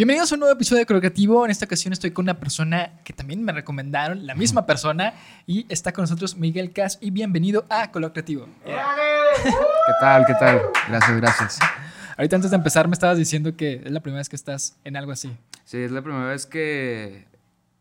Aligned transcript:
Bienvenidos 0.00 0.30
a 0.30 0.36
un 0.36 0.38
nuevo 0.38 0.54
episodio 0.54 0.78
de 0.78 0.86
Creativo. 0.86 1.44
En 1.44 1.50
esta 1.50 1.64
ocasión 1.64 1.92
estoy 1.92 2.12
con 2.12 2.24
una 2.26 2.38
persona 2.38 3.00
que 3.02 3.12
también 3.12 3.42
me 3.42 3.50
recomendaron, 3.50 4.28
la 4.28 4.36
misma 4.36 4.64
persona, 4.64 5.14
y 5.44 5.66
está 5.68 5.92
con 5.92 6.04
nosotros 6.04 6.36
Miguel 6.36 6.72
Cas. 6.72 6.98
Y 7.00 7.10
bienvenido 7.10 7.66
a 7.68 7.90
Color 7.90 8.12
Creativo. 8.12 8.46
¿Qué 8.64 9.92
tal? 10.00 10.24
¿Qué 10.24 10.34
tal? 10.34 10.62
Gracias, 10.88 11.16
gracias. 11.16 11.58
Ahorita 12.16 12.36
antes 12.36 12.52
de 12.52 12.56
empezar 12.58 12.86
me 12.86 12.92
estabas 12.92 13.18
diciendo 13.18 13.56
que 13.56 13.82
es 13.84 13.90
la 13.90 13.98
primera 13.98 14.20
vez 14.20 14.28
que 14.28 14.36
estás 14.36 14.76
en 14.84 14.96
algo 14.96 15.10
así. 15.10 15.36
Sí, 15.64 15.78
es 15.78 15.90
la 15.90 16.00
primera 16.00 16.26
vez 16.26 16.46
que. 16.46 17.26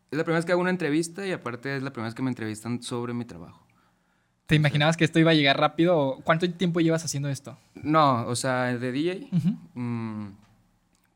Es 0.10 0.18
la 0.18 0.24
primera 0.24 0.40
vez 0.40 0.46
que 0.46 0.54
hago 0.54 0.62
una 0.62 0.72
entrevista 0.72 1.24
y 1.24 1.32
aparte 1.32 1.78
es 1.78 1.84
la 1.84 1.92
primera 1.92 2.08
vez 2.08 2.16
que 2.16 2.24
me 2.24 2.32
entrevistan 2.32 2.82
sobre 2.82 3.14
mi 3.14 3.26
trabajo. 3.26 3.64
¿Te 4.48 4.56
imaginabas 4.56 4.98
que 4.98 5.06
esto 5.06 5.20
iba 5.20 5.30
a 5.30 5.36
llegar 5.36 5.60
rápido? 5.60 6.18
¿Cuánto 6.24 6.50
tiempo 6.50 6.80
llevas 6.80 7.06
haciendo 7.06 7.30
esto? 7.30 7.60
No, 7.76 8.26
o 8.26 8.36
sea, 8.36 8.76
de 8.76 8.92
DJ. 8.92 9.30
mm, 9.76 10.28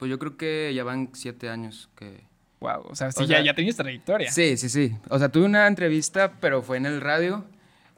pues 0.02 0.10
yo 0.10 0.18
creo 0.18 0.36
que 0.36 0.74
ya 0.74 0.84
van 0.84 1.10
siete 1.14 1.48
años 1.48 1.92
que. 1.96 2.24
Wow, 2.60 2.88
o 2.90 2.96
sea, 2.96 3.12
sí, 3.12 3.22
O 3.22 3.28
ya, 3.28 3.36
sea, 3.38 3.46
ya 3.46 3.54
tenías 3.54 3.76
trayectoria. 3.76 4.32
Sí, 4.32 4.58
sí, 4.58 4.68
sí. 4.68 4.96
O 5.10 5.20
sea, 5.20 5.30
tuve 5.30 5.46
una 5.46 5.68
entrevista, 5.68 6.34
pero 6.40 6.64
fue 6.64 6.78
en 6.78 6.88
el 6.88 7.00
radio 7.02 7.46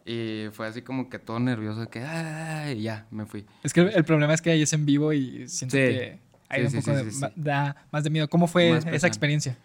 y 0.05 0.47
fue 0.51 0.67
así 0.67 0.81
como 0.81 1.09
que 1.09 1.17
todo 1.17 1.39
nervioso, 1.39 1.79
de 1.79 1.87
que. 1.87 1.99
"Ay", 2.01 2.79
y 2.79 2.81
ya, 2.83 3.05
me 3.09 3.25
fui. 3.25 3.45
Es 3.63 3.71
que 3.71 3.79
el 3.79 4.03
problema 4.03 4.33
es 4.33 4.41
que 4.41 4.51
ahí 4.51 4.61
es 4.61 4.73
en 4.73 4.85
vivo 4.85 5.13
y 5.13 5.47
siento 5.47 5.77
Sí. 5.77 5.81
que 5.83 6.19
hay 6.49 6.59
Sí, 6.59 6.65
un 6.65 6.71
sí, 6.83 6.91
poco 6.91 7.09
sí, 7.09 7.19
de, 7.21 7.31
da 7.37 7.85
más 7.89 8.03
de 8.03 8.09
miedo. 8.09 8.29
¿Cómo 8.29 8.47
fue 8.47 8.77
esa 8.91 9.07
experiencia? 9.07 9.57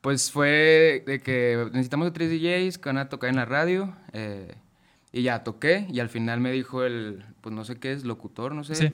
Pues 0.00 0.32
fue 0.32 1.04
de 1.06 1.20
que 1.20 1.68
necesitamos 1.72 2.08
a 2.08 2.12
tres 2.12 2.28
DJs 2.28 2.76
que 2.78 2.88
van 2.88 2.98
a 2.98 3.08
tocar 3.08 3.30
en 3.30 3.36
la 3.36 3.44
radio. 3.44 3.94
eh, 4.12 4.52
y 5.16 5.22
ya 5.22 5.44
toqué. 5.44 5.86
Y 5.92 6.00
al 6.00 6.08
final 6.08 6.40
me 6.40 6.50
dijo 6.50 6.82
el, 6.82 7.24
pues 7.40 7.54
no 7.54 7.64
sé 7.64 7.76
qué 7.76 7.92
es, 7.92 8.02
locutor, 8.04 8.52
no 8.52 8.64
sé. 8.64 8.74
Sí. 8.74 8.92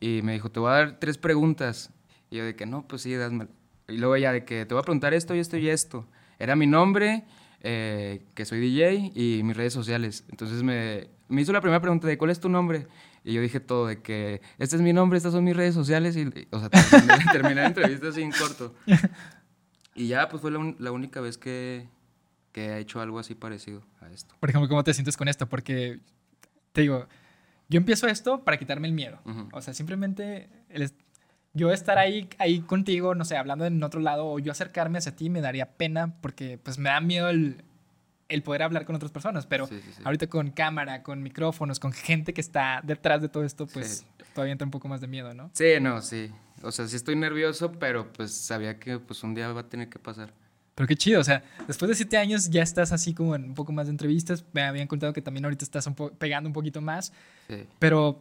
Y 0.00 0.20
me 0.22 0.32
dijo, 0.32 0.50
te 0.50 0.58
voy 0.58 0.70
a 0.70 0.72
dar 0.74 0.98
tres 0.98 1.16
preguntas. 1.16 1.90
Y 2.30 2.36
yo 2.36 2.44
de 2.44 2.56
que 2.56 2.66
no, 2.66 2.86
pues 2.86 3.02
sí, 3.02 3.14
dásmelo. 3.14 3.50
Y 3.88 3.98
luego 3.98 4.16
ya 4.16 4.32
de 4.32 4.44
que 4.44 4.64
te 4.66 4.74
voy 4.74 4.80
a 4.80 4.84
preguntar 4.84 5.14
esto 5.14 5.34
y 5.34 5.38
esto 5.38 5.56
y 5.56 5.68
esto. 5.68 6.06
Era 6.38 6.56
mi 6.56 6.66
nombre, 6.66 7.24
eh, 7.60 8.24
que 8.34 8.44
soy 8.44 8.60
DJ, 8.60 9.12
y 9.14 9.42
mis 9.44 9.56
redes 9.56 9.72
sociales. 9.72 10.24
Entonces 10.30 10.62
me, 10.62 11.08
me 11.28 11.42
hizo 11.42 11.52
la 11.52 11.60
primera 11.60 11.80
pregunta 11.80 12.06
de 12.08 12.16
cuál 12.18 12.30
es 12.30 12.40
tu 12.40 12.48
nombre. 12.48 12.86
Y 13.22 13.32
yo 13.34 13.40
dije 13.40 13.60
todo, 13.60 13.86
de 13.86 14.02
que 14.02 14.42
este 14.58 14.76
es 14.76 14.82
mi 14.82 14.92
nombre, 14.92 15.16
estas 15.16 15.32
son 15.32 15.44
mis 15.44 15.56
redes 15.56 15.74
sociales. 15.74 16.16
Y, 16.16 16.26
o 16.50 16.58
sea, 16.60 16.68
terminé, 16.70 17.14
terminé 17.32 17.54
la 17.56 17.66
entrevista 17.66 18.08
así 18.08 18.22
en 18.22 18.32
corto. 18.32 18.74
Y 19.96 20.08
ya, 20.08 20.28
pues 20.28 20.40
fue 20.42 20.50
la, 20.50 20.58
un- 20.58 20.76
la 20.80 20.90
única 20.90 21.20
vez 21.20 21.38
que, 21.38 21.88
que 22.52 22.66
he 22.66 22.78
hecho 22.80 23.00
algo 23.00 23.20
así 23.20 23.34
parecido 23.36 23.86
a 24.00 24.08
esto. 24.10 24.34
Por 24.40 24.50
ejemplo, 24.50 24.68
¿cómo 24.68 24.82
te 24.82 24.92
sientes 24.92 25.16
con 25.16 25.28
esto? 25.28 25.48
Porque 25.48 26.00
te 26.72 26.80
digo, 26.80 27.06
yo 27.68 27.78
empiezo 27.78 28.08
esto 28.08 28.42
para 28.42 28.56
quitarme 28.58 28.88
el 28.88 28.92
miedo. 28.94 29.20
Ujú. 29.24 29.48
O 29.52 29.62
sea, 29.62 29.72
simplemente 29.72 30.48
el 30.68 30.90
yo 31.54 31.72
estar 31.72 31.98
ahí, 31.98 32.28
ahí 32.38 32.60
contigo, 32.60 33.14
no 33.14 33.24
sé, 33.24 33.36
hablando 33.36 33.64
en 33.64 33.82
otro 33.82 34.00
lado, 34.00 34.26
o 34.26 34.38
yo 34.38 34.52
acercarme 34.52 34.98
hacia 34.98 35.14
ti 35.16 35.30
me 35.30 35.40
daría 35.40 35.70
pena 35.76 36.14
porque 36.20 36.58
pues 36.62 36.78
me 36.78 36.90
da 36.90 37.00
miedo 37.00 37.28
el, 37.30 37.62
el 38.28 38.42
poder 38.42 38.62
hablar 38.62 38.84
con 38.84 38.96
otras 38.96 39.12
personas. 39.12 39.46
Pero 39.46 39.66
Sí, 39.66 39.80
sí, 39.84 39.90
sí. 39.96 40.02
ahorita 40.04 40.26
con 40.28 40.50
cámara, 40.50 41.02
con 41.02 41.22
micrófonos, 41.22 41.78
con 41.80 41.92
gente 41.92 42.34
que 42.34 42.40
está 42.40 42.80
detrás 42.82 43.22
de 43.22 43.28
todo 43.28 43.44
esto, 43.44 43.66
pues 43.66 44.04
todavía 44.34 44.52
entra 44.52 44.66
un 44.66 44.72
poco 44.72 44.88
más 44.88 45.00
de 45.00 45.06
miedo, 45.06 45.32
¿no? 45.32 45.50
Sí, 45.54 45.74
no, 45.80 46.02
sí. 46.02 46.30
O 46.62 46.72
sea, 46.72 46.86
sí 46.88 46.96
estoy 46.96 47.14
nervioso, 47.16 47.72
pero 47.72 48.12
pues 48.12 48.32
sabía 48.32 48.78
que 48.78 48.98
pues 48.98 49.22
un 49.22 49.34
día 49.34 49.52
va 49.52 49.60
a 49.62 49.68
tener 49.68 49.88
que 49.88 49.98
pasar. 49.98 50.32
Pero 50.74 50.88
qué 50.88 50.96
chido, 50.96 51.20
o 51.20 51.24
sea, 51.24 51.44
después 51.68 51.88
de 51.88 51.94
siete 51.94 52.16
años 52.16 52.50
ya 52.50 52.60
estás 52.62 52.90
así 52.90 53.14
como 53.14 53.36
en 53.36 53.44
un 53.44 53.54
poco 53.54 53.70
más 53.70 53.86
de 53.86 53.92
entrevistas. 53.92 54.44
Me 54.52 54.62
habían 54.62 54.88
contado 54.88 55.12
que 55.12 55.22
también 55.22 55.44
ahorita 55.44 55.64
estás 55.64 55.86
un 55.86 55.94
pegando 55.94 56.48
un 56.48 56.52
poquito 56.52 56.80
más. 56.80 57.12
Sí. 57.48 57.64
Pero 57.78 58.20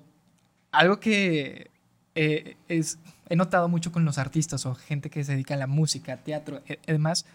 algo 0.71 0.99
que 0.99 1.71
eh, 2.13 2.57
es, 2.67 2.99
he 3.29 3.35
notado 3.35 3.67
mucho 3.69 3.91
con 3.91 4.05
los 4.05 4.17
artistas 4.17 4.65
o 4.65 4.75
gente 4.75 5.09
que 5.09 5.23
se 5.23 5.33
dedica 5.33 5.53
a 5.53 5.57
la 5.57 5.67
música, 5.67 6.17
teatro, 6.17 6.61
y 6.67 6.91
demás, 6.91 7.25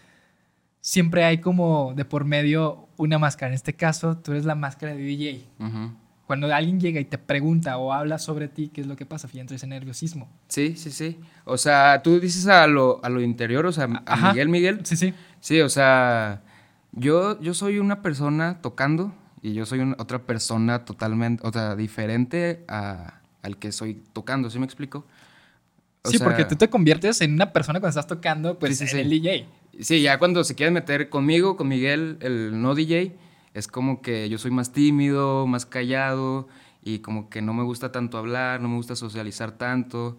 siempre 0.81 1.23
hay 1.25 1.39
como 1.39 1.93
de 1.95 2.05
por 2.05 2.25
medio 2.25 2.87
una 2.97 3.19
máscara. 3.19 3.49
En 3.49 3.55
este 3.55 3.73
caso, 3.73 4.17
tú 4.17 4.31
eres 4.31 4.45
la 4.45 4.55
máscara 4.55 4.93
de 4.93 5.01
DJ. 5.01 5.45
Ujú. 5.59 5.91
Cuando 6.25 6.53
alguien 6.53 6.79
llega 6.79 6.99
y 6.99 7.05
te 7.05 7.17
pregunta 7.17 7.77
o 7.77 7.91
habla 7.91 8.19
sobre 8.19 8.47
ti, 8.47 8.69
¿qué 8.69 8.81
es 8.81 8.87
lo 8.87 8.95
que 8.95 9.05
pasa? 9.05 9.27
Fíjate, 9.27 9.55
ese 9.55 9.65
nerviosismo. 9.65 10.29
Sí, 10.47 10.75
sí, 10.77 10.91
sí. 10.91 11.19
O 11.43 11.57
sea, 11.57 12.01
tú 12.03 12.19
dices 12.19 12.45
a 12.47 12.67
lo, 12.67 13.03
a 13.03 13.09
lo 13.09 13.19
interior, 13.21 13.65
o 13.65 13.71
sea, 13.71 13.85
a 14.05 14.13
Ajá. 14.13 14.29
Miguel, 14.31 14.49
Miguel. 14.49 14.85
Sí, 14.85 14.95
sí. 14.95 15.13
Sí, 15.39 15.59
o 15.61 15.69
sea, 15.69 16.43
yo, 16.91 17.41
yo 17.41 17.53
soy 17.55 17.79
una 17.79 18.03
persona 18.03 18.59
tocando 18.61 19.11
y 19.41 19.53
yo 19.53 19.65
soy 19.65 19.79
una- 19.79 19.95
otra 19.97 20.19
persona 20.19 20.85
totalmente, 20.85 21.45
o 21.47 21.51
sea, 21.51 21.75
diferente 21.75 22.63
a, 22.67 23.21
al 23.41 23.57
que 23.57 23.71
soy 23.71 24.03
tocando, 24.13 24.51
¿sí 24.51 24.59
me 24.59 24.65
explico? 24.65 25.05
O 26.03 26.09
sí, 26.09 26.17
sea, 26.17 26.27
porque 26.27 26.45
tú 26.45 26.55
te 26.55 26.69
conviertes 26.69 27.21
en 27.21 27.33
una 27.33 27.51
persona 27.51 27.79
cuando 27.79 27.89
estás 27.99 28.07
tocando, 28.07 28.57
pues 28.57 28.77
Sí, 28.77 28.87
sí, 28.87 28.95
en 28.95 29.03
el 29.03 29.09
DJ. 29.09 29.47
Sí, 29.81 30.01
ya 30.01 30.17
cuando 30.19 30.43
se 30.43 30.55
quieren 30.55 30.73
meter 30.73 31.09
conmigo, 31.09 31.57
con 31.57 31.67
Miguel, 31.67 32.17
el 32.21 32.61
no 32.61 32.75
DJ, 32.75 33.15
es 33.53 33.67
como 33.67 34.01
que 34.01 34.29
yo 34.29 34.37
soy 34.37 34.51
más 34.51 34.71
tímido, 34.71 35.47
más 35.47 35.65
callado 35.65 36.47
y 36.83 36.99
como 36.99 37.29
que 37.29 37.41
no 37.41 37.53
me 37.53 37.63
gusta 37.63 37.91
tanto 37.91 38.17
hablar, 38.17 38.61
no 38.61 38.69
me 38.69 38.75
gusta 38.75 38.95
socializar 38.95 39.51
tanto. 39.51 40.17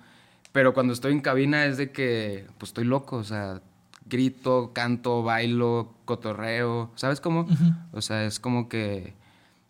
Pero 0.53 0.75
cuando 0.75 0.93
estoy 0.93 1.13
en 1.13 1.21
cabina 1.21 1.65
es 1.67 1.77
de 1.77 1.93
que 1.93 2.47
pues 2.59 2.71
estoy 2.71 2.85
loco, 2.85 3.17
o 3.17 3.25
sea, 3.25 3.63
grito, 4.07 4.73
canto, 4.75 5.23
bailo, 5.23 5.95
cotorreo, 6.05 6.91
¿sabes 6.97 7.21
cómo? 7.21 7.47
O 7.93 8.03
sea, 8.03 8.25
es 8.27 8.41
como 8.41 8.69
que 8.69 9.15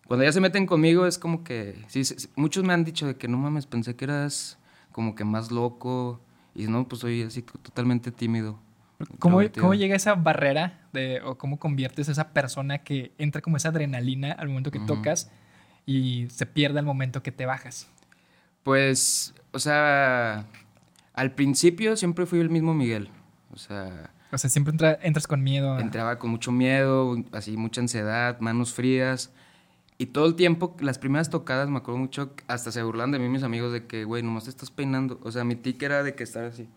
cuando 0.07 0.25
ya 0.25 0.33
se 0.33 0.41
meten 0.41 0.67
conmigo 0.67 1.07
es 1.07 1.19
como 1.19 1.45
que 1.45 1.77
sí, 1.89 2.05
sí, 2.05 2.15
sí, 2.17 2.29
muchos 2.35 2.65
me 2.65 2.73
han 2.73 2.85
dicho 2.85 3.07
de 3.07 3.17
que 3.17 3.29
no 3.29 3.37
mames, 3.39 3.67
pensé 3.67 3.95
que 3.95 4.07
eras 4.07 4.59
como 4.93 5.15
que 5.15 5.25
más 5.25 5.51
loco 5.51 6.21
y 6.55 6.67
no, 6.67 6.87
pues 6.89 7.01
soy 7.01 7.23
así 7.23 7.43
totalmente 7.43 8.11
tímido. 8.13 8.59
¿Cómo. 9.19 9.41
¿Cómo 9.59 9.73
llega 9.75 9.97
esa 9.97 10.15
barrera 10.15 10.81
de, 10.93 11.23
o 11.23 11.39
cómo 11.39 11.59
conviertes 11.59 12.09
a 12.09 12.13
esa 12.13 12.29
persona 12.35 12.79
que 12.79 13.13
entra 13.19 13.41
como 13.41 13.57
esa 13.57 13.71
adrenalina 13.71 14.33
al 14.33 14.49
momento 14.49 14.71
que 14.71 14.79
tocas 14.81 15.31
y 15.87 16.27
se 16.31 16.45
pierde 16.45 16.81
al 16.81 16.85
momento 16.85 17.23
que 17.23 17.33
te 17.33 17.47
bajas? 17.47 17.89
Pues, 18.63 19.35
o 19.53 19.59
sea, 19.59 20.47
al 21.15 21.33
principio 21.33 21.97
siempre 21.97 22.27
fui 22.27 22.41
el 22.41 22.51
mismo 22.51 22.75
Miguel. 22.75 23.09
O 23.53 23.57
sea, 23.57 24.11
O 24.33 24.39
sea, 24.39 24.51
siempre 24.51 24.73
entra- 24.73 24.99
entras 25.03 25.27
con 25.27 25.43
miedo. 25.43 25.75
a- 25.75 25.81
entraba 25.81 26.19
con 26.19 26.31
mucho 26.31 26.53
miedo, 26.53 27.17
así 27.33 27.57
mucha 27.57 27.81
ansiedad, 27.81 28.39
manos 28.41 28.75
frías. 28.75 29.33
Y 30.01 30.07
todo 30.07 30.25
el 30.25 30.35
tiempo, 30.35 30.75
las 30.81 30.99
primeras 30.99 31.29
tocadas, 31.29 31.69
me 31.69 31.77
acuerdo 31.77 31.99
mucho, 31.99 32.33
hasta 32.47 32.73
se 32.73 32.83
burlan 32.83 33.11
de 33.11 33.19
mí 33.19 33.29
mis 33.29 33.43
amigos 33.43 33.71
de 33.71 33.85
que, 33.85 34.05
güey, 34.05 34.23
nomás 34.23 34.45
te 34.45 34.51
estás 34.51 34.71
peinando. 34.71 35.21
O 35.25 35.31
sea, 35.31 35.45
mi 35.45 35.57
tic 35.57 35.83
era 35.83 36.03
de 36.03 36.15
que 36.15 36.23
estar 36.23 36.43
así. 36.43 36.71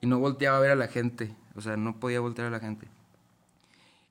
Y 0.00 0.08
no 0.08 0.18
volteaba 0.18 0.56
a 0.56 0.60
ver 0.60 0.72
a 0.72 0.74
la 0.74 0.88
gente. 0.88 1.36
O 1.54 1.60
sea, 1.60 1.76
no 1.76 2.00
podía 2.00 2.18
voltear 2.18 2.48
a 2.48 2.50
la 2.50 2.58
gente. 2.58 2.88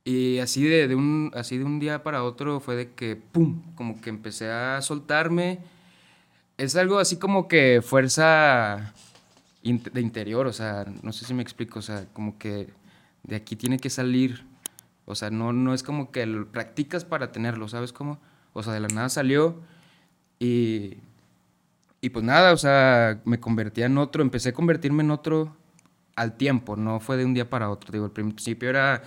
Y 0.05 0.39
así 0.39 0.63
de, 0.63 0.87
de 0.87 0.95
un, 0.95 1.29
así 1.35 1.57
de 1.57 1.65
un 1.65 1.77
día 1.79 2.03
para 2.03 2.23
otro 2.23 2.61
fue 2.61 2.77
de 2.77 2.93
que, 2.93 3.17
¡pum! 3.17 3.63
Como 3.75 3.99
que 3.99 4.09
empecé 4.09 4.49
a 4.49 4.81
soltarme. 4.81 5.59
Es 6.57 6.77
algo 6.77 6.99
así 6.99 7.19
como 7.19 7.49
que 7.49 7.81
fuerza 7.81 8.93
de 9.61 9.99
interior, 10.01 10.47
o 10.47 10.53
sea, 10.53 10.85
no 11.03 11.11
sé 11.11 11.25
si 11.25 11.33
me 11.33 11.43
explico, 11.43 11.79
o 11.79 11.81
sea, 11.81 12.05
como 12.13 12.37
que 12.37 12.69
de 13.23 13.35
aquí 13.35 13.57
tiene 13.57 13.77
que 13.77 13.89
salir. 13.89 14.45
O 15.03 15.15
sea, 15.15 15.31
no, 15.31 15.51
no 15.51 15.73
es 15.73 15.83
como 15.83 16.11
que 16.11 16.25
practicas 16.49 17.03
para 17.03 17.33
tenerlo, 17.33 17.67
¿sabes 17.67 17.91
cómo? 17.91 18.21
O 18.57 18.63
sea, 18.63 18.73
de 18.73 18.79
la 18.79 18.87
nada 18.87 19.07
salió 19.07 19.61
y, 20.39 20.97
y 22.01 22.09
pues 22.09 22.25
nada, 22.25 22.53
o 22.53 22.57
sea, 22.57 23.21
me 23.23 23.39
convertía 23.39 23.85
en 23.85 23.99
otro, 23.99 24.23
empecé 24.23 24.49
a 24.49 24.53
convertirme 24.53 25.03
en 25.03 25.11
otro 25.11 25.55
al 26.15 26.37
tiempo, 26.37 26.75
no 26.75 26.99
fue 26.99 27.17
de 27.17 27.25
un 27.25 27.35
día 27.35 27.47
para 27.47 27.69
otro. 27.69 27.91
Digo, 27.91 28.05
al 28.05 28.11
principio 28.11 28.69
era 28.69 29.03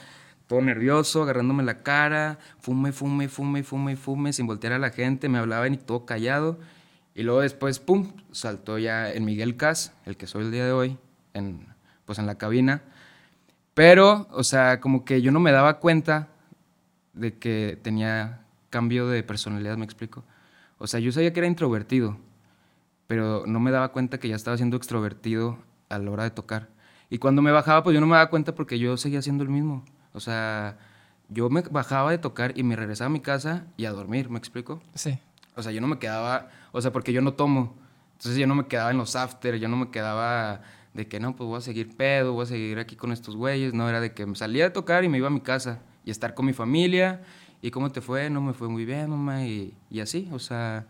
todo 0.46 0.60
nervioso, 0.60 1.24
agarrándome 1.24 1.64
la 1.64 1.78
cara, 1.82 2.38
fume, 2.60 2.92
fume, 2.92 3.28
fume, 3.28 3.64
fume, 3.64 3.96
fume, 3.96 4.32
sin 4.32 4.46
voltear 4.46 4.74
a 4.74 4.78
la 4.78 4.90
gente, 4.90 5.28
me 5.28 5.38
hablaban 5.38 5.74
y 5.74 5.78
todo 5.78 6.06
callado. 6.06 6.60
Y 7.16 7.24
luego 7.24 7.40
después, 7.40 7.80
pum, 7.80 8.12
saltó 8.30 8.78
ya 8.78 9.10
en 9.12 9.24
Miguel 9.24 9.56
Cas, 9.56 9.94
el 10.06 10.16
que 10.16 10.28
soy 10.28 10.44
el 10.44 10.52
día 10.52 10.64
de 10.64 10.70
hoy, 10.70 10.96
en, 11.34 11.66
pues 12.04 12.20
en 12.20 12.26
la 12.26 12.38
cabina. 12.38 12.82
Pero, 13.74 14.28
o 14.30 14.44
sea, 14.44 14.78
como 14.80 15.04
que 15.04 15.22
yo 15.22 15.32
no 15.32 15.41
me 15.41 15.50
daba 15.50 15.80
cuenta 15.80 16.28
de 17.14 17.36
que 17.36 17.76
tenía 17.82 18.40
cambio 18.70 19.08
de 19.08 19.22
personalidad, 19.22 19.76
me 19.76 19.84
explico. 19.84 20.24
O 20.78 20.86
sea, 20.86 21.00
yo 21.00 21.12
sabía 21.12 21.32
que 21.32 21.40
era 21.40 21.46
introvertido, 21.46 22.16
pero 23.06 23.44
no 23.46 23.60
me 23.60 23.70
daba 23.70 23.92
cuenta 23.92 24.18
que 24.18 24.28
ya 24.28 24.36
estaba 24.36 24.56
siendo 24.56 24.76
extrovertido 24.76 25.58
a 25.88 25.98
la 25.98 26.10
hora 26.10 26.24
de 26.24 26.30
tocar. 26.30 26.68
Y 27.10 27.18
cuando 27.18 27.42
me 27.42 27.50
bajaba, 27.50 27.82
pues 27.82 27.94
yo 27.94 28.00
no 28.00 28.06
me 28.06 28.14
daba 28.14 28.30
cuenta 28.30 28.54
porque 28.54 28.78
yo 28.78 28.96
seguía 28.96 29.20
siendo 29.20 29.42
el 29.42 29.50
mismo. 29.50 29.84
O 30.12 30.20
sea, 30.20 30.78
yo 31.28 31.50
me 31.50 31.62
bajaba 31.62 32.12
de 32.12 32.18
tocar 32.18 32.56
y 32.56 32.62
me 32.62 32.76
regresaba 32.76 33.06
a 33.06 33.10
mi 33.10 33.20
casa 33.20 33.66
y 33.76 33.84
a 33.84 33.92
dormir, 33.92 34.30
¿me 34.30 34.38
explico? 34.38 34.80
Sí. 34.94 35.18
O 35.56 35.62
sea, 35.62 35.72
yo 35.72 35.80
no 35.80 35.86
me 35.88 35.98
quedaba, 35.98 36.48
o 36.72 36.80
sea, 36.80 36.92
porque 36.92 37.12
yo 37.12 37.20
no 37.20 37.34
tomo. 37.34 37.76
Entonces 38.12 38.38
yo 38.38 38.46
no 38.46 38.54
me 38.54 38.66
quedaba 38.66 38.90
en 38.90 38.98
los 38.98 39.16
after, 39.16 39.56
yo 39.56 39.68
no 39.68 39.76
me 39.76 39.90
quedaba 39.90 40.62
de 40.94 41.08
que 41.08 41.20
no, 41.20 41.34
pues 41.34 41.48
voy 41.48 41.58
a 41.58 41.60
seguir 41.60 41.96
pedo, 41.96 42.32
voy 42.32 42.44
a 42.44 42.46
seguir 42.46 42.78
aquí 42.78 42.96
con 42.96 43.12
estos 43.12 43.36
güeyes. 43.36 43.74
No, 43.74 43.88
era 43.88 44.00
de 44.00 44.12
que 44.12 44.26
me 44.26 44.36
salía 44.36 44.64
de 44.64 44.70
tocar 44.70 45.04
y 45.04 45.08
me 45.08 45.18
iba 45.18 45.28
a 45.28 45.30
mi 45.30 45.40
casa 45.40 45.80
y 46.04 46.10
estar 46.10 46.34
con 46.34 46.46
mi 46.46 46.52
familia. 46.52 47.22
¿Y 47.62 47.71
cómo 47.71 47.91
te 47.91 48.01
fue? 48.01 48.30
No 48.30 48.41
me 48.41 48.53
fue 48.54 48.68
muy 48.68 48.84
bien, 48.84 49.10
mamá. 49.10 49.45
Y, 49.47 49.74
y 49.91 50.01
así, 50.01 50.28
o 50.33 50.39
sea, 50.39 50.86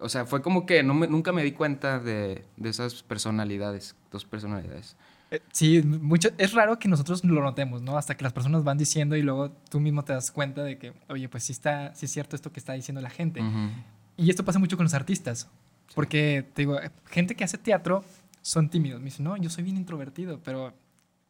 o 0.00 0.08
sea, 0.08 0.24
fue 0.26 0.42
como 0.42 0.66
que 0.66 0.82
no 0.82 0.94
me- 0.94 1.06
nunca 1.06 1.32
me 1.32 1.42
di 1.44 1.52
cuenta 1.52 1.98
de, 2.00 2.44
de 2.56 2.68
esas 2.68 3.02
personalidades, 3.02 3.94
dos 4.10 4.24
personalidades. 4.24 4.96
Eh, 5.30 5.40
sí, 5.52 5.80
mucho, 5.82 6.28
es 6.38 6.52
raro 6.52 6.78
que 6.78 6.88
nosotros 6.88 7.24
lo 7.24 7.40
notemos, 7.40 7.82
¿no? 7.82 7.96
Hasta 7.96 8.16
que 8.16 8.24
las 8.24 8.32
personas 8.32 8.64
van 8.64 8.76
diciendo 8.78 9.16
y 9.16 9.22
luego 9.22 9.50
tú 9.70 9.80
mismo 9.80 10.04
te 10.04 10.12
das 10.12 10.30
cuenta 10.32 10.62
de 10.62 10.76
que, 10.76 10.92
oye, 11.08 11.28
pues 11.28 11.44
sí 11.44 11.52
está, 11.52 11.94
sí 11.94 12.06
es 12.06 12.12
cierto 12.12 12.36
esto 12.36 12.52
que 12.52 12.60
está 12.60 12.72
diciendo 12.74 13.00
la 13.00 13.10
gente. 13.10 13.40
Ujú. 13.40 13.68
Y 14.16 14.28
esto 14.28 14.44
pasa 14.44 14.58
mucho 14.58 14.76
con 14.76 14.84
los 14.84 14.94
artistas. 14.94 15.48
Porque, 15.94 16.46
te 16.54 16.62
digo, 16.62 16.80
eh, 16.80 16.90
gente 17.06 17.34
que 17.34 17.44
hace 17.44 17.58
teatro 17.58 18.04
son 18.42 18.68
tímidos. 18.68 18.98
Me 19.00 19.06
dicen, 19.06 19.24
no, 19.24 19.36
yo 19.36 19.48
soy 19.50 19.62
bien 19.64 19.76
introvertido, 19.76 20.40
pero, 20.42 20.74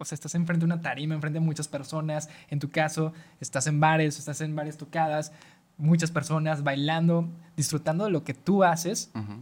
o 0.02 0.04
sea, 0.04 0.16
estás 0.16 0.34
enfrente 0.34 0.66
de 0.66 0.72
una 0.72 0.82
tarima, 0.82 1.14
enfrente 1.14 1.38
de 1.38 1.44
muchas 1.44 1.68
personas. 1.68 2.28
En 2.50 2.58
tu 2.58 2.70
caso, 2.70 3.12
estás 3.40 3.68
en 3.68 3.78
bares, 3.78 4.18
estás 4.18 4.40
en 4.40 4.54
varias 4.56 4.76
tocadas, 4.76 5.32
muchas 5.78 6.10
personas 6.10 6.64
bailando, 6.64 7.28
disfrutando 7.56 8.04
de 8.04 8.10
lo 8.10 8.24
que 8.24 8.34
tú 8.34 8.64
haces, 8.64 9.10
Ujú. 9.14 9.40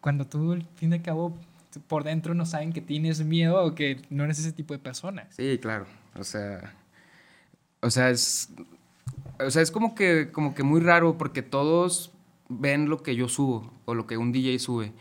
cuando 0.00 0.26
tú, 0.26 0.52
al 0.52 0.66
fin 0.74 0.90
y 0.92 0.96
al 0.96 1.02
cabo, 1.02 1.38
por 1.86 2.02
dentro 2.02 2.34
no 2.34 2.44
saben 2.44 2.72
que 2.72 2.80
tienes 2.80 3.24
miedo 3.24 3.64
o 3.64 3.74
que 3.76 4.02
no 4.10 4.24
eres 4.24 4.40
ese 4.40 4.52
tipo 4.52 4.74
de 4.74 4.78
persona. 4.80 5.26
Sí, 5.30 5.58
claro. 5.62 5.86
O 6.16 6.24
sea. 6.24 6.74
O 7.80 7.90
sea, 7.90 8.10
es. 8.10 8.50
O 9.38 9.50
sea, 9.50 9.62
es 9.62 9.70
como 9.70 9.94
que, 9.94 10.30
como 10.32 10.54
que 10.54 10.64
muy 10.64 10.80
raro 10.80 11.16
porque 11.16 11.42
todos 11.42 12.10
ven 12.48 12.88
lo 12.88 13.02
que 13.04 13.14
yo 13.14 13.28
subo 13.28 13.72
o 13.84 13.94
lo 13.94 14.06
que 14.08 14.16
un 14.16 14.32
DJ 14.32 14.58
sube. 14.58 14.92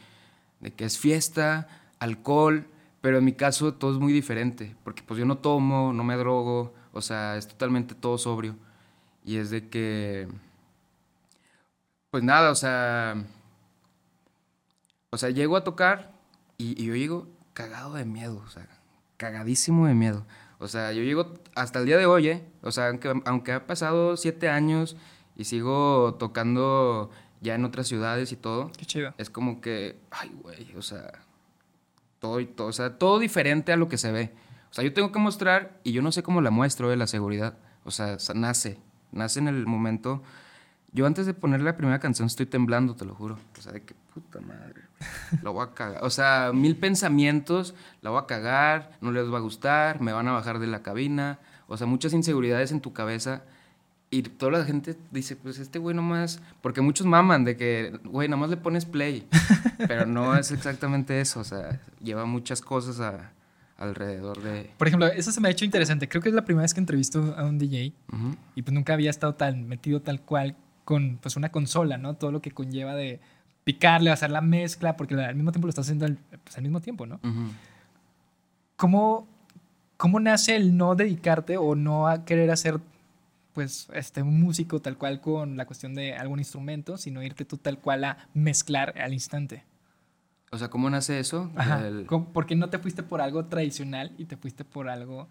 De 0.59 0.71
que 0.71 0.85
es 0.85 0.99
fiesta, 0.99 1.67
alcohol, 1.99 2.67
pero 3.01 3.17
en 3.17 3.25
mi 3.25 3.33
caso 3.33 3.73
todo 3.73 3.91
es 3.93 3.97
muy 3.99 4.13
diferente. 4.13 4.75
Porque 4.83 5.03
pues 5.03 5.19
yo 5.19 5.25
no 5.25 5.37
tomo, 5.39 5.93
no 5.93 6.03
me 6.03 6.15
drogo, 6.17 6.73
o 6.93 7.01
sea, 7.01 7.37
es 7.37 7.47
totalmente 7.47 7.95
todo 7.95 8.17
sobrio. 8.17 8.55
Y 9.25 9.37
es 9.37 9.49
de 9.49 9.69
que. 9.69 10.27
Pues 12.09 12.23
nada, 12.23 12.51
o 12.51 12.55
sea. 12.55 13.15
O 15.09 15.17
sea, 15.17 15.29
llego 15.29 15.57
a 15.57 15.63
tocar 15.63 16.13
y, 16.57 16.81
y 16.81 16.85
yo 16.85 16.95
llego 16.95 17.27
cagado 17.53 17.93
de 17.93 18.05
miedo, 18.05 18.41
o 18.45 18.49
sea, 18.49 18.67
cagadísimo 19.17 19.87
de 19.87 19.93
miedo. 19.93 20.25
O 20.59 20.67
sea, 20.67 20.93
yo 20.93 21.01
llego 21.03 21.33
hasta 21.55 21.79
el 21.79 21.85
día 21.85 21.97
de 21.97 22.05
hoy, 22.05 22.27
¿eh? 22.29 22.45
O 22.61 22.71
sea, 22.71 22.87
aunque, 22.89 23.13
aunque 23.25 23.51
ha 23.51 23.65
pasado 23.67 24.15
siete 24.15 24.47
años 24.47 24.95
y 25.35 25.45
sigo 25.45 26.15
tocando 26.19 27.09
ya 27.41 27.55
en 27.55 27.65
otras 27.65 27.87
ciudades 27.87 28.31
y 28.31 28.35
todo, 28.37 28.71
Qué 28.77 28.85
chido. 28.85 29.13
es 29.17 29.29
como 29.29 29.59
que, 29.59 29.97
ay, 30.11 30.31
güey, 30.41 30.75
o 30.75 30.81
sea, 30.81 31.11
todo, 32.21 32.39
y 32.39 32.45
todo, 32.45 32.67
o 32.67 32.71
sea, 32.71 32.97
todo 32.97 33.19
diferente 33.19 33.73
a 33.73 33.77
lo 33.77 33.89
que 33.89 33.97
se 33.97 34.11
ve. 34.11 34.31
O 34.69 34.73
sea, 34.73 34.85
yo 34.85 34.93
tengo 34.93 35.11
que 35.11 35.19
mostrar 35.19 35.79
y 35.83 35.91
yo 35.91 36.01
no 36.01 36.11
sé 36.11 36.23
cómo 36.23 36.39
la 36.39 36.51
muestro 36.51 36.87
de 36.87 36.95
la 36.95 37.07
seguridad. 37.07 37.57
O 37.83 37.91
sea, 37.91 38.15
nace, 38.35 38.79
nace 39.11 39.39
en 39.39 39.47
el 39.47 39.65
momento. 39.65 40.21
Yo 40.93 41.07
antes 41.07 41.25
de 41.25 41.33
poner 41.33 41.61
la 41.61 41.75
primera 41.75 41.99
canción 41.99 42.27
estoy 42.27 42.45
temblando, 42.45 42.95
te 42.95 43.05
lo 43.05 43.15
juro. 43.15 43.39
O 43.57 43.61
sea, 43.61 43.73
de 43.73 43.83
que 43.83 43.95
puta 44.13 44.39
madre, 44.39 44.83
la 45.41 45.49
voy 45.49 45.65
a 45.65 45.73
cagar. 45.73 46.03
O 46.03 46.11
sea, 46.11 46.51
mil 46.53 46.77
pensamientos, 46.77 47.73
la 48.01 48.11
voy 48.11 48.21
a 48.21 48.27
cagar, 48.27 48.91
no 49.01 49.11
les 49.11 49.33
va 49.33 49.39
a 49.39 49.41
gustar, 49.41 49.99
me 49.99 50.13
van 50.13 50.27
a 50.27 50.31
bajar 50.31 50.59
de 50.59 50.67
la 50.67 50.83
cabina. 50.83 51.39
O 51.67 51.75
sea, 51.75 51.87
muchas 51.87 52.13
inseguridades 52.13 52.71
en 52.71 52.81
tu 52.81 52.93
cabeza. 52.93 53.43
Y 54.13 54.23
toda 54.23 54.51
la 54.59 54.65
gente 54.65 54.97
dice, 55.11 55.37
pues 55.37 55.57
este 55.57 55.79
güey 55.79 55.95
nomás, 55.95 56.41
porque 56.61 56.81
muchos 56.81 57.07
maman 57.07 57.45
de 57.45 57.55
que, 57.55 57.97
güey, 58.03 58.27
nomás 58.27 58.49
le 58.49 58.57
pones 58.57 58.83
play, 58.85 59.25
pero 59.87 60.05
no 60.05 60.35
es 60.37 60.51
exactamente 60.51 61.21
eso, 61.21 61.39
o 61.39 61.43
sea, 61.45 61.79
lleva 62.03 62.25
muchas 62.25 62.61
cosas 62.61 62.99
a- 62.99 63.31
alrededor 63.77 64.41
de... 64.43 64.69
Por 64.77 64.87
ejemplo, 64.89 65.07
eso 65.07 65.31
se 65.31 65.39
me 65.39 65.47
ha 65.47 65.51
hecho 65.51 65.63
interesante. 65.65 66.07
Creo 66.09 66.21
que 66.21 66.27
es 66.29 66.35
la 66.35 66.43
primera 66.43 66.63
vez 66.63 66.73
que 66.73 66.81
entrevisto 66.81 67.33
a 67.37 67.45
un 67.45 67.57
DJ 67.57 67.93
y 68.55 68.61
pues 68.61 68.73
nunca 68.73 68.93
había 68.93 69.09
estado 69.09 69.33
tan 69.35 69.67
metido 69.67 70.01
tal 70.01 70.21
cual 70.21 70.55
con 70.83 71.17
pues 71.21 71.35
una 71.37 71.49
consola, 71.49 71.97
¿no? 71.97 72.15
Todo 72.15 72.31
lo 72.33 72.41
que 72.41 72.51
conlleva 72.51 72.93
de 72.95 73.19
picarle, 73.63 74.11
hacer 74.11 74.29
la 74.29 74.41
mezcla, 74.41 74.97
porque 74.97 75.15
al 75.15 75.35
mismo 75.35 75.51
tiempo 75.53 75.67
lo 75.67 75.69
estás 75.69 75.85
haciendo 75.85 76.05
al, 76.05 76.17
pues, 76.43 76.57
al 76.57 76.63
mismo 76.63 76.81
tiempo, 76.81 77.05
¿no? 77.07 77.15
Ujú. 77.23 77.49
¿Cómo, 78.75 79.27
¿Cómo 79.97 80.19
nace 80.19 80.55
el 80.55 80.75
no 80.75 80.95
dedicarte 80.95 81.57
o 81.57 81.75
no 81.75 82.07
a 82.07 82.25
querer 82.25 82.51
hacer 82.51 82.79
pues 83.53 83.87
este 83.93 84.21
un 84.21 84.39
músico 84.41 84.81
tal 84.81 84.97
cual 84.97 85.21
con 85.21 85.57
la 85.57 85.65
cuestión 85.65 85.93
de 85.95 86.13
algún 86.15 86.39
instrumento, 86.39 86.97
sino 86.97 87.21
irte 87.23 87.45
tú 87.45 87.57
tal 87.57 87.79
cual 87.79 88.03
a 88.05 88.17
mezclar 88.33 88.99
al 88.99 89.13
instante? 89.13 89.63
O 90.51 90.57
sea, 90.57 90.69
¿cómo 90.69 90.89
nace 90.89 91.19
eso? 91.19 91.51
Ajá. 91.55 91.81
Del- 91.81 92.05
¿Cómo- 92.05 92.31
¿Por 92.33 92.45
qué 92.45 92.55
no 92.55 92.69
te 92.69 92.77
fuiste 92.79 93.03
por 93.03 93.21
algo 93.21 93.45
tradicional 93.45 94.13
y 94.17 94.25
te 94.25 94.35
fuiste 94.37 94.65
por 94.65 94.89
algo... 94.89 95.29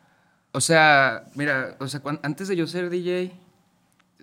O 0.53 0.61
sea, 0.61 1.27
mira, 1.35 1.77
o 1.79 1.87
sea, 1.87 2.03
antes 2.23 2.49
de 2.49 2.57
yo 2.57 2.67
ser 2.67 2.91
DJ, 2.91 3.33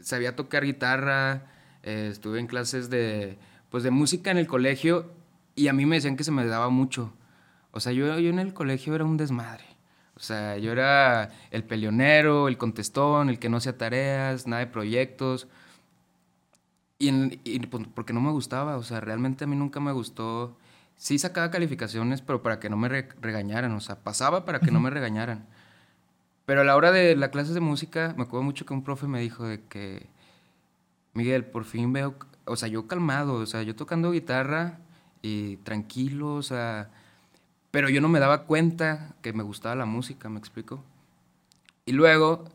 sabía 0.02 0.36
tocar 0.36 0.66
guitarra, 0.66 1.44
eh, 1.84 2.10
estuve 2.12 2.40
en 2.40 2.48
clases 2.48 2.90
de, 2.90 3.38
pues, 3.70 3.84
de 3.84 3.92
música 3.92 4.32
en 4.32 4.38
el 4.38 4.48
colegio 4.48 5.12
y 5.56 5.70
a 5.70 5.74
mí 5.74 5.86
me 5.86 5.96
decían 5.96 6.18
que 6.18 6.24
se 6.24 6.32
me 6.32 6.46
daba 6.46 6.70
mucho. 6.70 7.14
O 7.72 7.80
sea, 7.80 7.92
yo, 7.94 8.20
yo 8.20 8.30
en 8.30 8.40
el 8.40 8.54
colegio 8.54 8.94
era 8.96 9.06
un 9.06 9.18
desmadre. 9.18 9.64
O 10.18 10.20
sea, 10.22 10.58
yo 10.58 10.74
era 10.74 11.30
el 11.52 11.64
peleonero, 11.64 12.50
el 12.50 12.58
contestón, 12.58 13.30
el 13.30 13.40
que 13.40 13.50
no 13.50 13.58
hacía 13.58 13.78
tareas, 13.78 14.48
nada 14.48 14.62
de 14.62 14.68
proyectos. 14.68 15.48
Y, 17.00 17.10
en- 17.10 17.40
y, 17.44 17.60
pues, 17.68 17.86
porque 17.94 18.14
no 18.14 18.22
me 18.22 18.32
gustaba, 18.32 18.78
o 18.78 18.84
sea, 18.84 19.00
realmente 19.00 19.44
a 19.44 19.48
mí 19.48 19.56
nunca 19.56 19.80
me 19.80 19.92
gustó. 19.92 20.58
Sí 20.96 21.20
sacaba 21.20 21.52
calificaciones, 21.52 22.22
pero 22.22 22.42
para 22.42 22.60
que 22.60 22.70
no 22.70 22.78
me 22.78 22.90
re- 22.90 23.10
regañaran, 23.22 23.72
o 23.74 23.80
sea, 23.82 23.98
pasaba 24.04 24.46
para 24.46 24.60
que 24.62 24.72
no 24.72 24.80
me 24.80 24.90
regañaran. 24.90 25.46
Pero 26.46 26.62
a 26.62 26.64
la 26.64 26.76
hora 26.76 26.92
de 26.92 27.16
la 27.16 27.32
clase 27.32 27.54
de 27.54 27.60
música, 27.60 28.14
me 28.18 28.24
acuerdo 28.24 28.44
mucho 28.44 28.66
que 28.66 28.74
un 28.74 28.84
profe 28.84 29.08
me 29.08 29.20
dijo 29.22 29.46
de 29.46 29.64
que, 29.66 30.08
Miguel, 31.14 31.46
por 31.46 31.66
fin 31.66 31.92
veo, 31.94 32.16
o 32.46 32.56
sea, 32.56 32.68
yo 32.70 32.88
calmado, 32.88 33.36
o 33.36 33.46
sea, 33.46 33.64
yo 33.64 33.76
tocando 33.76 34.12
guitarra 34.12 34.80
y 35.22 35.58
tranquilo, 35.58 36.36
o 36.36 36.44
sea, 36.44 36.90
pero 37.78 37.90
yo 37.90 38.02
no 38.02 38.10
me 38.10 38.20
daba 38.20 38.46
cuenta 38.46 39.14
que 39.22 39.34
me 39.34 39.44
gustaba 39.44 39.76
la 39.76 39.86
música, 39.86 40.30
¿me 40.30 40.40
explico? 40.40 40.84
Y 41.86 41.92
luego, 41.92 42.46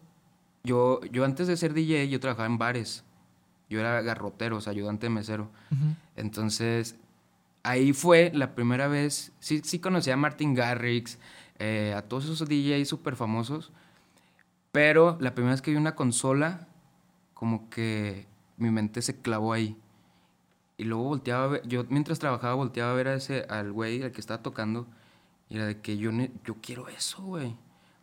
yo, 0.64 1.00
yo 1.12 1.24
antes 1.24 1.46
de 1.46 1.56
ser 1.56 1.74
DJ, 1.74 2.08
yo 2.08 2.18
trabajaba 2.18 2.46
en 2.46 2.58
bares. 2.58 3.04
Yo 3.70 3.78
era 3.78 4.02
garrotero, 4.02 4.56
o 4.56 4.60
sea, 4.60 4.72
ayudante 4.72 5.06
de 5.06 5.10
mesero. 5.10 5.48
Entonces, 6.16 6.96
ahí 7.62 7.92
fue 7.92 8.32
la 8.34 8.56
primera 8.56 8.88
vez, 8.88 9.30
sí, 9.38 9.60
sí 9.62 9.78
conocí 9.78 10.10
a 10.10 10.16
Martin 10.16 10.54
Garrix, 10.54 11.20
eh, 11.60 11.94
a 11.96 12.02
todos 12.02 12.24
esos 12.24 12.48
DJs 12.48 12.88
súper 12.88 13.14
famosos, 13.14 13.70
pero 14.72 15.18
la 15.20 15.36
primera 15.36 15.52
vez 15.52 15.62
que 15.62 15.70
vi 15.70 15.76
una 15.76 15.94
consola, 15.94 16.66
como 17.32 17.70
que 17.70 18.26
mi 18.56 18.72
mente 18.72 19.00
se 19.02 19.20
clavó 19.20 19.52
ahí. 19.52 19.76
Y 20.78 20.82
luego 20.82 21.04
volteaba 21.04 21.44
a 21.44 21.46
ver, 21.46 21.68
yo 21.68 21.84
mientras 21.90 22.18
trabajaba 22.18 22.54
volteaba 22.54 22.90
a 22.90 22.94
ver 22.96 23.06
a 23.06 23.14
ese, 23.14 23.46
al 23.48 23.70
güey, 23.70 24.02
al 24.02 24.10
que 24.10 24.20
estaba 24.20 24.42
tocando, 24.42 24.88
y 25.52 25.56
era 25.56 25.66
de 25.66 25.80
que 25.82 25.98
yo, 25.98 26.10
yo 26.46 26.56
quiero 26.62 26.88
eso, 26.88 27.22
güey. 27.22 27.54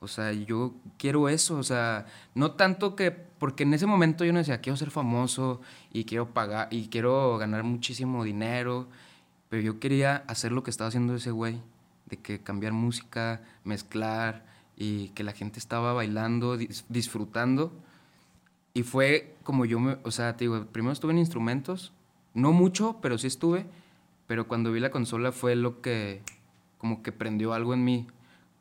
O 0.01 0.07
sea, 0.07 0.31
yo 0.31 0.75
quiero 0.99 1.29
eso, 1.29 1.57
o 1.57 1.63
sea, 1.63 2.05
no 2.35 2.51
tanto 2.51 2.95
que, 2.95 3.09
porque 3.09 3.63
en 3.63 3.73
ese 3.73 3.87
momento 3.87 4.23
yo 4.23 4.31
no 4.31 4.37
decía, 4.37 4.61
quiero 4.61 4.77
ser 4.77 4.91
famoso 4.91 5.59
y 5.91 6.05
quiero 6.05 6.29
pagar, 6.31 6.67
y 6.71 6.89
quiero 6.89 7.37
ganar 7.39 7.63
muchísimo 7.63 8.23
dinero, 8.23 8.87
pero 9.49 9.63
yo 9.63 9.79
quería 9.79 10.17
hacer 10.27 10.51
lo 10.51 10.61
que 10.61 10.69
estaba 10.69 10.89
haciendo 10.89 11.15
ese 11.15 11.31
güey, 11.31 11.59
de 12.05 12.17
que 12.17 12.39
cambiar 12.39 12.71
música, 12.71 13.41
mezclar, 13.63 14.45
y 14.77 15.09
que 15.09 15.23
la 15.23 15.33
gente 15.33 15.57
estaba 15.59 15.91
bailando, 15.91 16.55
dis- 16.55 16.85
disfrutando. 16.87 17.73
Y 18.75 18.83
fue 18.83 19.35
como 19.43 19.65
yo 19.65 19.79
me, 19.79 19.97
o 20.03 20.11
sea, 20.11 20.37
te 20.37 20.45
digo, 20.45 20.65
primero 20.67 20.93
estuve 20.93 21.13
en 21.13 21.17
instrumentos, 21.17 21.93
no 22.35 22.51
mucho, 22.53 22.99
pero 23.01 23.17
sí 23.17 23.25
estuve, 23.27 23.65
pero 24.27 24.47
cuando 24.47 24.71
vi 24.71 24.79
la 24.79 24.91
consola 24.91 25.31
fue 25.31 25.55
lo 25.55 25.81
que, 25.81 26.21
como 26.79 27.03
que 27.03 27.11
prendió 27.11 27.53
algo 27.53 27.75
en 27.75 27.83
mí. 27.83 28.07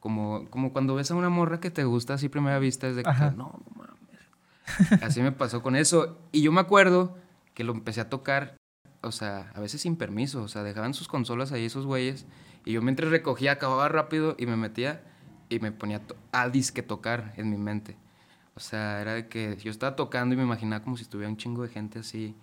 Como, 0.00 0.46
como 0.50 0.72
cuando 0.72 0.94
ves 0.94 1.10
a 1.10 1.14
una 1.14 1.30
morra 1.30 1.58
que 1.58 1.70
te 1.70 1.84
gusta 1.84 2.14
así 2.14 2.28
primera 2.28 2.58
vista, 2.58 2.86
es 2.86 2.96
de 2.96 3.02
que, 3.02 3.08
Ajá. 3.08 3.30
no, 3.30 3.60
no 3.64 3.72
mames. 3.74 5.02
Así 5.02 5.22
me 5.22 5.32
pasó 5.32 5.62
con 5.62 5.74
eso. 5.74 6.18
Y 6.30 6.42
yo 6.42 6.52
me 6.52 6.60
acuerdo 6.60 7.16
que 7.54 7.64
lo 7.64 7.72
empecé 7.72 8.02
a 8.02 8.10
tocar, 8.10 8.56
o 9.00 9.10
sea, 9.10 9.50
a 9.54 9.60
veces 9.60 9.80
sin 9.80 9.96
permiso, 9.96 10.42
o 10.42 10.48
sea, 10.48 10.62
dejaban 10.62 10.92
sus 10.94 11.08
consolas 11.08 11.50
ahí 11.50 11.64
esos 11.64 11.86
güeyes, 11.86 12.26
y 12.64 12.72
yo 12.72 12.82
mientras 12.82 13.10
recogía, 13.10 13.52
acababa 13.52 13.88
rápido 13.88 14.36
y 14.38 14.46
me 14.46 14.56
metía 14.56 15.02
y 15.48 15.58
me 15.58 15.72
ponía 15.72 16.02
a 16.32 16.48
disque 16.48 16.82
tocar 16.82 17.32
en 17.36 17.50
mi 17.50 17.56
mente. 17.56 17.96
O 18.54 18.60
sea, 18.60 19.00
era 19.00 19.14
de 19.14 19.28
que 19.28 19.56
yo 19.56 19.70
estaba 19.70 19.96
tocando 19.96 20.34
y 20.34 20.36
me 20.36 20.42
imaginaba 20.42 20.82
como 20.84 20.96
si 20.96 21.04
estuviera 21.04 21.30
un 21.30 21.36
chingo 21.36 21.62
de 21.62 21.68
gente 21.68 22.00
así. 22.00 22.34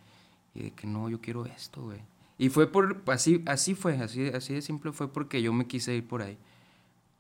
Y 0.54 0.64
de 0.64 0.72
que 0.72 0.88
no, 0.88 1.10
yo 1.10 1.20
quiero 1.20 1.46
esto, 1.46 1.84
güey. 1.84 2.00
Y 2.38 2.50
fue 2.50 2.72
por, 2.72 3.02
así, 3.08 3.44
así 3.46 3.76
fue, 3.76 3.98
así, 3.98 4.28
así 4.28 4.54
de 4.54 4.62
simple 4.62 4.92
fue 4.92 5.12
porque 5.12 5.42
yo 5.42 5.54
me 5.54 5.68
quise 5.68 5.96
ir 5.96 6.08
por 6.08 6.22
ahí. 6.22 6.38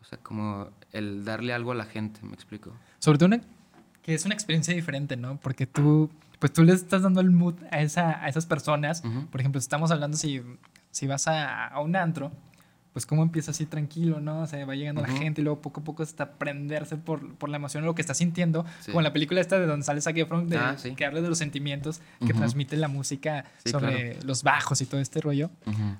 O 0.01 0.05
sea, 0.05 0.17
como 0.19 0.69
el 0.91 1.23
darle 1.25 1.53
algo 1.53 1.71
a 1.71 1.75
la 1.75 1.85
gente, 1.85 2.19
me 2.23 2.33
explico. 2.33 2.71
Sobre 2.99 3.17
todo 3.17 3.27
una- 3.27 3.41
que 4.01 4.13
es 4.13 4.25
una 4.25 4.33
experiencia 4.35 4.73
diferente, 4.75 5.15
¿no? 5.17 5.37
Porque 5.37 5.65
tú, 5.65 6.11
pues 6.39 6.53
tú 6.53 6.63
le 6.63 6.73
estás 6.73 7.01
dando 7.01 7.21
el 7.21 7.31
mood 7.31 7.55
a, 7.71 7.81
esa, 7.81 8.23
a 8.23 8.27
esas 8.27 8.45
personas. 8.45 9.03
Ujú. 9.03 9.25
Por 9.27 9.39
ejemplo, 9.41 9.57
estamos 9.57 9.89
hablando 9.89 10.15
si, 10.17 10.41
si 10.91 11.07
vas 11.07 11.27
a, 11.27 11.67
a 11.67 11.79
un 11.81 11.95
antro, 11.95 12.31
pues 12.95 13.05
cómo 13.05 13.23
empieza 13.23 13.51
así 13.51 13.65
tranquilo, 13.65 14.21
¿no? 14.21 14.43
O 14.43 14.47
sea, 14.47 14.65
va 14.65 14.73
llegando 14.73 15.01
la 15.01 15.09
gente 15.09 15.41
y 15.41 15.43
luego 15.43 15.59
poco 15.61 15.81
a 15.81 15.83
poco 15.83 16.01
hasta 16.01 16.31
prenderse 16.31 16.95
por, 16.95 17.35
por 17.35 17.49
la 17.49 17.57
emoción 17.57 17.83
o 17.83 17.87
lo 17.87 17.93
que 17.93 18.01
está 18.01 18.13
sintiendo. 18.13 18.65
Sí. 18.79 18.91
Como 18.91 19.01
en 19.01 19.03
la 19.03 19.11
película 19.11 19.41
esta 19.41 19.59
de 19.59 19.65
donde 19.65 19.85
sale 19.85 19.99
Zac 19.99 20.15
Efron, 20.15 20.47
de, 20.47 20.55
Ah, 20.57 20.77
sí. 20.77 20.95
que 20.95 21.03
habla 21.05 21.19
de 21.19 21.27
los 21.27 21.37
sentimientos 21.37 21.99
que 22.25 22.33
transmite 22.33 22.77
la 22.77 22.87
música 22.87 23.43
Sí, 23.65 23.71
sobre 23.71 24.23
los 24.23 24.43
bajos 24.43 24.79
y 24.79 24.85
todo 24.85 25.01
este 25.01 25.19
rollo. 25.19 25.49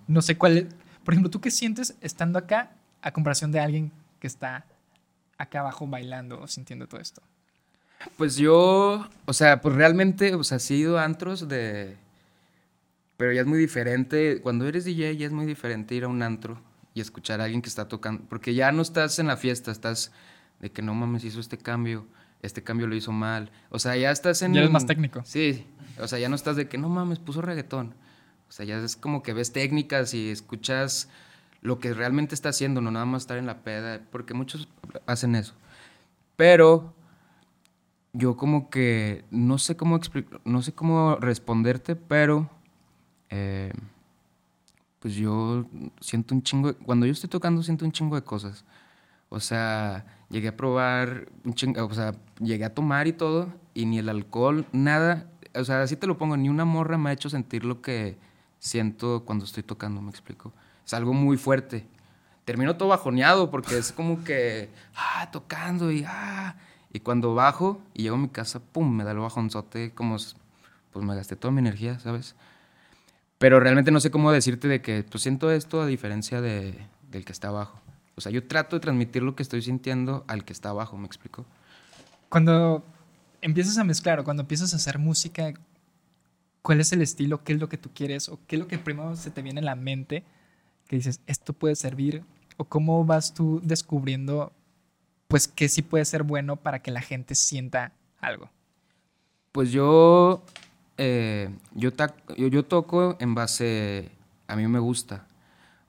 No 0.08 0.22
sé 0.22 0.38
cuál 0.38 0.58
es. 0.58 0.66
Por 1.04 1.14
ejemplo, 1.14 1.30
¿tú 1.30 1.42
qué 1.42 1.52
sientes 1.52 1.96
estando 2.00 2.40
acá 2.40 2.72
a 3.02 3.12
comparación 3.12 3.52
de 3.52 3.60
alguien 3.60 3.90
que 3.90 4.06
que 4.22 4.28
está 4.28 4.66
acá 5.38 5.60
abajo 5.60 5.86
bailando 5.86 6.42
o 6.42 6.48
sintiendo 6.48 6.88
todo 6.88 7.02
esto? 7.02 7.22
Pues 8.18 8.38
yo, 8.38 9.08
o 9.26 9.34
sea, 9.34 9.60
pues 9.62 9.76
realmente, 9.76 10.34
o 10.34 10.44
sea, 10.44 10.60
sí 10.60 10.76
he 10.76 10.78
ido 10.78 10.98
a 10.98 11.04
antros 11.04 11.48
de... 11.50 11.98
Pero 13.18 13.34
ya 13.34 13.42
es 13.42 13.48
muy 13.48 13.60
diferente, 13.60 14.40
cuando 14.42 14.66
eres 14.68 14.86
DJ 14.86 15.18
ya 15.18 15.26
es 15.28 15.32
muy 15.34 15.46
diferente 15.46 15.94
ir 15.94 16.06
a 16.06 16.08
un 16.08 16.24
antro 16.24 16.60
y 16.96 17.02
escuchar 17.02 17.42
a 17.42 17.44
alguien 17.44 17.62
que 17.62 17.70
está 17.70 17.88
tocando, 17.88 18.24
porque 18.28 18.56
ya 18.56 18.72
no 18.72 18.82
estás 18.82 19.20
en 19.20 19.28
la 19.28 19.38
fiesta, 19.38 19.70
estás 19.70 20.12
de 20.62 20.72
que 20.72 20.82
no 20.82 20.96
mames, 20.96 21.26
hizo 21.26 21.42
este 21.42 21.58
cambio, 21.58 22.08
este 22.42 22.64
cambio 22.64 22.88
lo 22.88 22.96
hizo 22.96 23.12
mal. 23.12 23.52
O 23.70 23.80
sea, 23.80 23.98
ya 23.98 24.12
estás 24.12 24.42
en... 24.42 24.54
Ya 24.54 24.62
eres 24.62 24.72
más 24.72 24.86
técnico. 24.86 25.22
Sí, 25.26 25.68
o 26.00 26.08
sea, 26.08 26.20
ya 26.20 26.30
no 26.30 26.36
estás 26.36 26.56
de 26.56 26.70
que 26.70 26.78
no 26.78 26.88
mames, 26.88 27.20
puso 27.20 27.42
reggaetón. 27.42 27.94
O 28.48 28.52
sea, 28.52 28.66
ya 28.66 28.78
es 28.78 28.96
como 28.96 29.24
que 29.24 29.34
ves 29.34 29.52
técnicas 29.52 30.14
y 30.14 30.30
escuchas 30.30 31.10
lo 31.62 31.80
que 31.80 31.94
realmente 31.94 32.34
está 32.34 32.50
haciendo, 32.50 32.80
no 32.80 32.92
nada 32.92 33.06
más 33.06 33.24
estar 33.24 33.38
en 33.38 33.46
la 33.46 33.62
peda, 33.62 34.02
porque 34.10 34.34
muchos 34.34 34.70
hacen 35.06 35.36
eso. 35.36 35.54
Pero 36.38 36.96
yo 38.14 38.38
como 38.38 38.70
que 38.70 39.26
no 39.32 39.58
sé 39.58 39.76
cómo 39.76 40.00
no 40.46 40.62
sé 40.62 40.74
cómo 40.74 41.18
responderte, 41.18 41.98
pero 41.98 42.50
eh, 43.30 43.74
pues 45.06 45.14
yo 45.14 45.68
siento 46.00 46.34
un 46.34 46.42
chingo, 46.42 46.74
cuando 46.78 47.06
yo 47.06 47.12
estoy 47.12 47.30
tocando 47.30 47.62
siento 47.62 47.86
un 47.86 47.92
chingo 47.92 48.16
de 48.16 48.24
cosas. 48.24 48.66
O 49.30 49.40
sea, 49.40 50.04
llegué 50.32 50.48
a 50.48 50.58
probar, 50.58 51.30
un 51.44 51.54
chingo, 51.54 51.86
o 51.86 51.94
sea, 51.94 52.16
llegué 52.40 52.66
a 52.66 52.74
tomar 52.74 53.06
y 53.06 53.14
todo, 53.14 53.54
y 53.76 53.86
ni 53.86 54.00
el 54.00 54.10
alcohol, 54.10 54.66
nada, 54.72 55.30
o 55.54 55.64
sea, 55.64 55.84
así 55.84 55.96
te 55.96 56.08
lo 56.08 56.18
pongo, 56.18 56.38
ni 56.38 56.50
una 56.50 56.66
morra 56.66 56.98
me 56.98 57.12
ha 57.12 57.14
hecho 57.14 57.30
sentir 57.30 57.66
lo 57.66 57.84
que 57.84 58.18
siento 58.58 59.26
cuando 59.26 59.46
estoy 59.46 59.62
tocando, 59.62 60.02
me 60.02 60.10
explico. 60.10 60.54
Es 60.84 60.96
algo 60.96 61.14
muy 61.14 61.38
fuerte. 61.38 61.86
Termino 62.44 62.76
todo 62.76 62.90
bajoneado 62.90 63.52
porque 63.52 63.78
es 63.78 63.92
como 63.92 64.24
que, 64.24 64.72
ah, 64.96 65.30
tocando 65.32 65.92
y, 65.92 66.04
ah, 66.08 66.56
y 66.92 67.02
cuando 67.02 67.36
bajo 67.36 67.80
y 67.94 68.02
llego 68.02 68.16
a 68.16 68.18
mi 68.18 68.30
casa, 68.30 68.60
pum, 68.60 68.92
me 68.92 69.04
da 69.04 69.12
el 69.12 69.20
bajonzote, 69.20 69.94
como, 69.94 70.16
pues 70.16 71.06
me 71.06 71.16
gasté 71.16 71.36
toda 71.36 71.52
mi 71.52 71.60
energía, 71.60 72.00
¿sabes? 72.00 72.36
Pero 73.46 73.60
realmente 73.60 73.92
no 73.92 74.00
sé 74.00 74.10
cómo 74.10 74.32
decirte 74.32 74.68
de 74.68 74.82
que, 74.82 75.04
pues 75.04 75.22
siento 75.22 75.52
esto 75.52 75.80
a 75.80 75.86
diferencia 75.86 76.42
de, 76.42 76.74
del 77.12 77.26
que 77.26 77.32
está 77.32 77.50
abajo. 77.50 77.80
O 78.16 78.22
sea, 78.22 78.32
yo 78.32 78.48
trato 78.48 78.76
de 78.76 78.80
transmitir 78.80 79.22
lo 79.22 79.36
que 79.36 79.44
estoy 79.44 79.62
sintiendo 79.62 80.26
al 80.28 80.44
que 80.46 80.52
está 80.52 80.70
abajo, 80.70 80.98
¿me 80.98 81.06
explico? 81.06 81.46
Cuando 82.28 82.84
empiezas 83.44 83.78
a 83.78 83.84
mezclar 83.84 84.20
o 84.20 84.24
cuando 84.24 84.42
empiezas 84.42 84.74
a 84.74 84.78
hacer 84.78 84.98
música, 84.98 85.54
¿cuál 86.64 86.80
es 86.80 86.92
el 86.92 87.04
estilo? 87.04 87.44
¿Qué 87.44 87.54
es 87.54 87.60
lo 87.60 87.70
que 87.70 87.78
tú 87.78 87.92
quieres? 87.94 88.30
¿O 88.30 88.40
qué 88.48 88.56
es 88.56 88.60
lo 88.62 88.68
que 88.68 88.80
primero 88.80 89.16
se 89.16 89.30
te 89.30 89.44
viene 89.44 89.60
en 89.60 89.66
la 89.66 89.76
mente 89.76 90.24
que 90.88 90.96
dices, 90.96 91.20
esto 91.28 91.54
puede 91.54 91.76
servir? 91.76 92.24
¿O 92.58 92.64
cómo 92.64 93.06
vas 93.06 93.36
tú 93.36 93.62
descubriendo 93.64 94.54
pues 95.28 95.48
que 95.48 95.70
sí 95.70 95.84
puede 95.84 96.06
ser 96.06 96.24
bueno 96.24 96.56
para 96.56 96.80
que 96.80 96.90
la 96.90 97.02
gente 97.02 97.36
sienta 97.36 97.92
algo? 98.20 98.50
Pues 99.52 99.72
yo, 99.72 100.44
eh, 100.98 101.50
yo, 101.74 101.92
yo, 102.38 102.66
toco 102.66 103.18
en 103.20 103.36
base, 103.36 104.12
a 104.48 104.56
mí 104.56 104.68
me 104.68 104.80
gusta. 104.80 105.28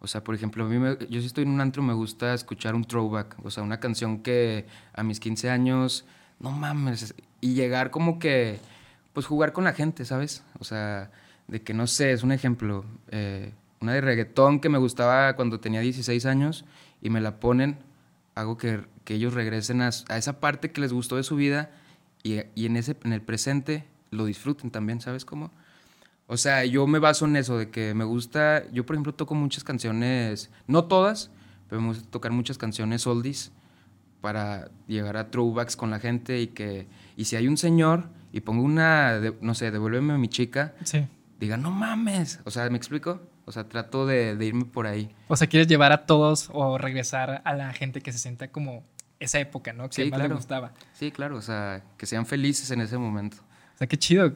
O 0.01 0.07
sea, 0.07 0.23
por 0.23 0.35
ejemplo, 0.35 0.65
a 0.65 0.69
mí 0.69 0.97
yo 1.09 1.21
si 1.21 1.27
estoy 1.27 1.45
en 1.45 1.51
un 1.51 1.61
antro 1.61 1.83
me 1.83 1.95
gusta 1.95 2.35
escuchar 2.35 2.75
un 2.75 2.85
throwback, 2.85 3.37
o 3.45 3.51
sea, 3.51 3.63
una 3.63 3.81
canción 3.81 4.23
que 4.23 4.67
a 4.93 5.03
mis 5.03 5.21
15 5.21 5.51
años, 5.51 6.05
no 6.39 6.51
mames, 6.51 7.15
y 7.41 7.55
llegar 7.55 7.91
como 7.91 8.19
que, 8.19 8.61
pues 9.13 9.27
jugar 9.27 9.53
con 9.53 9.65
la 9.65 9.73
gente, 9.73 10.05
¿sabes? 10.05 10.43
O 10.59 10.65
sea, 10.65 11.11
de 11.49 11.63
que 11.63 11.75
no 11.75 11.87
sé, 11.87 12.13
es 12.13 12.23
un 12.23 12.33
ejemplo, 12.33 12.85
eh, 13.11 13.53
una 13.81 13.95
de 13.95 14.01
reggaetón 14.01 14.61
que 14.61 14.69
me 14.69 14.79
gustaba 14.79 15.35
cuando 15.35 15.61
tenía 15.61 15.81
16 15.81 16.27
años 16.27 16.65
y 17.01 17.11
me 17.11 17.21
la 17.21 17.41
ponen, 17.41 17.79
hago 18.35 18.59
que 18.59 18.85
que 19.07 19.15
ellos 19.15 19.33
regresen 19.33 19.81
a, 19.81 19.89
esa 19.89 20.41
parte 20.41 20.73
que 20.73 20.83
les 20.83 20.93
gustó 20.93 21.17
de 21.17 21.23
su 21.23 21.37
vida 21.37 21.71
y, 22.23 22.41
en, 22.57 22.77
ese, 22.77 22.97
en 23.05 23.13
el 23.13 23.23
presente 23.23 23.85
lo 24.11 24.25
disfruten 24.27 24.71
también, 24.71 25.01
¿sabes 25.01 25.25
cómo? 25.25 25.51
O 26.27 26.37
sea, 26.37 26.65
yo 26.65 26.87
me 26.87 26.99
baso 26.99 27.27
en 27.27 27.37
eso, 27.37 27.57
de 27.57 27.71
que 27.71 27.95
me 27.95 28.05
gusta, 28.05 28.69
yo 28.73 28.85
por 28.85 28.97
ejemplo 28.97 29.15
toco 29.15 29.35
muchas 29.35 29.63
canciones, 29.63 30.51
no 30.67 30.85
todas, 30.85 31.31
pero 31.69 31.81
me 31.81 31.89
gusta 31.89 32.09
tocar 32.11 32.33
muchas 32.33 32.59
canciones 32.59 33.07
oldies 33.07 33.53
para 34.21 34.71
llegar 34.89 35.17
a 35.17 35.31
throwbacks 35.31 35.77
con 35.77 35.91
la 35.91 36.01
gente 36.01 36.41
y 36.41 36.49
que, 36.49 36.89
y 37.17 37.27
si 37.27 37.37
hay 37.37 37.47
un 37.47 37.57
señor 37.57 38.09
y 38.33 38.41
pongo 38.41 38.63
una, 38.63 39.21
no 39.41 39.55
sé, 39.55 39.71
devuélveme 39.71 40.15
a 40.15 40.19
mi 40.19 40.29
chica, 40.29 40.75
sí. 40.83 41.07
diga, 41.39 41.57
no 41.57 41.71
mames, 41.71 42.41
o 42.45 42.51
sea, 42.51 42.69
¿me 42.71 42.77
explico? 42.77 43.21
O 43.45 43.53
sea, 43.53 43.69
trato 43.69 44.07
de, 44.07 44.35
de, 44.35 44.47
irme 44.47 44.65
por 44.65 44.89
ahí. 44.89 45.15
O 45.29 45.37
sea, 45.37 45.47
quieres 45.47 45.69
llevar 45.69 45.93
a 45.93 46.07
todos 46.07 46.51
o 46.53 46.79
regresar 46.79 47.43
a 47.45 47.55
la 47.55 47.73
gente 47.73 48.01
que 48.01 48.11
se 48.11 48.19
sienta 48.19 48.49
como 48.49 48.83
esa 49.21 49.39
época, 49.39 49.73
¿no? 49.73 49.89
Que 49.89 50.11
más 50.11 50.21
le 50.21 50.29
gustaba. 50.29 50.73
Sí, 50.93 51.13
claro, 51.13 51.37
o 51.37 51.43
sea, 51.43 51.85
que 51.97 52.07
sean 52.07 52.27
felices 52.27 52.71
en 52.73 52.81
ese 52.81 52.99
momento. 52.99 53.39
O 53.77 53.79
sea, 53.79 53.87
qué 53.87 53.99
chido. 53.99 54.33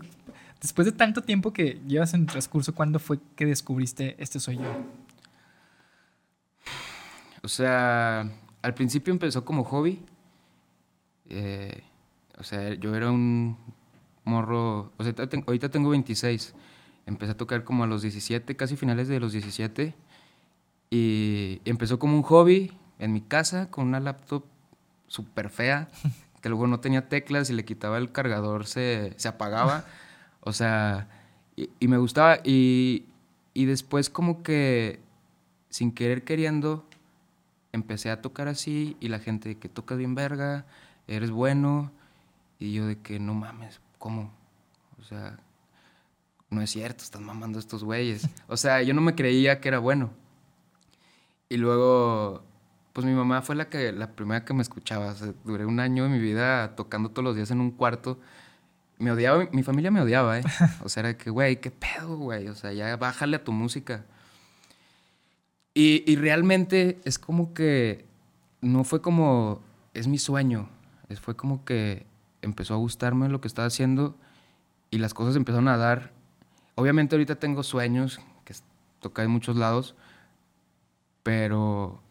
Después 0.60 0.84
de 0.84 0.92
tanto 0.92 1.22
tiempo 1.22 1.54
que 1.54 1.80
llevas 1.86 2.12
en 2.12 2.20
el 2.20 2.26
transcurso, 2.26 2.74
¿cuándo 2.74 2.98
fue 2.98 3.18
que 3.34 3.46
descubriste 3.46 4.14
este 4.18 4.38
soy 4.38 4.58
yo? 4.58 4.84
O 7.42 7.48
sea, 7.48 8.30
al 8.60 8.74
principio 8.74 9.12
empezó 9.14 9.42
como 9.46 9.64
hobby. 9.64 10.02
Eh, 11.30 11.82
o 12.36 12.44
sea, 12.44 12.74
yo 12.74 12.94
era 12.94 13.10
un 13.10 13.56
morro, 14.24 14.92
o 14.98 15.04
sea, 15.04 15.14
ahorita 15.46 15.70
tengo 15.70 15.88
26. 15.88 16.54
Empecé 17.06 17.32
a 17.32 17.36
tocar 17.38 17.64
como 17.64 17.84
a 17.84 17.86
los 17.86 18.02
17, 18.02 18.54
casi 18.56 18.76
finales 18.76 19.08
de 19.08 19.20
los 19.20 19.32
17. 19.32 19.94
Y 20.90 21.62
empezó 21.64 21.98
como 21.98 22.14
un 22.14 22.22
hobby 22.22 22.72
en 22.98 23.14
mi 23.14 23.22
casa 23.22 23.70
con 23.70 23.86
una 23.86 24.00
laptop 24.00 24.44
súper 25.06 25.48
fea, 25.48 25.88
que 26.40 26.48
luego 26.48 26.66
no 26.66 26.80
tenía 26.80 27.08
teclas 27.08 27.50
y 27.50 27.52
le 27.52 27.64
quitaba 27.64 27.98
el 27.98 28.12
cargador, 28.12 28.66
se, 28.66 29.14
se 29.16 29.28
apagaba. 29.28 29.84
O 30.42 30.54
sea, 30.54 31.06
y, 31.54 31.86
me 31.86 31.98
gustaba. 31.98 32.38
Y, 32.42 33.04
y, 33.52 33.66
después 33.66 34.08
como 34.08 34.42
que, 34.42 35.00
sin 35.68 35.92
querer 35.92 36.24
queriendo, 36.24 36.86
empecé 37.72 38.10
a 38.10 38.22
tocar 38.22 38.48
así 38.48 38.96
y 39.00 39.08
la 39.08 39.18
gente 39.18 39.58
que 39.58 39.68
tocas 39.68 39.98
bien 39.98 40.14
verga, 40.14 40.64
eres 41.06 41.30
bueno. 41.30 41.92
Y 42.58 42.72
yo 42.72 42.86
de 42.86 42.98
que 43.00 43.20
no 43.20 43.34
mames, 43.34 43.82
¿cómo? 43.98 44.32
O 44.98 45.04
sea, 45.04 45.38
no 46.48 46.62
es 46.62 46.70
cierto, 46.70 47.04
están 47.04 47.24
mamando 47.24 47.58
estos 47.58 47.84
güeyes. 47.84 48.26
O 48.48 48.56
sea, 48.56 48.82
yo 48.82 48.94
no 48.94 49.02
me 49.02 49.14
creía 49.14 49.60
que 49.60 49.68
era 49.68 49.78
bueno. 49.78 50.10
Y 51.50 51.58
luego 51.58 52.44
pues 52.92 53.06
mi 53.06 53.12
mamá 53.12 53.42
fue 53.42 53.54
la 53.54 53.68
que 53.68 53.92
la 53.92 54.12
primera 54.12 54.44
que 54.44 54.52
me 54.54 54.62
escuchaba. 54.62 55.14
duré 55.44 55.64
un 55.64 55.80
año 55.80 56.04
de 56.04 56.10
mi 56.10 56.18
vida 56.18 56.74
tocando 56.74 57.10
todos 57.10 57.24
los 57.24 57.36
días 57.36 57.50
en 57.50 57.60
un 57.60 57.70
cuarto. 57.70 58.18
Me 58.98 59.12
odiaba, 59.12 59.48
mi 59.52 59.62
familia 59.62 59.90
me 59.90 60.00
odiaba, 60.00 60.38
¿eh? 60.38 60.44
O 60.84 60.88
sea, 60.88 61.02
era 61.02 61.16
que, 61.16 61.30
güey, 61.30 61.60
qué 61.60 61.70
pedo, 61.70 62.16
güey. 62.16 62.48
O 62.48 62.54
sea, 62.54 62.72
ya 62.72 62.96
bájale 62.96 63.36
a 63.36 63.44
tu 63.44 63.52
música. 63.52 64.04
Y, 65.72 66.02
y, 66.10 66.16
realmente 66.16 67.00
es 67.04 67.18
como 67.18 67.54
que 67.54 68.04
no 68.60 68.82
fue 68.82 69.00
como, 69.00 69.62
es 69.94 70.08
mi 70.08 70.18
sueño. 70.18 70.68
Es, 71.08 71.20
fue 71.20 71.36
como 71.36 71.64
que 71.64 72.06
empezó 72.42 72.74
a 72.74 72.78
gustarme 72.78 73.28
lo 73.28 73.40
que 73.40 73.48
estaba 73.48 73.66
haciendo 73.66 74.16
y 74.90 74.98
las 74.98 75.14
cosas 75.14 75.36
empezaron 75.36 75.68
a 75.68 75.76
dar. 75.76 76.12
Obviamente 76.74 77.14
ahorita 77.14 77.36
tengo 77.36 77.62
sueños, 77.62 78.20
que 78.44 78.54
toca 78.98 79.22
en 79.22 79.30
muchos 79.30 79.56
lados, 79.56 79.94
pero 81.22 82.02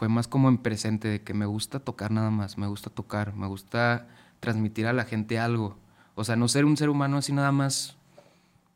fue 0.00 0.08
más 0.08 0.28
como 0.28 0.48
en 0.48 0.56
presente, 0.56 1.08
de 1.08 1.20
que 1.20 1.34
me 1.34 1.44
gusta 1.44 1.78
tocar 1.78 2.10
nada 2.10 2.30
más, 2.30 2.56
me 2.56 2.66
gusta 2.66 2.88
tocar, 2.88 3.36
me 3.36 3.46
gusta 3.46 4.08
transmitir 4.40 4.86
a 4.86 4.94
la 4.94 5.04
gente 5.04 5.38
algo. 5.38 5.76
O 6.14 6.24
sea, 6.24 6.36
no 6.36 6.48
ser 6.48 6.64
un 6.64 6.78
ser 6.78 6.88
humano 6.88 7.18
así 7.18 7.34
nada 7.34 7.52
más 7.52 7.98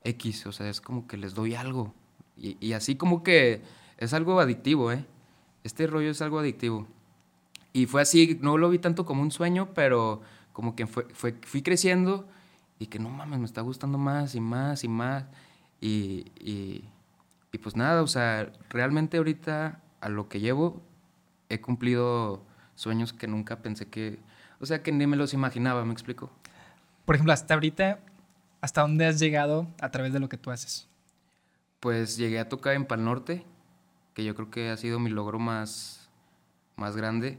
X, 0.03 0.45
o 0.45 0.53
sea, 0.53 0.69
es 0.69 0.83
como 0.83 1.07
que 1.07 1.17
les 1.17 1.33
doy 1.33 1.55
algo. 1.55 1.95
Y, 2.37 2.75
así 2.75 2.97
como 2.97 3.23
que 3.23 3.63
es 3.97 4.13
algo 4.13 4.39
adictivo, 4.39 4.93
¿eh? 4.93 5.07
Este 5.63 5.87
rollo 5.87 6.11
es 6.11 6.21
algo 6.21 6.41
adictivo. 6.41 6.87
Y 7.73 7.87
fue 7.87 8.03
así, 8.03 8.39
no 8.43 8.59
lo 8.59 8.69
vi 8.69 8.79
tanto 8.79 9.07
como 9.07 9.23
un 9.23 9.31
sueño, 9.31 9.71
pero 9.73 10.21
como 10.53 10.77
que 10.77 10.87
fue, 10.87 11.07
fue, 11.15 11.37
fui 11.41 11.63
creciendo 11.63 12.29
y 12.79 12.89
que 12.89 12.99
no 12.99 13.09
mames, 13.09 13.39
me 13.39 13.47
está 13.47 13.63
gustando 13.63 13.97
más 13.97 14.35
y 14.35 14.43
más 14.43 14.85
y 14.85 14.89
más. 14.89 15.25
Y, 15.81 16.27
y, 16.39 16.85
y 17.51 17.59
pues 17.63 17.77
nada, 17.77 18.03
o 18.03 18.09
sea, 18.09 18.53
realmente 18.69 19.17
ahorita 19.17 19.81
a 20.03 20.09
lo 20.11 20.29
que 20.29 20.41
llevo 20.41 20.83
he 21.55 21.61
cumplido 21.61 22.45
sueños 22.75 23.13
que 23.13 23.27
nunca 23.27 23.63
pensé 23.63 23.89
que, 23.89 24.19
o 24.61 24.67
sea, 24.67 24.83
que 24.83 24.93
ni 24.93 25.07
me 25.07 25.17
los 25.17 25.35
imaginaba, 25.35 25.85
¿me 25.85 25.93
explico? 25.93 26.31
Por 27.05 27.15
ejemplo, 27.15 27.33
hasta 27.33 27.55
ahorita, 27.55 28.01
¿hasta 28.61 28.83
dónde 28.83 29.07
has 29.07 29.19
llegado 29.19 29.69
a 29.81 29.91
través 29.91 30.13
de 30.13 30.21
lo 30.21 30.29
que 30.29 30.37
tú 30.37 30.51
haces? 30.51 30.89
Pues 31.81 32.17
llegué 32.17 32.39
a 32.39 32.49
tocar 32.49 32.75
en 32.75 32.87
Pal 32.87 33.05
Norte, 33.05 33.45
que 34.15 34.25
yo 34.25 34.35
creo 34.35 34.51
que 34.51 34.71
ha 34.71 34.77
sido 34.77 34.99
mi 34.99 35.11
logro 35.11 35.39
más, 35.39 36.09
más 36.77 36.97
grande 36.97 37.39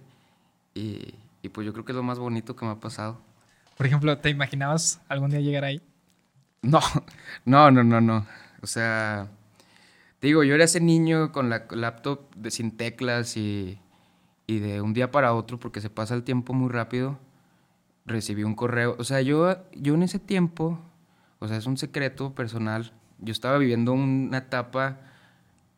y, 0.73 1.15
y 1.41 1.49
pues 1.49 1.65
yo 1.65 1.73
creo 1.73 1.85
que 1.85 1.91
es 1.91 1.95
lo 1.95 2.03
más 2.03 2.19
bonito 2.19 2.55
que 2.55 2.65
me 2.65 2.71
ha 2.71 2.79
pasado. 2.79 3.19
Por 3.77 3.85
ejemplo, 3.85 4.17
¿te 4.17 4.29
imaginabas 4.29 5.01
algún 5.07 5.31
día 5.31 5.39
llegar 5.39 5.63
ahí? 5.65 5.81
No, 6.65 6.79
no, 7.45 7.69
no, 7.69 7.83
no, 7.83 8.01
no. 8.01 8.25
O 8.63 8.65
sea, 8.65 9.27
digo, 10.19 10.43
yo 10.43 10.55
era 10.55 10.63
ese 10.63 10.79
niño 10.79 11.31
con 11.31 11.51
la 11.51 11.67
laptop 11.69 12.33
de, 12.35 12.49
sin 12.49 12.75
teclas 12.75 13.37
y, 13.37 13.77
Y 14.47 14.59
de 14.59 14.81
un 14.81 14.93
día 14.93 15.11
para 15.11 15.33
otro, 15.33 15.59
porque 15.59 15.81
se 15.81 15.89
pasa 15.89 16.13
el 16.13 16.23
tiempo 16.23 16.53
muy 16.53 16.69
rápido, 16.69 17.17
recibí 18.05 18.43
un 18.43 18.55
correo. 18.55 18.95
O 18.99 19.03
sea, 19.03 19.21
yo, 19.21 19.57
yo 19.73 19.95
en 19.95 20.03
ese 20.03 20.19
tiempo, 20.19 20.79
o 21.39 21.47
sea, 21.47 21.57
es 21.57 21.65
un 21.65 21.77
secreto 21.77 22.33
personal. 22.35 22.93
Yo 23.19 23.31
estaba 23.31 23.57
viviendo 23.57 23.93
una 23.93 24.37
etapa 24.37 24.99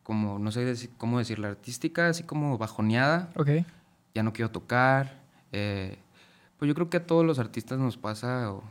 como, 0.02 0.38
no 0.38 0.50
sé 0.52 0.90
cómo 0.98 1.18
decirla, 1.18 1.48
artística, 1.48 2.08
así 2.08 2.22
como 2.22 2.58
bajoneada. 2.58 3.30
Ok. 3.36 3.50
Ya 4.14 4.22
no 4.22 4.32
quiero 4.32 4.50
tocar. 4.50 5.22
Eh, 5.52 5.98
pues 6.58 6.68
yo 6.68 6.74
creo 6.74 6.90
que 6.90 6.98
a 6.98 7.06
todos 7.06 7.24
los 7.24 7.38
artistas 7.38 7.78
nos 7.78 7.96
pasa, 7.96 8.52
o, 8.52 8.62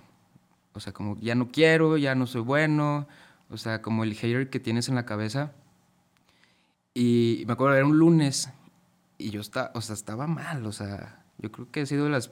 o 0.74 0.80
sea, 0.80 0.94
como 0.94 1.18
ya 1.20 1.36
no 1.36 1.50
quiero, 1.50 1.98
ya 1.98 2.16
no 2.16 2.28
soy 2.28 2.42
bueno, 2.42 3.08
o 3.50 3.58
sea, 3.58 3.82
como 3.82 4.04
el 4.04 4.14
hater 4.14 4.50
que 4.50 4.60
tienes 4.60 4.90
en 4.90 4.96
la 4.96 5.06
cabeza. 5.06 5.54
Y 6.94 7.44
me 7.48 7.54
acuerdo, 7.54 7.76
era 7.76 7.86
un 7.86 7.98
lunes 7.98 8.52
y 9.18 9.32
yo 9.32 9.42
estaba, 9.42 9.72
o 9.74 9.82
sea, 9.82 9.94
estaba 9.94 10.28
mal, 10.28 10.66
o 10.66 10.72
sea, 10.72 11.24
yo 11.38 11.52
creo 11.52 11.72
que 11.72 11.82
ha 11.82 11.86
sido 11.86 12.06
de 12.06 12.12
las 12.12 12.32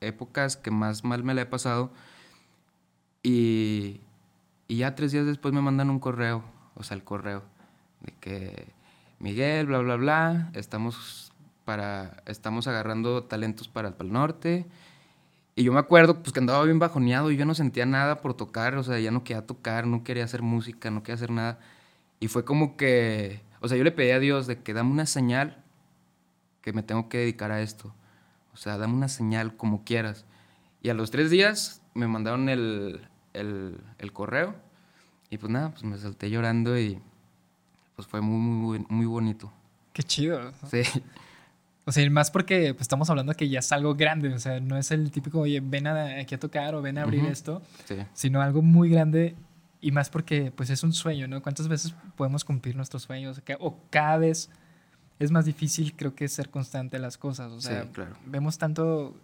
épocas 0.00 0.56
que 0.56 0.70
más 0.70 1.04
mal 1.04 1.24
me 1.24 1.34
la 1.34 1.42
he 1.42 1.46
pasado. 1.46 1.92
Y, 3.22 4.00
y 4.68 4.76
ya 4.78 4.94
tres 4.94 5.12
días 5.12 5.26
después 5.26 5.54
me 5.54 5.62
mandan 5.62 5.90
un 5.90 5.98
correo, 5.98 6.44
o 6.74 6.82
sea, 6.82 6.96
el 6.96 7.04
correo, 7.04 7.42
de 8.00 8.12
que 8.20 8.72
Miguel, 9.18 9.66
bla, 9.66 9.78
bla, 9.78 9.96
bla, 9.96 10.50
estamos, 10.54 11.32
para, 11.64 12.22
estamos 12.26 12.66
agarrando 12.66 13.24
talentos 13.24 13.68
para 13.68 13.88
el 13.88 13.94
Pal 13.94 14.12
Norte. 14.12 14.66
Y 15.56 15.62
yo 15.62 15.72
me 15.72 15.78
acuerdo 15.78 16.20
pues 16.20 16.32
que 16.32 16.40
andaba 16.40 16.64
bien 16.64 16.80
bajoneado 16.80 17.30
y 17.30 17.36
yo 17.36 17.46
no 17.46 17.54
sentía 17.54 17.86
nada 17.86 18.20
por 18.20 18.34
tocar, 18.34 18.74
o 18.76 18.82
sea, 18.82 18.98
ya 18.98 19.10
no 19.12 19.22
quería 19.22 19.46
tocar, 19.46 19.86
no 19.86 20.02
quería 20.02 20.24
hacer 20.24 20.42
música, 20.42 20.90
no 20.90 21.02
quería 21.02 21.14
hacer 21.14 21.30
nada. 21.30 21.60
Y 22.20 22.28
fue 22.28 22.44
como 22.44 22.76
que, 22.76 23.40
o 23.60 23.68
sea, 23.68 23.78
yo 23.78 23.84
le 23.84 23.92
pedí 23.92 24.10
a 24.10 24.18
Dios 24.18 24.46
de 24.46 24.62
que 24.62 24.74
dame 24.74 24.90
una 24.90 25.06
señal 25.06 25.63
que 26.64 26.72
me 26.72 26.82
tengo 26.82 27.10
que 27.10 27.18
dedicar 27.18 27.50
a 27.52 27.60
esto. 27.60 27.94
O 28.54 28.56
sea, 28.56 28.78
dame 28.78 28.94
una 28.94 29.08
señal 29.08 29.54
como 29.54 29.84
quieras. 29.84 30.24
Y 30.82 30.88
a 30.88 30.94
los 30.94 31.10
tres 31.10 31.30
días 31.30 31.82
me 31.92 32.08
mandaron 32.08 32.48
el, 32.48 33.06
el, 33.34 33.76
el 33.98 34.12
correo 34.14 34.54
y 35.28 35.36
pues 35.36 35.52
nada, 35.52 35.72
pues 35.72 35.84
me 35.84 35.98
salté 35.98 36.30
llorando 36.30 36.78
y 36.78 36.98
pues 37.96 38.08
fue 38.08 38.22
muy, 38.22 38.38
muy, 38.38 38.86
muy 38.88 39.04
bonito. 39.04 39.52
Qué 39.92 40.02
chido. 40.02 40.52
Sí. 40.70 40.82
O 41.84 41.92
sea, 41.92 42.08
más 42.08 42.30
porque 42.30 42.72
pues, 42.72 42.80
estamos 42.82 43.10
hablando 43.10 43.34
que 43.34 43.46
ya 43.50 43.58
es 43.58 43.70
algo 43.70 43.94
grande, 43.94 44.32
o 44.32 44.38
sea, 44.38 44.58
no 44.58 44.78
es 44.78 44.90
el 44.90 45.10
típico, 45.10 45.40
oye, 45.40 45.60
ven 45.60 45.86
a, 45.86 46.18
aquí 46.18 46.34
a 46.34 46.40
tocar 46.40 46.74
o 46.74 46.80
ven 46.80 46.96
a 46.96 47.02
abrir 47.02 47.26
esto, 47.26 47.60
Sí. 47.84 47.96
sino 48.14 48.40
algo 48.40 48.62
muy 48.62 48.88
grande 48.88 49.34
y 49.82 49.92
más 49.92 50.08
porque 50.08 50.50
pues 50.50 50.70
es 50.70 50.82
un 50.82 50.94
sueño, 50.94 51.28
¿no? 51.28 51.42
¿Cuántas 51.42 51.68
veces 51.68 51.94
podemos 52.16 52.42
cumplir 52.42 52.74
nuestros 52.74 53.02
sueños? 53.02 53.42
O 53.60 53.76
cada 53.90 54.16
vez 54.16 54.48
es 55.18 55.30
más 55.30 55.44
difícil, 55.44 55.94
creo 55.94 56.14
que, 56.14 56.28
ser 56.28 56.50
constante 56.50 56.98
las 56.98 57.18
cosas, 57.18 57.52
o 57.52 57.60
sea, 57.60 57.84
sí, 57.84 57.88
claro. 57.92 58.16
vemos 58.26 58.58
tanto 58.58 59.14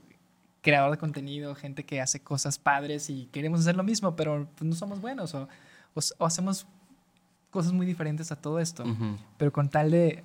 creador 0.63 0.91
de 0.91 0.99
contenido, 0.99 1.55
gente 1.55 1.85
que 1.85 2.01
hace 2.01 2.21
cosas 2.21 2.59
padres 2.59 3.11
y 3.11 3.29
queremos 3.33 3.61
hacer 3.61 3.77
lo 3.77 3.83
mismo, 3.83 4.15
pero 4.15 4.47
pues, 4.57 4.69
no 4.69 4.77
somos 4.77 5.01
buenos 5.01 5.35
o, 5.35 5.49
o, 5.95 6.01
o 6.19 6.27
hacemos 6.27 6.67
cosas 7.51 7.73
muy 7.73 7.87
diferentes 7.87 8.31
a 8.31 8.37
todo 8.37 8.61
esto 8.61 8.85
Ujú. 8.85 9.17
pero 9.37 9.53
con 9.53 9.69
tal 9.69 9.91
de, 9.91 10.23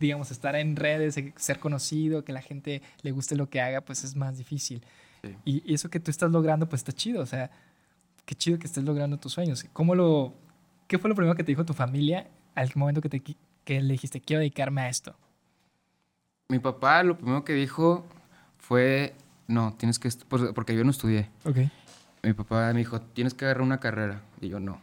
digamos, 0.00 0.30
estar 0.30 0.56
en 0.56 0.74
redes, 0.74 1.16
eh, 1.16 1.32
ser 1.36 1.58
conocido, 1.60 2.24
que 2.24 2.32
la 2.32 2.42
gente 2.42 2.82
le 3.02 3.12
guste 3.12 3.36
lo 3.36 3.48
que 3.48 3.60
haga, 3.60 3.82
pues 3.82 4.04
es 4.04 4.16
más 4.16 4.38
difícil. 4.38 4.82
Sí. 5.22 5.36
Y, 5.44 5.72
y 5.72 5.74
eso 5.74 5.88
que 5.88 6.00
tú 6.00 6.10
estás 6.10 6.30
logrando, 6.30 6.68
pues 6.68 6.80
está 6.80 6.92
chido, 6.92 7.22
o 7.22 7.26
sea, 7.26 7.50
qué 8.24 8.34
chido 8.34 8.58
que 8.58 8.66
estés 8.66 8.84
logrando 8.84 9.16
tus 9.18 9.32
sueños. 9.32 9.64
¿Cómo 9.72 9.94
lo, 9.94 10.34
qué 10.88 10.98
fue 10.98 11.08
lo 11.08 11.14
primero 11.14 11.34
que 11.34 11.44
te 11.44 11.52
dijo 11.52 11.64
tu 11.64 11.74
familia 11.74 12.26
al 12.54 12.70
momento 12.74 13.00
que, 13.00 13.08
te, 13.08 13.22
que 13.66 13.82
le 13.82 13.92
dijiste, 13.92 14.20
quiero 14.20 14.40
dedicarme 14.40 14.82
a 14.82 14.88
esto? 14.88 15.16
Mi 16.48 16.60
papá 16.60 17.02
lo 17.02 17.18
primero 17.18 17.44
que 17.44 17.52
dijo 17.52 18.06
fue, 18.58 19.16
no, 19.48 19.74
tienes 19.76 19.98
que, 19.98 20.08
porque 20.54 20.76
yo 20.76 20.84
no 20.84 20.92
estudié. 20.92 21.28
Ok. 21.44 21.56
Mi 22.22 22.32
papá 22.32 22.72
me 22.72 22.78
dijo, 22.78 23.00
tienes 23.00 23.34
que 23.34 23.44
agarrar 23.44 23.62
una 23.62 23.80
carrera. 23.80 24.22
Y 24.40 24.48
yo, 24.48 24.60
no. 24.60 24.80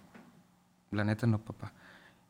La 0.91 1.05
neta, 1.05 1.25
no, 1.25 1.39
papá. 1.39 1.71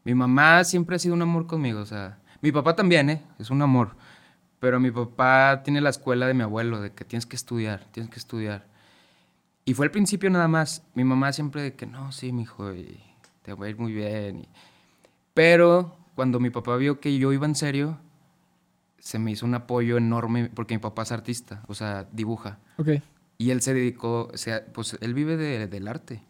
Mi 0.03 0.13
mamá 0.13 0.63
siempre 0.63 0.95
ha 0.95 0.99
sido 0.99 1.15
un 1.15 1.23
amor 1.23 1.47
conmigo, 1.47 1.79
o 1.79 1.85
sea, 1.85 2.19
mi 2.41 2.51
papá 2.51 2.75
también, 2.75 3.09
¿eh? 3.09 3.23
Es 3.39 3.49
un 3.49 3.61
amor. 3.63 3.95
Pero 4.59 4.79
mi 4.79 4.91
papá 4.91 5.63
tiene 5.63 5.81
la 5.81 5.89
escuela 5.89 6.27
de 6.27 6.35
mi 6.35 6.43
abuelo, 6.43 6.81
de 6.81 6.91
que 6.91 7.03
tienes 7.03 7.25
que 7.25 7.35
estudiar, 7.35 7.83
tienes 7.91 8.11
que 8.11 8.19
estudiar. 8.19 8.67
Y 9.65 9.73
fue 9.73 9.87
al 9.87 9.91
principio 9.91 10.29
nada 10.29 10.47
más. 10.47 10.83
Mi 10.93 11.03
mamá 11.03 11.33
siempre 11.33 11.63
de 11.63 11.73
que, 11.73 11.87
no, 11.87 12.11
sí, 12.11 12.31
mijo, 12.31 12.73
y 12.73 13.01
te 13.41 13.53
va 13.53 13.65
a 13.65 13.69
ir 13.69 13.79
muy 13.79 13.91
bien. 13.91 14.47
Pero 15.33 16.02
cuando 16.15 16.39
mi 16.39 16.49
papá 16.49 16.75
vio 16.77 16.99
que 16.99 17.17
yo 17.17 17.31
iba 17.33 17.45
en 17.45 17.55
serio, 17.55 17.97
se 18.99 19.19
me 19.19 19.31
hizo 19.31 19.45
un 19.45 19.55
apoyo 19.55 19.97
enorme, 19.97 20.49
porque 20.53 20.75
mi 20.75 20.79
papá 20.79 21.03
es 21.03 21.11
artista, 21.11 21.63
o 21.67 21.73
sea, 21.73 22.07
dibuja. 22.11 22.59
Ok. 22.77 22.89
Y 23.37 23.49
él 23.51 23.61
se 23.61 23.73
dedicó, 23.73 24.29
o 24.33 24.37
sea, 24.37 24.65
pues 24.73 24.97
él 25.01 25.13
vive 25.13 25.35
de- 25.37 25.67
del 25.67 25.87
arte. 25.87 26.23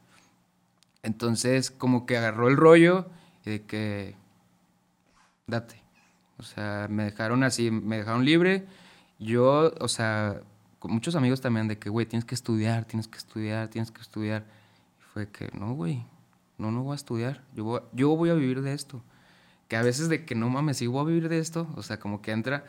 Entonces, 1.03 1.69
como 1.69 2.05
que 2.05 2.17
agarró 2.17 2.47
el 2.47 2.57
rollo 2.57 3.07
y 3.45 3.49
de 3.51 3.61
que, 3.63 4.15
date. 5.47 5.81
O 6.37 6.43
sea, 6.43 6.87
me 6.89 7.03
dejaron 7.03 7.43
así, 7.43 7.71
me 7.71 7.97
dejaron 7.97 8.25
libre. 8.25 8.65
Yo, 9.19 9.71
o 9.79 9.87
sea, 9.87 10.41
con 10.79 10.91
muchos 10.91 11.15
amigos 11.15 11.41
también 11.41 11.67
de 11.67 11.77
que, 11.77 11.89
güey, 11.89 12.05
tienes 12.05 12.25
que 12.25 12.35
estudiar, 12.35 12.85
tienes 12.85 13.07
que 13.07 13.17
estudiar, 13.17 13.67
tienes 13.67 13.91
que 13.91 14.01
estudiar. 14.01 14.45
Y 14.99 15.01
fue 15.13 15.29
que, 15.29 15.49
no, 15.53 15.73
güey, 15.73 16.05
no, 16.57 16.71
no 16.71 16.83
voy 16.83 16.93
a 16.93 16.95
estudiar. 16.95 17.43
Yo 17.53 17.63
voy, 17.65 17.81
yo 17.93 18.15
voy 18.15 18.29
a 18.29 18.33
vivir 18.33 18.61
de 18.61 18.73
esto. 18.73 19.03
Que 19.67 19.75
a 19.75 19.83
veces 19.83 20.09
de 20.09 20.25
que, 20.25 20.35
no 20.35 20.49
mames, 20.49 20.85
voy 20.87 21.01
a 21.01 21.07
vivir 21.07 21.29
de 21.29 21.39
esto. 21.39 21.67
O 21.75 21.83
sea, 21.83 21.99
como 21.99 22.21
que 22.21 22.31
entra... 22.31 22.65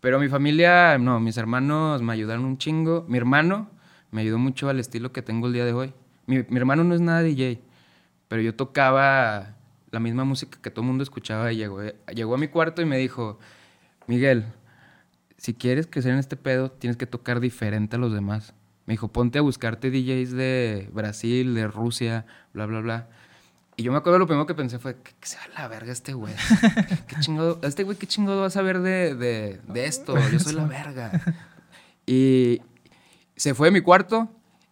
Pero 0.00 0.20
mi 0.20 0.28
familia, 0.28 0.98
no, 0.98 1.18
mis 1.20 1.36
hermanos 1.36 2.02
me 2.02 2.12
ayudaron 2.12 2.44
un 2.44 2.58
chingo. 2.58 3.04
Mi 3.08 3.16
hermano 3.16 3.68
me 4.10 4.20
ayudó 4.20 4.38
mucho 4.38 4.68
al 4.68 4.78
estilo 4.78 5.10
que 5.12 5.22
tengo 5.22 5.46
el 5.46 5.52
día 5.52 5.64
de 5.64 5.72
hoy. 5.72 5.94
Mi, 6.26 6.44
mi 6.48 6.58
hermano 6.58 6.84
no 6.84 6.94
es 6.94 7.00
nada 7.00 7.22
DJ, 7.22 7.60
pero 8.28 8.42
yo 8.42 8.54
tocaba 8.54 9.56
la 9.90 10.00
misma 10.00 10.24
música 10.24 10.58
que 10.60 10.70
todo 10.70 10.82
el 10.82 10.88
mundo 10.88 11.02
escuchaba 11.02 11.52
y 11.52 11.56
llegó, 11.56 11.80
llegó 12.14 12.34
a 12.34 12.38
mi 12.38 12.48
cuarto 12.48 12.82
y 12.82 12.84
me 12.84 12.98
dijo, 12.98 13.38
Miguel, 14.06 14.44
si 15.38 15.54
quieres 15.54 15.86
crecer 15.86 16.12
en 16.12 16.18
este 16.18 16.36
pedo, 16.36 16.70
tienes 16.70 16.96
que 16.96 17.06
tocar 17.06 17.40
diferente 17.40 17.96
a 17.96 17.98
los 17.98 18.12
demás. 18.12 18.54
Me 18.86 18.94
dijo, 18.94 19.08
ponte 19.08 19.38
a 19.38 19.42
buscarte 19.42 19.90
DJs 19.90 20.32
de 20.32 20.88
Brasil, 20.92 21.54
de 21.54 21.66
Rusia, 21.66 22.26
bla, 22.52 22.66
bla, 22.66 22.80
bla. 22.80 23.08
Y 23.76 23.82
yo 23.82 23.92
me 23.92 23.98
acuerdo 23.98 24.18
lo 24.18 24.26
primero 24.26 24.46
que 24.46 24.54
pensé 24.54 24.78
fue, 24.78 24.96
que, 24.96 25.12
que 25.20 25.26
se 25.26 25.36
va 25.36 25.42
a 25.44 25.62
la 25.62 25.68
verga 25.68 25.92
este 25.92 26.14
güey. 26.14 26.34
¿Qué 27.06 27.16
chingado, 27.20 27.60
este 27.62 27.84
güey, 27.84 27.98
qué 27.98 28.06
chingado 28.06 28.40
va 28.40 28.46
a 28.46 28.50
saber 28.50 28.80
de, 28.80 29.14
de, 29.14 29.60
de 29.66 29.86
esto? 29.86 30.16
Yo 30.30 30.38
soy 30.38 30.54
la 30.54 30.64
verga. 30.64 31.22
Y 32.06 32.62
se 33.36 33.54
fue 33.54 33.68
de 33.68 33.72
mi 33.72 33.82
cuarto 33.82 34.30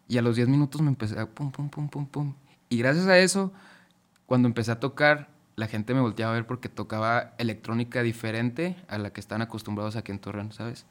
y 0.08 0.18
a 0.18 0.22
los 0.22 0.36
10 0.36 0.48
minutos 0.48 0.80
me 0.80 0.88
empecé 0.88 1.18
a 1.18 1.26
pum, 1.26 1.50
pum, 1.50 1.68
pum, 1.68 1.88
pum, 1.88 2.06
pum. 2.06 2.34
Y 2.68 2.78
gracias 2.78 3.06
a 3.06 3.18
eso, 3.18 3.52
cuando 4.26 4.48
empecé 4.48 4.72
a 4.72 4.80
tocar, 4.80 5.28
la 5.56 5.66
gente 5.66 5.94
me 5.94 6.00
volteaba 6.00 6.32
a 6.32 6.34
ver 6.34 6.46
porque 6.46 6.68
tocaba 6.68 7.34
electrónica 7.38 8.02
diferente 8.02 8.76
a 8.88 8.98
la 8.98 9.12
que 9.12 9.20
están 9.20 9.42
acostumbrados 9.42 9.96
aquí 9.96 10.12
en 10.12 10.18
Torreón, 10.18 10.52
¿sabes? 10.52 10.86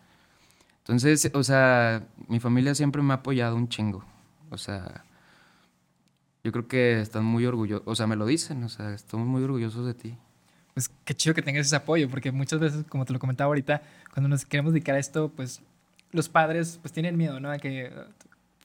Entonces, 0.80 1.32
o 1.34 1.44
sea, 1.44 2.04
mi 2.28 2.40
familia 2.40 2.76
siempre 2.76 3.02
me 3.02 3.14
ha 3.14 3.18
apoyado 3.18 3.56
un 3.56 3.70
chingo. 3.70 4.04
O 4.50 4.58
sea, 4.58 5.06
yo 6.44 6.52
creo 6.52 6.68
que 6.68 7.00
están 7.00 7.24
muy 7.24 7.46
orgullosos, 7.46 7.88
o 7.88 7.96
sea, 7.96 8.06
me 8.06 8.16
lo 8.16 8.26
dicen, 8.26 8.64
o 8.64 8.70
sea, 8.70 8.94
estamos 8.94 9.26
muy 9.26 9.44
orgullosos 9.44 9.86
de 9.86 9.94
ti. 9.94 10.18
Pues 10.74 10.90
qué 11.06 11.14
chido 11.14 11.34
que 11.34 11.42
tengas 11.42 11.68
ese 11.68 11.76
apoyo, 11.76 12.10
porque 12.10 12.32
muchas 12.32 12.60
veces, 12.60 12.86
como 12.90 13.06
te 13.06 13.14
lo 13.14 13.20
comentaba 13.20 13.48
ahorita, 13.48 13.82
cuando 14.12 14.28
nos 14.28 14.46
queremos 14.46 14.74
dedicar 14.74 14.96
a 14.96 15.00
esto, 15.00 15.30
pues 15.30 15.62
los 16.12 16.28
padres 16.28 16.80
pues 16.82 16.92
tienen 16.92 17.16
miedo, 17.16 17.40
¿no? 17.40 17.52
A 17.52 17.58
que 17.58 17.92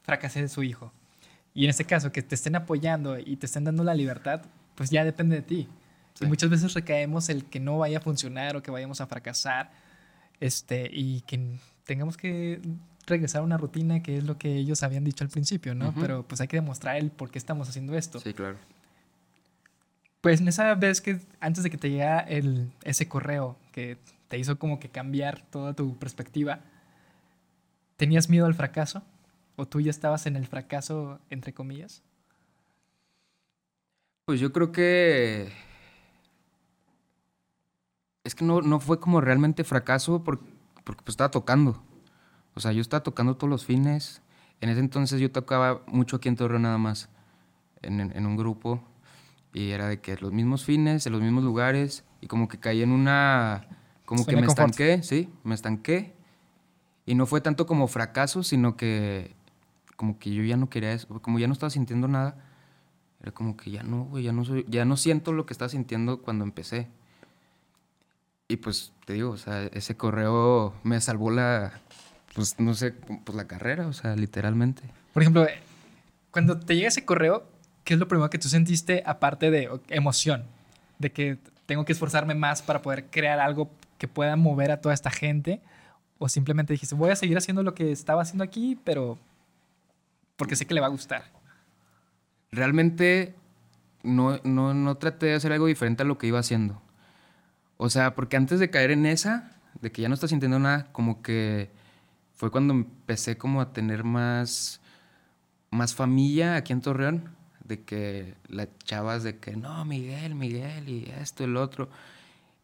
fracase 0.02 0.48
su 0.48 0.62
hijo. 0.62 0.92
Y 1.54 1.64
en 1.64 1.70
este 1.70 1.84
caso, 1.84 2.10
que 2.10 2.22
te 2.22 2.34
estén 2.34 2.56
apoyando 2.56 3.18
y 3.18 3.36
te 3.36 3.46
estén 3.46 3.64
dando 3.64 3.84
la 3.84 3.94
libertad, 3.94 4.42
pues 4.74 4.90
ya 4.90 5.04
depende 5.04 5.36
de 5.36 5.42
ti. 5.42 5.68
Sí. 6.14 6.24
Y 6.24 6.28
muchas 6.28 6.50
veces 6.50 6.74
recaemos 6.74 7.28
el 7.28 7.44
que 7.44 7.60
no 7.60 7.78
vaya 7.78 7.98
a 7.98 8.00
funcionar 8.00 8.56
o 8.56 8.62
que 8.62 8.70
vayamos 8.70 9.00
a 9.00 9.06
fracasar, 9.06 9.70
este, 10.40 10.88
y 10.92 11.20
que 11.22 11.58
tengamos 11.84 12.16
que 12.16 12.60
regresar 13.08 13.40
a 13.40 13.44
una 13.44 13.56
rutina 13.58 14.02
que 14.02 14.18
es 14.18 14.24
lo 14.24 14.38
que 14.38 14.54
ellos 14.56 14.82
habían 14.82 15.04
dicho 15.04 15.24
al 15.24 15.30
principio, 15.30 15.74
¿no? 15.74 15.88
Ujú. 15.90 16.00
Pero 16.00 16.22
pues 16.22 16.40
hay 16.40 16.48
que 16.48 16.56
demostrar 16.56 16.96
el 16.96 17.10
por 17.10 17.30
qué 17.30 17.38
estamos 17.38 17.68
haciendo 17.68 17.96
esto. 17.96 18.20
Sí, 18.20 18.32
claro. 18.34 18.56
Pues 20.20 20.40
en 20.40 20.48
esa 20.48 20.74
vez 20.74 21.00
que 21.00 21.20
antes 21.40 21.62
de 21.62 21.70
que 21.70 21.78
te 21.78 21.90
llegara 21.90 22.20
el, 22.20 22.70
ese 22.82 23.08
correo 23.08 23.56
que 23.72 23.96
te 24.28 24.38
hizo 24.38 24.58
como 24.58 24.78
que 24.80 24.88
cambiar 24.88 25.40
toda 25.50 25.74
tu 25.74 25.96
perspectiva, 25.98 26.60
¿tenías 27.96 28.28
miedo 28.28 28.46
al 28.46 28.54
fracaso? 28.54 29.02
¿O 29.56 29.66
tú 29.66 29.80
ya 29.80 29.90
estabas 29.90 30.26
en 30.26 30.36
el 30.36 30.46
fracaso, 30.46 31.18
entre 31.30 31.52
comillas? 31.52 32.02
Pues 34.24 34.40
yo 34.40 34.52
creo 34.52 34.72
que... 34.72 35.50
Es 38.24 38.34
que 38.34 38.44
no, 38.44 38.60
no 38.60 38.78
fue 38.80 39.00
como 39.00 39.20
realmente 39.20 39.64
fracaso 39.64 40.22
por- 40.22 40.40
porque 40.84 41.02
pues 41.02 41.14
estaba 41.14 41.30
tocando. 41.30 41.82
O 42.58 42.60
sea, 42.60 42.72
yo 42.72 42.80
estaba 42.80 43.04
tocando 43.04 43.36
todos 43.36 43.48
los 43.48 43.64
fines. 43.64 44.20
En 44.60 44.68
ese 44.68 44.80
entonces 44.80 45.20
yo 45.20 45.30
tocaba 45.30 45.82
mucho 45.86 46.16
aquí 46.16 46.28
en 46.28 46.34
Torreón 46.34 46.62
nada 46.62 46.76
más, 46.76 47.08
en, 47.82 48.00
en- 48.00 48.16
en 48.16 48.26
un 48.26 48.36
grupo. 48.36 48.82
Y 49.54 49.70
era 49.70 49.86
de 49.86 50.00
que 50.00 50.16
los 50.16 50.32
mismos 50.32 50.64
fines, 50.64 51.06
en 51.06 51.12
los 51.12 51.22
mismos 51.22 51.44
lugares. 51.44 52.02
Y 52.20 52.26
como 52.26 52.48
que 52.48 52.58
caí 52.58 52.82
en 52.82 52.90
una 52.90 53.68
Como 54.04 54.24
que 54.26 54.34
me 54.40 54.46
estanqué, 54.72 55.02
sí, 55.04 55.32
me 55.44 55.54
estanqué. 55.54 56.14
Y 57.06 57.14
no 57.14 57.26
fue 57.26 57.40
tanto 57.40 57.64
como 57.64 57.86
fracaso, 57.86 58.42
sino 58.42 58.76
que 58.76 59.36
como 59.94 60.18
que 60.18 60.32
yo 60.34 60.42
ya 60.42 60.56
no 60.56 60.68
quería 60.68 60.92
eso, 60.92 61.06
como 61.22 61.38
ya 61.38 61.46
no 61.46 61.52
estaba 61.52 61.70
sintiendo 61.70 62.08
nada. 62.08 62.44
Era 63.20 63.30
como 63.30 63.56
que 63.56 63.70
ya 63.70 63.84
no, 63.84 64.04
güey, 64.06 64.24
ya 64.24 64.32
no 64.32 64.44
soy, 64.44 64.66
ya 64.68 64.84
no 64.84 64.96
siento 64.96 65.32
lo 65.32 65.46
que 65.46 65.52
estaba 65.54 65.68
sintiendo 65.68 66.22
cuando 66.22 66.42
empecé. 66.44 66.88
Y 68.48 68.56
pues 68.56 68.92
te 69.04 69.12
digo, 69.12 69.30
o 69.30 69.36
sea, 69.36 69.62
ese 69.66 69.96
correo 69.96 70.74
me 70.82 71.00
salvó 71.00 71.30
la, 71.30 71.80
pues 72.38 72.60
no 72.60 72.72
sé, 72.72 72.92
pues 72.92 73.34
la 73.34 73.48
carrera, 73.48 73.88
o 73.88 73.92
sea, 73.92 74.14
literalmente. 74.14 74.84
Por 75.12 75.24
ejemplo, 75.24 75.44
cuando 76.30 76.60
te 76.60 76.76
llega 76.76 76.86
ese 76.86 77.04
correo, 77.04 77.44
¿qué 77.82 77.94
es 77.94 77.98
lo 77.98 78.06
primero 78.06 78.30
que 78.30 78.38
tú 78.38 78.48
sentiste 78.48 79.02
aparte 79.04 79.50
de 79.50 79.68
emoción? 79.88 80.44
De 81.00 81.10
que 81.10 81.38
tengo 81.66 81.84
que 81.84 81.90
esforzarme 81.90 82.36
más 82.36 82.62
para 82.62 82.80
poder 82.80 83.06
crear 83.06 83.40
algo 83.40 83.72
que 83.98 84.06
pueda 84.06 84.36
mover 84.36 84.70
a 84.70 84.80
toda 84.80 84.94
esta 84.94 85.10
gente. 85.10 85.60
O 86.18 86.28
simplemente 86.28 86.72
dijiste, 86.72 86.94
voy 86.94 87.10
a 87.10 87.16
seguir 87.16 87.36
haciendo 87.36 87.64
lo 87.64 87.74
que 87.74 87.90
estaba 87.90 88.22
haciendo 88.22 88.44
aquí, 88.44 88.78
pero 88.84 89.18
porque 90.36 90.54
sé 90.54 90.64
que 90.64 90.74
le 90.74 90.80
va 90.80 90.86
a 90.86 90.90
gustar. 90.90 91.24
Realmente 92.52 93.34
no, 94.04 94.38
no, 94.44 94.74
no 94.74 94.96
traté 94.96 95.26
de 95.26 95.34
hacer 95.34 95.52
algo 95.52 95.66
diferente 95.66 96.04
a 96.04 96.06
lo 96.06 96.18
que 96.18 96.28
iba 96.28 96.38
haciendo. 96.38 96.80
O 97.78 97.90
sea, 97.90 98.14
porque 98.14 98.36
antes 98.36 98.60
de 98.60 98.70
caer 98.70 98.92
en 98.92 99.06
esa, 99.06 99.56
de 99.80 99.90
que 99.90 100.02
ya 100.02 100.08
no 100.08 100.14
estás 100.14 100.30
sintiendo 100.30 100.60
nada, 100.60 100.86
como 100.92 101.20
que 101.20 101.76
fue 102.38 102.52
cuando 102.52 102.72
empecé 102.72 103.36
como 103.36 103.60
a 103.60 103.72
tener 103.72 104.04
más, 104.04 104.80
más 105.72 105.92
familia 105.96 106.54
aquí 106.54 106.72
en 106.72 106.80
Torreón, 106.80 107.30
de 107.64 107.82
que 107.82 108.36
las 108.46 108.68
chavas 108.84 109.24
de 109.24 109.38
que, 109.38 109.56
no, 109.56 109.84
Miguel, 109.84 110.36
Miguel, 110.36 110.88
y 110.88 111.12
esto, 111.20 111.42
el 111.42 111.56
otro, 111.56 111.88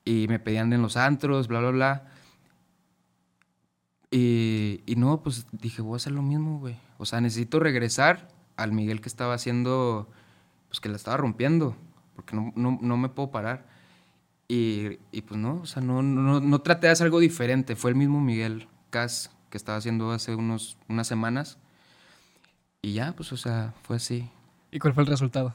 y 0.05 0.29
me 0.29 0.39
pedían 0.39 0.73
en 0.73 0.81
los 0.81 0.97
antros, 0.97 1.49
bla, 1.49 1.59
bla, 1.59 1.71
bla. 1.71 2.05
Y, 4.13 4.83
y 4.87 4.95
no, 4.95 5.21
pues 5.25 5.45
dije, 5.51 5.83
voy 5.83 5.95
a 5.95 5.97
hacer 5.97 6.13
lo 6.13 6.23
mismo, 6.23 6.61
güey. 6.61 6.77
O 6.99 7.05
sea, 7.05 7.21
necesito 7.21 7.59
regresar 7.59 8.29
al 8.57 8.71
Miguel 8.71 9.01
que 9.01 9.09
estaba 9.09 9.35
haciendo, 9.35 10.09
pues 10.69 10.79
que 10.79 10.89
la 10.89 10.95
estaba 10.95 11.17
rompiendo, 11.17 11.77
porque 12.15 12.37
no, 12.37 12.53
no, 12.55 12.79
no 12.81 12.97
me 12.97 13.09
puedo 13.09 13.33
parar. 13.33 13.67
Y, 14.47 15.01
y, 15.11 15.23
pues 15.23 15.41
no, 15.41 15.63
o 15.63 15.67
sea, 15.67 15.83
no, 15.83 16.01
no, 16.01 16.39
no, 16.39 16.59
traté 16.61 16.87
de 16.87 16.93
hacer 16.93 17.07
algo 17.07 17.19
diferente. 17.19 17.75
Fue 17.75 17.91
el 17.91 17.97
mismo 17.97 18.21
Miguel 18.21 18.69
Cas 18.91 19.34
que 19.55 19.59
estaba 19.59 19.79
haciendo 19.79 20.11
hace 20.11 20.35
unos, 20.35 20.77
unas 20.89 21.07
semanas. 21.07 21.59
Y 22.83 22.95
ya, 22.95 23.13
pues, 23.13 23.33
o 23.33 23.37
sea, 23.37 23.73
fue 23.85 23.95
así. 23.95 24.29
¿Y 24.73 24.81
cuál 24.81 24.95
fue 24.95 25.05
el 25.05 25.07
resultado? 25.07 25.55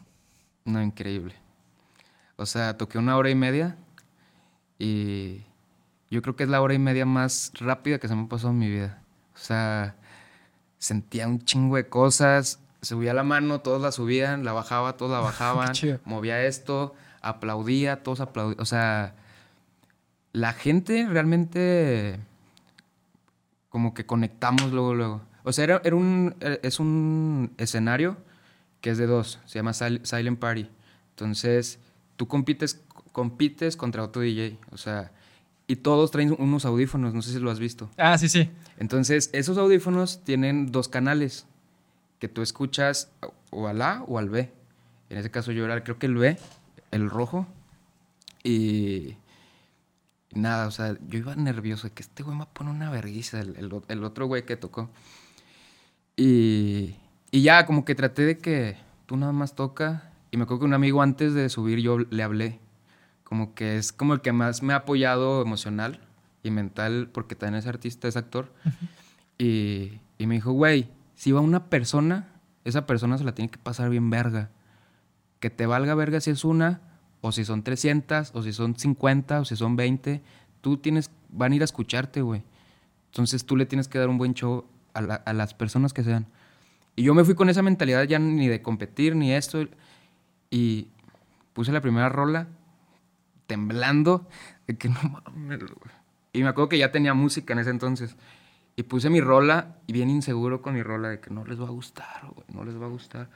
No, 0.64 0.82
increíble. 0.82 1.36
O 2.38 2.46
sea, 2.46 2.78
toqué 2.78 2.98
una 2.98 3.18
hora 3.18 3.30
y 3.30 3.36
media 3.36 3.76
y 4.78 5.42
yo 6.10 6.22
creo 6.22 6.38
que 6.38 6.44
es 6.44 6.50
la 6.50 6.62
hora 6.62 6.74
y 6.74 6.80
media 6.80 7.06
más 7.06 7.52
rápida 7.60 8.00
que 8.00 8.08
se 8.08 8.16
me 8.16 8.24
ha 8.24 8.30
pasado 8.30 8.52
en 8.52 8.60
mi 8.60 8.70
vida. 8.70 9.04
O 9.36 9.38
sea, 9.38 9.98
sentía 10.78 11.28
un 11.28 11.44
chingo 11.44 11.76
de 11.76 11.90
cosas, 11.90 12.62
subía 12.82 13.14
la 13.14 13.24
mano, 13.26 13.60
todos 13.60 13.82
la 13.82 13.92
subían, 13.92 14.46
la 14.46 14.54
bajaba, 14.54 14.96
todos 14.96 15.12
la 15.12 15.20
bajaban, 15.30 15.74
movía 16.06 16.42
esto, 16.46 16.96
aplaudía, 17.22 18.02
todos 18.02 18.22
aplaudían. 18.22 18.62
O 18.62 18.66
sea, 18.66 19.16
la 20.32 20.54
gente 20.54 21.06
realmente 21.06 22.29
como 23.70 23.94
que 23.94 24.06
conectamos 24.06 24.72
luego, 24.72 24.94
luego. 24.94 25.22
O 25.44 25.54
sea, 25.54 25.64
era, 25.64 25.96
un, 25.96 26.36
es 26.40 26.80
un 26.80 27.54
escenario 27.58 28.18
que 28.82 28.90
es 28.92 28.98
de 28.98 29.08
dos, 29.08 29.40
se 29.46 29.60
llama 29.60 29.74
Silent 29.74 30.40
Party. 30.40 30.70
Entonces, 31.12 31.80
tú 32.18 32.28
compites, 32.28 32.82
compites 33.12 33.76
contra 33.76 34.04
otro 34.04 34.22
DJ, 34.22 34.58
o 34.72 34.78
sea, 34.78 35.12
y 35.68 35.78
todos 35.78 36.12
traen 36.12 36.36
unos 36.40 36.66
audífonos, 36.66 37.14
no 37.14 37.22
sé 37.22 37.32
si 37.32 37.40
lo 37.40 37.52
has 37.52 37.60
visto. 37.60 37.90
Ah, 37.98 38.18
sí, 38.18 38.28
sí. 38.28 38.50
Entonces, 38.78 39.30
esos 39.34 39.58
audífonos 39.58 40.24
tienen 40.24 40.72
dos 40.72 40.88
canales 40.88 41.46
que 42.18 42.28
tú 42.28 42.42
escuchas 42.42 43.12
o 43.52 43.68
al 43.68 43.82
A 43.82 44.04
o 44.08 44.18
al 44.18 44.30
B. 44.30 44.52
En 45.10 45.18
ese 45.18 45.30
caso 45.30 45.52
yo 45.52 45.66
era, 45.66 45.84
creo 45.84 46.00
que 46.00 46.08
el 46.08 46.16
B, 46.16 46.38
el 46.92 47.10
rojo. 47.10 47.48
Y, 48.44 49.16
nada, 50.34 50.68
o 50.68 50.72
sea, 50.72 50.96
yo 51.08 51.20
iba 51.20 51.36
nervioso 51.36 51.88
de 51.88 51.94
que 51.94 52.04
este 52.04 52.24
güey 52.24 52.38
me 52.38 52.46
pone 52.46 52.72
una 52.72 52.90
vergüenza, 52.90 53.40
el, 53.40 53.56
el, 53.88 54.04
otro 54.04 54.28
güey 54.28 54.46
que 54.46 54.56
tocó. 54.56 54.90
Y, 56.16 56.96
y 57.32 57.42
ya, 57.42 57.66
como 57.66 57.86
que 57.86 57.96
traté 57.96 58.24
de 58.24 58.38
que 58.38 58.78
tú 59.06 59.18
nada 59.18 59.32
más 59.32 59.56
toca. 59.56 60.12
Y 60.32 60.38
me 60.38 60.44
acuerdo 60.44 60.60
que 60.60 60.66
un 60.66 60.74
amigo 60.74 61.02
antes 61.02 61.34
de 61.34 61.50
subir 61.50 61.80
yo 61.80 62.00
le 62.00 62.24
hablé. 62.24 62.60
Como 63.24 63.54
que 63.54 63.78
es 63.78 63.92
como 63.92 64.14
el 64.14 64.22
que 64.22 64.32
más 64.32 64.64
me 64.64 64.74
ha 64.74 64.78
apoyado 64.78 65.42
emocional 65.42 66.00
y 66.44 66.52
mental, 66.52 67.10
porque 67.12 67.36
también 67.36 67.60
es 67.60 67.68
artista, 67.68 68.08
es 68.08 68.18
actor. 68.18 68.54
y, 69.38 70.00
y 70.18 70.28
me 70.28 70.36
dijo, 70.36 70.52
güey, 70.52 70.90
si 71.16 71.32
va 71.32 71.42
una 71.42 71.70
persona, 71.70 72.28
esa 72.64 72.86
persona 72.86 73.18
se 73.18 73.24
la 73.24 73.34
tiene 73.34 73.50
que 73.50 73.58
pasar 73.58 73.90
bien 73.90 74.10
verga. 74.10 74.50
Que 75.40 75.50
te 75.50 75.66
valga 75.66 75.96
verga 75.96 76.20
si 76.20 76.32
es 76.32 76.44
una, 76.44 76.82
o 77.22 77.32
si 77.32 77.46
son 77.46 77.64
300, 77.64 78.32
o 78.34 78.44
si 78.44 78.54
son 78.54 78.76
50, 78.76 79.42
o 79.42 79.46
si 79.46 79.56
son 79.56 79.76
20. 79.76 80.22
Tú 80.62 80.78
tienes, 80.78 81.12
van 81.30 81.52
a 81.52 81.56
ir 81.56 81.62
a 81.62 81.66
escucharte, 81.66 82.22
güey. 82.22 82.44
Entonces 83.08 83.46
tú 83.46 83.58
le 83.58 83.66
tienes 83.66 83.88
que 83.88 84.00
dar 84.00 84.10
un 84.10 84.18
buen 84.18 84.34
show 84.34 84.66
a, 84.94 85.34
las 85.34 85.54
personas 85.54 85.94
que 85.94 86.04
sean. 86.04 86.28
Y 86.96 87.04
yo 87.04 87.14
me 87.14 87.24
fui 87.24 87.36
con 87.36 87.50
esa 87.50 87.62
mentalidad 87.62 88.04
ya 88.04 88.20
ni 88.20 88.48
de 88.48 88.62
competir, 88.62 89.16
ni 89.16 89.34
esto. 89.34 89.68
Y 90.50 90.88
puse 91.54 91.72
la 91.72 91.82
primera 91.82 92.10
rola 92.10 92.48
temblando, 93.48 94.28
de 94.68 94.78
que 94.78 94.90
no 94.90 95.00
mames, 95.26 95.60
Y 96.34 96.44
me 96.44 96.50
acuerdo 96.50 96.70
que 96.70 96.78
ya 96.78 96.92
tenía 96.92 97.14
música 97.14 97.54
en 97.54 97.60
ese 97.60 97.72
entonces. 97.72 98.16
Y 98.76 98.84
puse 98.84 99.10
mi 99.10 99.20
rola 99.20 99.76
y 99.88 99.94
bien 99.94 100.10
inseguro 100.10 100.62
con 100.62 100.74
mi 100.74 100.84
rola 100.84 101.10
de 101.10 101.20
que 101.20 101.32
no 101.32 101.44
les 101.44 101.60
va 101.60 101.66
a 101.66 101.72
gustar, 101.72 102.30
güey, 102.34 102.48
no 102.54 102.64
les 102.64 102.80
va 102.80 102.86
a 102.86 102.90
gustar. 102.90 103.30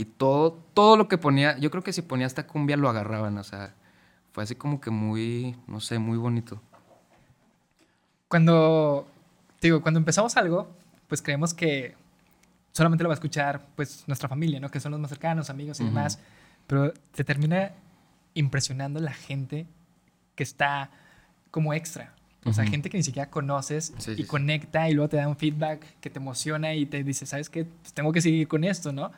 Y 0.00 0.06
todo, 0.06 0.52
todo 0.72 0.96
lo 0.96 1.08
que 1.08 1.18
ponía, 1.18 1.58
yo 1.58 1.70
creo 1.70 1.82
que 1.82 1.92
si 1.92 2.00
ponía 2.00 2.26
esta 2.26 2.46
cumbia 2.46 2.78
lo 2.78 2.88
agarraban, 2.88 3.36
o 3.36 3.44
sea, 3.44 3.74
fue 4.32 4.42
así 4.42 4.54
como 4.54 4.80
que 4.80 4.90
muy, 4.90 5.56
no 5.66 5.78
sé, 5.78 5.98
muy 5.98 6.16
bonito. 6.16 6.62
Cuando, 8.26 9.06
digo, 9.60 9.82
cuando 9.82 9.98
empezamos 9.98 10.38
algo, 10.38 10.70
pues 11.06 11.20
creemos 11.20 11.52
que 11.52 11.96
solamente 12.72 13.04
lo 13.04 13.10
va 13.10 13.12
a 13.12 13.16
escuchar 13.16 13.66
pues 13.76 14.04
nuestra 14.06 14.26
familia, 14.26 14.58
¿no? 14.58 14.70
Que 14.70 14.80
son 14.80 14.92
los 14.92 15.00
más 15.02 15.10
cercanos, 15.10 15.50
amigos 15.50 15.78
y 15.80 15.84
demás. 15.84 16.18
Pero 16.66 16.94
te 17.12 17.22
termina 17.22 17.72
impresionando 18.32 19.00
la 19.00 19.12
gente 19.12 19.66
que 20.34 20.44
está 20.44 20.88
como 21.50 21.74
extra. 21.74 22.14
O 22.46 22.54
sea, 22.54 22.64
gente 22.64 22.88
que 22.88 22.96
ni 22.96 23.02
siquiera 23.02 23.28
conoces 23.28 23.92
y 24.16 24.24
conecta 24.24 24.88
y 24.88 24.94
luego 24.94 25.10
te 25.10 25.18
da 25.18 25.28
un 25.28 25.36
feedback 25.36 25.84
que 26.00 26.08
te 26.08 26.20
emociona 26.20 26.72
y 26.72 26.86
te 26.86 27.04
dice, 27.04 27.26
¿sabes 27.26 27.50
qué? 27.50 27.66
Pues 27.66 27.92
tengo 27.92 28.12
que 28.12 28.22
seguir 28.22 28.48
con 28.48 28.64
esto, 28.64 28.94
¿no? 28.94 29.12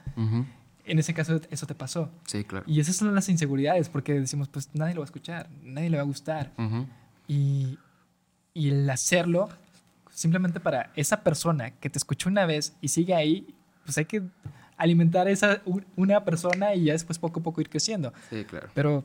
En 0.84 0.98
ese 0.98 1.14
caso, 1.14 1.40
eso 1.50 1.66
te 1.66 1.74
pasó. 1.74 2.10
Sí, 2.26 2.44
claro. 2.44 2.64
Y 2.68 2.80
esas 2.80 2.96
son 2.96 3.14
las 3.14 3.28
inseguridades, 3.28 3.88
porque 3.88 4.18
decimos, 4.18 4.48
pues 4.48 4.68
nadie 4.74 4.94
lo 4.94 5.00
va 5.00 5.04
a 5.04 5.06
escuchar, 5.06 5.48
nadie 5.62 5.90
le 5.90 5.96
va 5.96 6.02
a 6.02 6.06
gustar. 6.06 6.52
y, 7.28 7.78
y 8.54 8.68
el 8.70 8.90
hacerlo, 8.90 9.48
simplemente 10.10 10.60
para 10.60 10.90
esa 10.96 11.22
persona 11.22 11.70
que 11.70 11.88
te 11.88 11.98
escuchó 11.98 12.28
una 12.28 12.46
vez 12.46 12.74
y 12.80 12.88
sigue 12.88 13.14
ahí, 13.14 13.54
pues 13.84 13.96
hay 13.98 14.04
que 14.06 14.22
alimentar 14.76 15.28
esa 15.28 15.62
una 15.96 16.24
persona 16.24 16.74
y 16.74 16.84
ya 16.84 16.92
después 16.92 17.18
poco 17.18 17.40
a 17.40 17.42
poco 17.42 17.60
ir 17.60 17.70
creciendo. 17.70 18.12
Sí, 18.30 18.44
claro. 18.44 18.68
Pero 18.74 19.04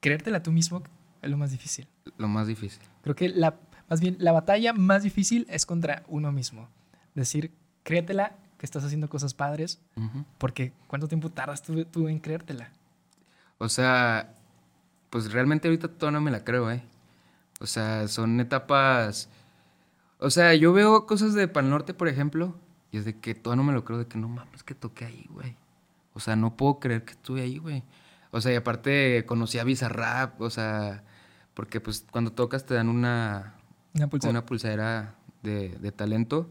creértela 0.00 0.42
tú 0.42 0.52
mismo 0.52 0.82
es 1.22 1.30
lo 1.30 1.36
más 1.36 1.50
difícil. 1.50 1.86
Lo 2.16 2.28
más 2.28 2.46
difícil. 2.46 2.82
Creo 3.02 3.14
que 3.14 3.28
la, 3.28 3.56
más 3.88 4.00
bien 4.00 4.16
la 4.18 4.32
batalla 4.32 4.72
más 4.72 5.02
difícil 5.02 5.46
es 5.50 5.66
contra 5.66 6.02
uno 6.08 6.32
mismo. 6.32 6.68
Decir, 7.14 7.52
créetela 7.82 8.36
que 8.58 8.66
estás 8.66 8.84
haciendo 8.84 9.08
cosas 9.08 9.34
padres, 9.34 9.80
porque 10.38 10.72
¿cuánto 10.86 11.08
tiempo 11.08 11.30
tardas 11.30 11.62
tú, 11.62 12.08
en 12.08 12.18
creértela? 12.18 12.70
O 13.58 13.68
sea, 13.68 14.34
pues 15.10 15.32
realmente 15.32 15.68
ahorita 15.68 15.88
todavía 15.88 16.18
no 16.18 16.24
me 16.24 16.30
la 16.30 16.44
creo, 16.44 16.70
¿eh? 16.70 16.82
O 17.60 17.66
sea, 17.66 18.08
son 18.08 18.40
etapas... 18.40 19.28
O 20.18 20.30
sea, 20.30 20.54
yo 20.54 20.72
veo 20.72 21.06
cosas 21.06 21.34
de 21.34 21.48
Pal 21.48 21.68
Norte, 21.68 21.92
por 21.92 22.08
ejemplo, 22.08 22.54
y 22.90 22.98
es 22.98 23.04
de 23.04 23.18
que 23.18 23.34
todavía 23.34 23.62
no 23.62 23.66
me 23.68 23.74
lo 23.74 23.84
creo, 23.84 23.98
de 23.98 24.06
que 24.06 24.18
no 24.18 24.28
mames 24.28 24.62
que 24.62 24.74
toqué 24.74 25.04
ahí, 25.04 25.26
güey. 25.30 25.56
O 26.14 26.20
sea, 26.20 26.36
no 26.36 26.56
puedo 26.56 26.78
creer 26.80 27.04
que 27.04 27.12
estuve 27.12 27.42
ahí, 27.42 27.58
güey. 27.58 27.82
O 28.30 28.40
sea, 28.40 28.52
y 28.52 28.56
aparte 28.56 29.24
conocí 29.26 29.58
a 29.58 29.64
Bizarrap, 29.64 30.40
o 30.40 30.48
sea, 30.48 31.04
porque 31.52 31.80
pues 31.80 32.06
cuando 32.10 32.32
tocas 32.32 32.64
te 32.64 32.74
dan 32.74 32.88
una, 32.88 33.54
una 33.94 34.44
pulsera, 34.46 35.14
de, 35.42 35.92
talento. 35.92 36.50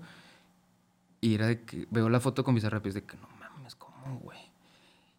Y 1.26 1.36
era 1.36 1.48
de 1.48 1.62
que 1.62 1.88
veo 1.90 2.10
la 2.10 2.20
foto 2.20 2.44
con 2.44 2.54
Bizarrap 2.54 2.86
y 2.86 2.90
es 2.90 2.96
de 2.96 3.04
que 3.04 3.18
no 3.18 3.28
mames, 3.40 3.76
¿cómo, 3.76 4.20
güey? 4.20 4.40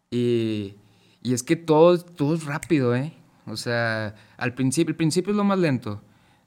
Y, 0.09 0.75
y 1.21 1.33
es 1.33 1.43
que 1.43 1.55
todo, 1.55 1.97
todo 1.99 2.35
es 2.35 2.45
rápido, 2.45 2.95
¿eh? 2.95 3.13
O 3.45 3.57
sea, 3.57 4.15
al 4.37 4.53
principio, 4.53 4.91
el 4.91 4.95
principio 4.95 5.31
es 5.31 5.37
lo 5.37 5.43
más 5.43 5.59
lento. 5.59 6.01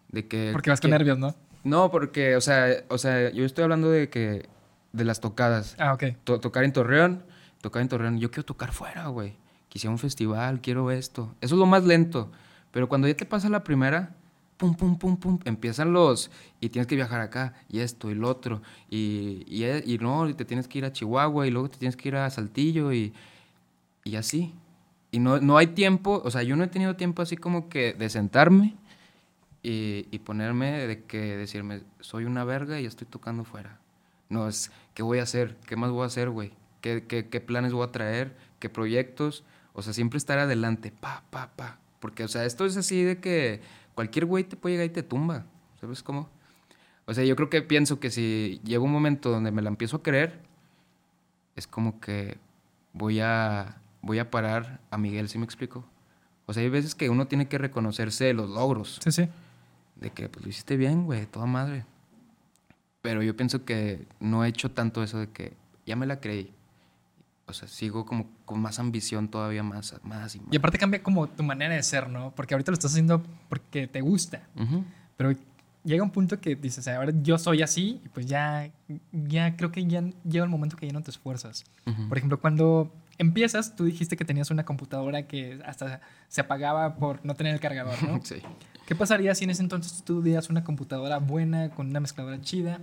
De 0.09 0.27
que, 0.27 0.51
porque 0.53 0.71
vas 0.71 0.81
con 0.81 0.91
nervios, 0.91 1.19
¿no? 1.19 1.35
No, 1.63 1.91
porque, 1.91 2.37
o 2.37 2.41
sea, 2.41 2.69
o 2.89 2.97
sea, 2.97 3.31
yo 3.31 3.45
estoy 3.45 3.65
hablando 3.65 3.91
de 3.91 4.09
que, 4.09 4.49
de 4.93 5.05
las 5.05 5.21
tocadas. 5.21 5.77
Ah, 5.79 5.93
ok. 5.93 6.05
tocar 6.25 6.65
en 6.65 6.73
Torreón, 6.73 7.25
tocar 7.61 7.83
en 7.83 7.89
Torreón. 7.89 8.19
Yo 8.19 8.31
quiero 8.31 8.45
tocar 8.45 8.73
fuera, 8.73 9.09
güey 9.09 9.37
quisiera 9.71 9.93
un 9.93 9.99
festival, 9.99 10.61
quiero 10.61 10.91
esto. 10.91 11.35
Eso 11.41 11.55
es 11.55 11.59
lo 11.59 11.65
más 11.65 11.85
lento. 11.85 12.31
Pero 12.73 12.89
cuando 12.89 13.09
ya 13.09 13.17
te 13.17 13.25
pasa 13.25 13.49
la 13.49 13.65
primera, 13.65 14.15
pum, 14.61 14.75
pum, 14.75 14.99
pum, 14.99 15.17
pum. 15.17 15.39
Empiezan 15.47 15.95
los, 15.95 16.31
y 16.61 16.69
tienes 16.69 16.87
que 16.87 16.95
viajar 16.95 17.23
acá, 17.23 17.55
y 17.71 17.81
esto, 17.81 18.11
y 18.11 18.15
lo 18.15 18.29
otro, 18.29 18.61
y, 18.91 19.43
y, 19.49 19.65
y 19.65 19.99
no, 19.99 20.29
y 20.29 20.35
te 20.35 20.45
tienes 20.45 20.69
que 20.69 20.79
ir 20.79 20.85
a 20.85 20.93
Chihuahua, 20.93 21.47
y 21.47 21.51
luego 21.51 21.71
te 21.71 21.79
tienes 21.79 21.97
que 21.97 22.09
ir 22.09 22.17
a 22.17 22.29
Saltillo, 22.29 22.93
y, 22.93 23.15
y 24.05 24.17
así. 24.17 24.53
Y 25.11 25.19
no, 25.19 25.41
no 25.41 25.57
hay 25.57 25.69
tiempo, 25.69 26.21
o 26.23 26.31
sea, 26.31 26.43
yo 26.43 26.57
no 26.57 26.65
he 26.65 26.69
tenido 26.69 26.95
tiempo 26.95 27.23
así 27.23 27.39
como 27.39 27.71
que 27.71 27.95
de 27.95 28.11
sentarme 28.11 28.77
y, 29.63 30.07
y 30.11 30.19
ponerme 30.21 30.87
de 30.87 31.05
que 31.05 31.37
decirme, 31.39 31.83
soy 32.01 32.25
una 32.27 32.45
verga 32.45 32.81
y 32.81 32.87
estoy 32.87 33.07
tocando 33.09 33.45
fuera. 33.45 33.81
No, 34.29 34.47
es, 34.47 34.71
¿qué 34.95 35.03
voy 35.03 35.19
a 35.19 35.23
hacer? 35.23 35.57
¿Qué 35.67 35.75
más 35.75 35.91
voy 35.91 36.05
a 36.05 36.07
hacer, 36.07 36.31
güey? 36.31 36.53
¿Qué, 36.83 37.05
qué, 37.09 37.29
qué 37.29 37.41
planes 37.41 37.73
voy 37.73 37.89
a 37.89 37.93
traer? 37.93 38.37
¿Qué 38.61 38.69
proyectos? 38.69 39.43
O 39.73 39.83
sea, 39.83 39.93
siempre 39.93 40.19
estar 40.19 40.39
adelante, 40.39 40.93
pa, 40.93 41.25
pa, 41.31 41.51
pa. 41.57 41.79
Porque, 41.99 42.23
o 42.25 42.29
sea, 42.29 42.45
esto 42.45 42.65
es 42.65 42.77
así 42.77 43.03
de 43.03 43.19
que 43.19 43.61
cualquier 43.95 44.27
güey 44.27 44.45
te 44.45 44.57
puede 44.57 44.75
llegar 44.75 44.87
y 44.87 44.93
te 44.93 45.03
tumba. 45.03 45.47
¿Sabes 45.81 46.03
cómo? 46.03 46.29
O 47.07 47.15
sea, 47.15 47.25
yo 47.25 47.35
creo 47.37 47.51
que 47.51 47.63
pienso 47.63 47.99
que 47.99 48.11
si 48.11 48.61
llega 48.65 48.83
un 48.83 48.93
momento 48.93 49.31
donde 49.31 49.51
me 49.51 49.63
la 49.63 49.69
empiezo 49.69 49.97
a 49.97 50.03
creer, 50.03 50.41
es 51.57 51.67
como 51.67 52.01
que 52.01 52.39
voy 52.93 53.21
a, 53.21 53.81
voy 54.03 54.19
a 54.19 54.31
parar 54.31 54.81
a 54.91 54.99
Miguel, 54.99 55.29
¿sí 55.29 55.39
me 55.39 55.45
explico? 55.45 55.85
O 56.47 56.53
sea, 56.53 56.63
hay 56.63 56.69
veces 56.69 56.95
que 56.95 57.11
uno 57.11 57.27
tiene 57.27 57.49
que 57.49 57.59
reconocerse 57.59 58.33
los 58.33 58.51
logros. 58.51 58.99
Sí, 59.03 59.13
sí. 59.13 59.29
De 59.97 60.11
que, 60.11 60.29
pues, 60.29 60.45
lo 60.45 60.51
hiciste 60.51 60.77
bien, 60.77 61.05
güey, 61.05 61.27
toda 61.27 61.47
madre. 61.47 61.85
Pero 63.03 63.23
yo 63.23 63.37
pienso 63.37 63.65
que 63.65 64.07
no 64.19 64.45
he 64.45 64.49
hecho 64.49 64.71
tanto 64.71 65.03
eso 65.03 65.19
de 65.19 65.29
que 65.31 65.53
ya 65.87 65.97
me 65.97 66.07
la 66.07 66.21
creí. 66.21 66.53
O 67.51 67.55
sea, 67.55 67.69
sigo 67.69 68.07
como 68.07 68.27
con 68.45 68.61
más 68.61 68.79
ambición 68.79 69.29
todavía 69.29 69.63
más, 69.63 69.95
más 70.03 70.35
y 70.35 70.41
más. 70.41 70.49
Y 70.53 70.57
aparte 70.57 70.79
cambia 70.79 71.03
como 71.03 71.29
tu 71.29 71.43
manera 71.43 71.75
de 71.75 71.83
ser, 71.83 72.09
¿no? 72.09 72.33
Porque 72.35 72.55
ahorita 72.55 72.71
lo 72.71 72.75
estás 72.75 72.93
haciendo 72.93 73.23
porque 73.49 73.87
te 73.87 74.01
gusta. 74.01 74.43
Ujú. 74.57 74.85
Pero 75.17 75.35
llega 75.85 76.03
un 76.03 76.11
punto 76.11 76.41
que 76.41 76.57
dices, 76.57 76.87
ahora 76.89 77.13
yo 77.23 77.39
soy 77.39 77.63
así 77.63 78.01
y 78.05 78.09
pues 78.09 78.27
ya, 78.27 78.71
ya 79.13 79.57
creo 79.57 79.73
que 79.73 79.85
ya 79.87 80.03
llega 80.25 80.45
el 80.45 80.51
momento 80.51 80.77
que 80.77 80.87
ya 80.87 80.93
no 80.93 81.03
te 81.03 81.11
esfuerzas. 81.11 81.65
Ujú. 81.87 82.09
Por 82.09 82.19
ejemplo, 82.19 82.41
cuando 82.41 82.93
empiezas, 83.19 83.77
tú 83.77 83.85
dijiste 83.85 84.17
que 84.17 84.25
tenías 84.25 84.51
una 84.51 84.65
computadora 84.65 85.27
que 85.27 85.61
hasta 85.65 86.01
se 86.29 86.41
apagaba 86.41 86.97
por 86.97 87.25
no 87.25 87.35
tener 87.35 87.55
el 87.55 87.61
cargador, 87.61 88.03
¿no? 88.03 88.21
Sí. 88.25 88.37
¿Qué 88.87 88.97
pasaría 88.97 89.35
si 89.35 89.45
en 89.45 89.51
ese 89.51 89.63
entonces 89.63 90.03
tú 90.03 90.17
tuvieras 90.17 90.51
una 90.51 90.65
computadora 90.65 91.19
buena, 91.19 91.71
con 91.71 91.89
una 91.89 92.01
mezcladora 92.01 92.41
chida? 92.41 92.81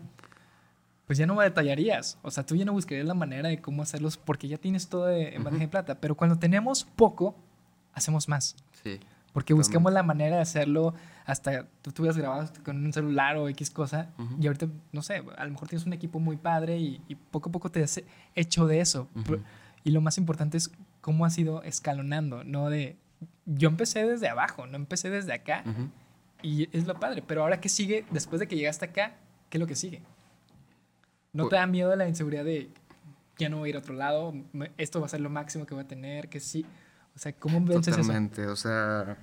Pues 1.08 1.18
ya 1.18 1.26
no 1.26 1.40
detallarías. 1.40 2.20
O 2.22 2.30
sea, 2.32 2.46
tú 2.46 2.56
ya 2.56 2.66
no 2.66 2.74
buscarías 2.74 3.08
la 3.08 3.14
manera 3.16 3.50
de 3.50 3.60
cómo 3.62 3.82
hacerlos 3.82 4.18
porque 4.18 4.48
ya 4.48 4.58
tienes 4.58 4.88
todo 4.90 5.06
de- 5.08 5.34
en 5.36 5.44
bandeja 5.44 5.64
de 5.66 5.70
plata. 5.70 5.96
Pero 6.02 6.16
cuando 6.16 6.38
tenemos 6.38 6.84
poco, 6.84 7.34
hacemos 7.94 8.28
más. 8.28 8.56
Sí. 8.84 9.00
Porque 9.34 9.54
buscamos 9.54 9.94
la 9.94 10.04
manera 10.04 10.36
de 10.38 10.42
hacerlo 10.42 10.94
hasta 11.26 11.64
tú 11.82 11.92
estuvieras 11.92 12.18
grabado 12.18 12.50
con 12.66 12.84
un 12.86 12.92
celular 12.92 13.38
o 13.38 13.48
X 13.50 13.70
cosa. 13.70 14.10
Ujú. 14.18 14.36
Y 14.42 14.48
ahorita, 14.48 14.68
no 14.92 15.02
sé, 15.02 15.24
a 15.38 15.46
lo 15.46 15.52
mejor 15.52 15.68
tienes 15.70 15.86
un 15.86 15.94
equipo 15.94 16.20
muy 16.20 16.38
padre 16.38 16.78
y, 16.78 17.02
y 17.08 17.16
poco 17.16 17.50
a 17.50 17.52
poco 17.52 17.70
te 17.72 17.84
has 17.84 18.02
hecho 18.36 18.66
de 18.68 18.82
eso. 18.82 19.08
Ujú. 19.16 19.40
Y 19.84 19.92
lo 19.92 20.02
más 20.02 20.18
importante 20.18 20.58
es 20.58 20.72
cómo 21.02 21.24
has 21.26 21.38
ido 21.38 21.64
escalonando, 21.64 22.44
no 22.44 22.70
de... 22.70 22.98
Yo 23.46 23.70
empecé 23.70 24.06
desde 24.06 24.28
abajo, 24.28 24.68
no 24.68 24.76
empecé 24.76 25.10
desde 25.10 25.32
acá. 25.34 25.64
Y 26.42 26.68
es 26.78 26.86
lo 26.86 27.00
padre. 27.00 27.24
Pero 27.26 27.44
ahora, 27.44 27.62
¿qué 27.62 27.70
sigue 27.70 28.06
después 28.12 28.40
de 28.42 28.48
que 28.48 28.56
llegaste 28.58 28.86
acá? 28.86 29.16
¿Qué 29.50 29.58
es 29.58 29.60
lo 29.62 29.68
que 29.68 29.76
sigue? 29.76 30.02
¿No 31.38 31.46
Pu- 31.46 31.50
te 31.50 31.56
da 31.56 31.68
miedo 31.68 31.96
la 31.96 32.08
inseguridad 32.08 32.44
de 32.44 32.70
ya 33.38 33.48
no 33.50 33.58
voy 33.60 33.68
a 33.68 33.70
ir 33.70 33.76
a 33.76 33.80
otro 33.80 33.94
lado? 33.94 34.34
Esto 34.78 35.00
va 35.00 35.06
a 35.06 35.10
ser 35.10 35.22
lo 35.22 35.30
máximo 35.30 35.68
que 35.68 35.76
voy 35.76 35.84
a 35.84 35.88
tener, 35.88 36.30
que 36.30 36.40
sí. 36.40 36.66
O 37.16 37.20
sea, 37.20 37.32
¿cómo 37.34 37.60
vences 37.62 37.94
eso? 37.94 38.02
Totalmente, 38.02 38.48
o 38.48 38.56
sea, 38.56 39.18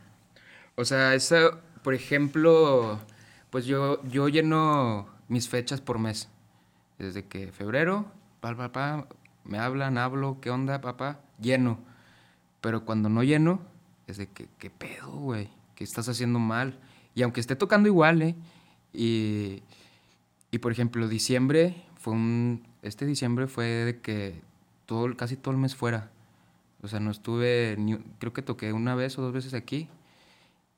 o 0.77 0.85
sea, 0.85 1.15
eso, 1.15 1.59
por 1.83 1.95
ejemplo, 1.95 3.01
pues 3.51 3.67
yo, 3.67 4.01
yo 4.05 4.29
lleno 4.29 5.09
mis 5.29 5.49
fechas 5.49 5.81
por 5.81 5.99
mes, 5.99 6.29
desde 6.99 7.25
que 7.25 7.51
febrero, 7.51 8.07
pa, 8.41 8.55
pa, 8.57 8.71
pa, 8.71 9.09
me 9.45 9.59
hablan, 9.59 9.99
hablo, 9.99 10.39
¿qué 10.41 10.51
onda, 10.51 10.81
papá? 10.81 11.19
Lleno, 11.41 11.81
pero 12.61 12.85
cuando 12.85 13.09
no 13.09 13.25
lleno, 13.25 13.61
es 14.07 14.17
de 14.19 14.29
que, 14.29 14.49
¿qué 14.59 14.71
pedo, 14.71 15.11
güey? 15.11 15.49
¿Qué 15.75 15.83
estás 15.83 16.09
haciendo 16.09 16.39
mal? 16.39 16.79
Y 17.17 17.23
aunque 17.23 17.41
esté 17.41 17.57
tocando 17.57 17.89
igual, 17.89 18.23
¿eh? 18.23 18.37
Y, 18.93 19.63
y 20.53 20.59
por 20.59 20.71
ejemplo, 20.71 21.09
diciembre 21.09 21.83
fue 22.05 22.13
un, 22.13 22.63
este 22.83 23.07
diciembre 23.07 23.47
fue 23.47 23.65
de 23.65 24.01
que 24.03 24.43
todo, 24.85 25.17
casi 25.17 25.37
todo 25.37 25.53
el 25.53 25.59
mes 25.59 25.75
fuera. 25.75 26.11
O 26.83 26.87
sea, 26.87 27.01
no 27.01 27.11
estuve, 27.11 27.77
ni, 27.79 27.97
creo 28.19 28.35
que 28.35 28.43
toqué 28.43 28.75
una 28.75 28.95
vez 28.95 29.19
o 29.19 29.23
dos 29.23 29.33
veces 29.33 29.55
aquí. 29.55 29.89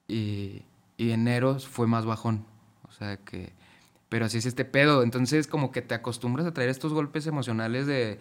Y, 0.07 0.63
y 0.97 1.11
enero 1.11 1.59
fue 1.59 1.89
más 1.89 2.05
bajón. 2.05 2.47
O 2.89 2.93
sea 2.93 3.17
que, 3.17 3.53
pero 4.09 4.27
así 4.27 4.39
es 4.39 4.47
este 4.47 4.65
pedo. 4.65 5.03
Entonces 5.03 5.49
como 5.49 5.73
que 5.73 5.83
te 5.83 5.97
acostumbras 5.97 6.47
a 6.47 6.55
traer 6.55 6.71
estos 6.71 6.93
golpes 6.93 7.27
emocionales 7.27 7.89
de, 7.89 8.21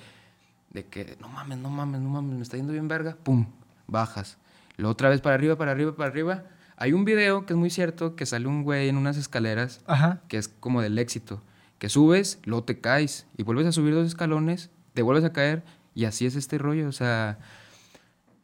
de 0.71 0.85
que, 0.87 1.15
no 1.21 1.29
mames, 1.29 1.59
no 1.59 1.69
mames, 1.69 2.01
no 2.01 2.09
mames, 2.09 2.37
me 2.37 2.41
está 2.41 2.57
yendo 2.57 2.73
bien 2.73 2.87
verga. 2.87 3.17
Pum, 3.21 3.45
bajas. 3.85 4.39
Luego 4.77 4.93
otra 4.93 5.09
vez 5.09 5.21
para 5.21 5.35
arriba, 5.35 5.55
para 5.57 5.73
arriba, 5.73 5.95
para 5.95 6.09
arriba. 6.09 6.45
Hay 6.75 6.91
un 6.91 7.05
video 7.05 7.45
que 7.45 7.53
es 7.53 7.59
muy 7.59 7.69
cierto, 7.69 8.15
que 8.15 8.25
sale 8.25 8.47
un 8.47 8.63
güey 8.63 8.89
en 8.89 8.97
unas 8.97 9.15
escaleras 9.15 9.83
Ajá. 9.85 10.23
que 10.27 10.39
es 10.39 10.47
como 10.47 10.81
del 10.81 10.97
éxito, 10.97 11.43
subes, 11.89 12.39
luego 12.45 12.63
te 12.63 12.79
caes 12.79 13.27
y 13.37 13.43
vuelves 13.43 13.67
a 13.67 13.71
subir 13.71 13.93
dos 13.93 14.07
escalones, 14.07 14.69
te 14.93 15.01
vuelves 15.01 15.23
a 15.25 15.33
caer 15.33 15.63
y 15.93 16.05
así 16.05 16.25
es 16.25 16.35
este 16.35 16.57
rollo, 16.57 16.87
o 16.87 16.91
sea, 16.91 17.39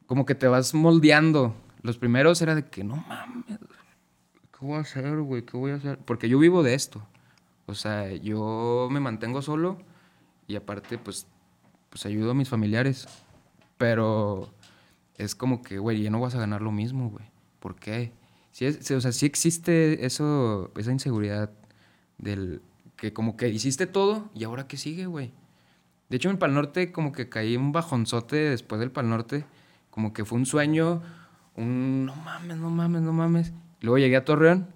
como 0.06 0.25
que 0.25 0.36
te 0.36 0.47
vas 0.47 0.73
moldeando. 0.73 1.56
Los 1.82 1.97
primeros 1.97 2.41
era 2.41 2.54
de 2.56 2.65
que 2.67 2.84
no 2.84 2.97
mames, 3.08 3.45
¿qué 4.51 4.60
voy 4.65 4.77
a 4.77 4.82
hacer, 4.82 5.17
güey? 5.21 5.43
¿Qué 5.45 5.58
voy 5.58 5.71
a 5.71 5.75
hacer? 5.75 5.97
Porque 5.99 6.30
yo 6.30 6.38
vivo 6.39 6.62
de 6.63 6.73
esto. 6.75 7.06
O 7.65 7.73
sea, 7.73 8.12
yo 8.13 8.88
me 8.91 8.99
mantengo 8.99 9.41
solo 9.41 9.77
y 10.47 10.56
aparte 10.56 10.97
pues 10.97 11.27
pues 11.89 12.06
ayudo 12.06 12.32
a 12.32 12.34
mis 12.34 12.47
familiares, 12.49 13.08
pero 13.77 14.54
es 15.17 15.36
como 15.36 15.62
que, 15.62 15.77
güey, 15.77 16.01
ya 16.04 16.10
no 16.10 16.19
vas 16.21 16.36
a 16.36 16.39
ganar 16.39 16.62
lo 16.62 16.71
mismo, 16.71 17.10
güey. 17.10 17.25
¿Por 17.60 17.75
qué? 17.75 18.13
Sí 18.51 18.65
es- 18.65 18.89
o 18.91 19.01
sea, 19.01 19.12
sí 19.12 19.25
existe 19.25 20.06
eso, 20.06 20.71
esa 20.77 20.91
inseguridad 20.91 21.51
del 22.17 22.62
que 23.01 23.13
como 23.13 23.35
que 23.35 23.49
hiciste 23.49 23.87
todo 23.87 24.29
y 24.35 24.43
ahora 24.43 24.67
qué 24.67 24.77
sigue, 24.77 25.07
güey. 25.07 25.31
De 26.09 26.17
hecho, 26.17 26.29
en 26.29 26.37
Pal 26.37 26.53
Norte 26.53 26.91
como 26.91 27.11
que 27.11 27.29
caí 27.29 27.57
un 27.57 27.71
bajonzote 27.71 28.35
después 28.35 28.79
del 28.79 28.91
Pal 28.91 29.09
Norte, 29.09 29.43
como 29.89 30.13
que 30.13 30.23
fue 30.23 30.37
un 30.37 30.45
sueño, 30.45 31.01
un 31.55 32.05
no 32.05 32.15
mames, 32.15 32.57
no 32.57 32.69
mames, 32.69 33.01
no 33.01 33.11
mames. 33.11 33.53
Luego 33.79 33.97
llegué 33.97 34.17
a 34.17 34.23
Torreón. 34.23 34.67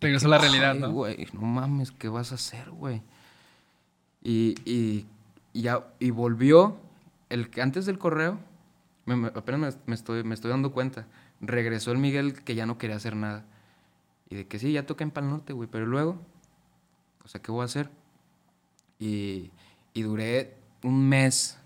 Regresó 0.00 0.28
a 0.28 0.30
la 0.30 0.38
realidad, 0.38 0.74
¿no? 0.74 0.90
güey, 0.90 1.26
no 1.34 1.42
mames, 1.42 1.90
¿qué 1.92 2.08
vas 2.08 2.32
a 2.32 2.36
hacer, 2.36 2.70
güey? 2.70 3.02
Y, 4.22 4.54
y, 4.64 5.06
y 5.52 5.60
ya, 5.62 5.84
y 6.00 6.10
volvió, 6.12 6.78
el 7.28 7.50
que 7.50 7.60
antes 7.60 7.84
del 7.84 7.98
correo, 7.98 8.38
me- 9.04 9.16
me- 9.16 9.28
apenas 9.28 9.60
me, 9.60 9.82
me 9.86 9.94
estoy, 9.94 10.24
me 10.24 10.34
estoy 10.34 10.50
dando 10.50 10.72
cuenta, 10.72 11.06
regresó 11.42 11.92
el 11.92 11.98
Miguel 11.98 12.42
que 12.42 12.54
ya 12.54 12.64
no 12.64 12.78
quería 12.78 12.96
hacer 12.96 13.16
nada. 13.16 13.44
Y 14.30 14.36
de 14.36 14.46
que 14.46 14.58
sí, 14.58 14.72
ya 14.72 14.86
toqué 14.86 15.04
en 15.04 15.10
Pal 15.10 15.28
Norte, 15.28 15.52
güey, 15.52 15.68
pero 15.70 15.84
luego, 15.84 16.18
o 17.24 17.28
sea, 17.28 17.40
¿qué 17.42 17.50
voy 17.52 17.62
a 17.62 17.64
hacer? 17.66 17.90
Y, 18.98 19.50
y 19.92 20.02
duré 20.02 20.56
un 20.82 21.08
mes, 21.08 21.58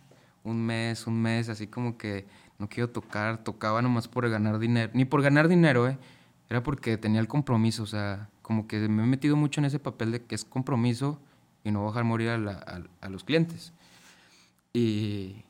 un 0.44 0.64
mes, 0.64 1.06
un 1.06 1.20
mes, 1.20 1.48
así 1.48 1.66
como 1.66 1.98
que 1.98 2.26
no 2.58 2.68
quiero 2.68 2.90
tocar, 2.90 3.44
tocaba 3.44 3.82
nomás 3.82 4.08
por 4.08 4.28
ganar 4.28 4.58
dinero, 4.58 4.90
ni 4.94 5.04
por 5.04 5.22
ganar 5.22 5.48
dinero, 5.48 5.88
eh, 5.88 5.98
era 6.50 6.62
porque 6.62 6.96
tenía 6.96 7.20
el 7.20 7.28
compromiso, 7.28 7.82
o 7.82 7.86
sea, 7.86 8.30
como 8.42 8.66
que 8.66 8.78
me 8.88 9.02
he 9.02 9.06
metido 9.06 9.36
mucho 9.36 9.60
en 9.60 9.66
ese 9.66 9.78
papel 9.78 10.12
de 10.12 10.24
que 10.24 10.34
es 10.34 10.44
compromiso 10.44 11.20
y 11.64 11.70
no 11.70 11.80
voy 11.80 11.88
a 11.88 11.90
dejar 11.92 12.04
morir 12.04 12.30
a, 12.30 12.38
la- 12.38 12.52
a- 12.52 13.06
a 13.06 13.08
los 13.10 13.24
clientes. 13.24 13.72
Y, 14.72 15.44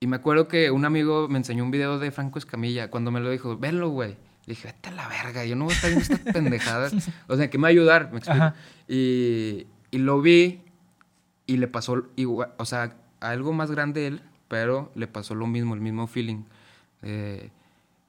y 0.00 0.06
me 0.06 0.16
acuerdo 0.16 0.48
que 0.48 0.70
un 0.70 0.84
amigo 0.84 1.28
me 1.28 1.38
enseñó 1.38 1.62
un 1.64 1.70
video 1.70 1.98
de 1.98 2.10
Franco 2.10 2.38
Escamilla. 2.38 2.90
Cuando 2.90 3.10
me 3.10 3.20
lo 3.20 3.30
dijo, 3.30 3.56
velo, 3.58 3.90
güey. 3.90 4.16
Le 4.46 4.54
dije, 4.54 4.68
vete 4.68 4.88
a 4.88 4.92
la 4.92 5.08
verga, 5.08 5.44
yo 5.44 5.54
no 5.56 5.64
voy 5.66 5.72
a 5.72 5.76
estar 5.76 5.90
viendo 5.90 6.14
estas 6.14 6.32
pendejadas. 6.32 6.94
O 7.28 7.36
sea, 7.36 7.50
que 7.50 7.58
me 7.58 7.62
va 7.62 7.68
a 7.68 7.70
ayudar, 7.70 8.10
me 8.10 8.18
explico. 8.18 8.52
Y, 8.88 9.66
y 9.90 9.98
lo 9.98 10.20
vi 10.20 10.60
y 11.46 11.56
le 11.56 11.68
pasó 11.68 12.06
igual, 12.16 12.52
o 12.58 12.64
sea, 12.64 12.96
algo 13.20 13.52
más 13.52 13.70
grande 13.70 14.06
él, 14.06 14.22
pero 14.48 14.90
le 14.94 15.06
pasó 15.06 15.34
lo 15.34 15.46
mismo, 15.46 15.74
el 15.74 15.80
mismo 15.80 16.06
feeling. 16.06 16.44
Eh, 17.02 17.50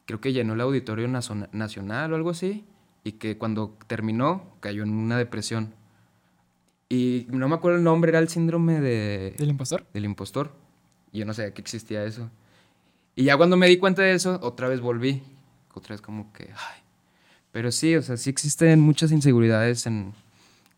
creo 0.06 0.20
que 0.20 0.34
llenó 0.34 0.54
el 0.54 0.62
auditorio 0.62 1.08
nacional 1.08 2.14
o 2.14 2.16
algo 2.16 2.30
así. 2.32 2.66
Y 3.04 3.14
que 3.14 3.38
cuando 3.38 3.78
terminó, 3.88 4.44
cayó 4.60 4.84
en 4.84 4.92
una 4.92 5.18
depresión. 5.18 5.74
Y 6.88 7.26
no 7.30 7.48
me 7.48 7.56
acuerdo 7.56 7.78
el 7.78 7.84
nombre, 7.84 8.10
era 8.10 8.20
el 8.20 8.28
síndrome 8.28 8.80
de 8.80 9.34
¿Del 9.38 9.50
impostor? 9.50 9.86
del 9.94 10.06
impostor. 10.06 10.52
Y 11.12 11.20
yo 11.20 11.26
no 11.26 11.34
sabía 11.34 11.54
que 11.54 11.62
existía 11.62 12.04
eso. 12.04 12.30
Y 13.16 13.24
ya 13.24 13.38
cuando 13.38 13.58
me 13.58 13.68
di 13.68 13.78
cuenta 13.78 14.02
de 14.02 14.14
eso, 14.14 14.40
otra 14.44 14.68
vez 14.68 14.82
volví. 14.82 15.24
Otra 15.74 15.94
vez 15.94 16.02
como 16.02 16.32
que, 16.34 16.46
ay. 16.52 16.82
Pero 17.52 17.72
sí, 17.72 17.96
o 17.96 18.02
sea, 18.02 18.18
sí 18.18 18.30
existen 18.30 18.80
muchas 18.80 19.12
inseguridades 19.12 19.86
en 19.88 20.14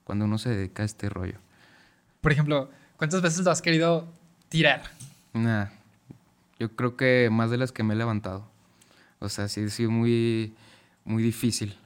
cuando 0.04 0.26
uno 0.26 0.38
se 0.38 0.50
dedica 0.50 0.84
a 0.84 0.86
este 0.86 1.10
rollo. 1.10 1.38
Por 2.22 2.32
ejemplo, 2.32 2.70
¿cuántas 2.98 3.22
veces 3.22 3.44
lo 3.46 3.52
has 3.52 3.62
querido 3.62 4.08
tirar? 4.50 4.84
Nah, 5.34 5.66
yo 6.60 6.76
creo 6.76 6.96
que 6.96 7.30
más 7.32 7.50
de 7.52 7.58
las 7.58 7.72
que 7.72 7.84
me 7.84 7.94
he 7.94 7.98
levantado. 7.98 8.48
O 9.20 9.30
sea, 9.30 9.48
sí 9.48 9.64
ha 9.64 9.70
sido 9.70 9.92
muy, 9.92 10.54
muy 11.06 11.22
difícil. 11.24 11.78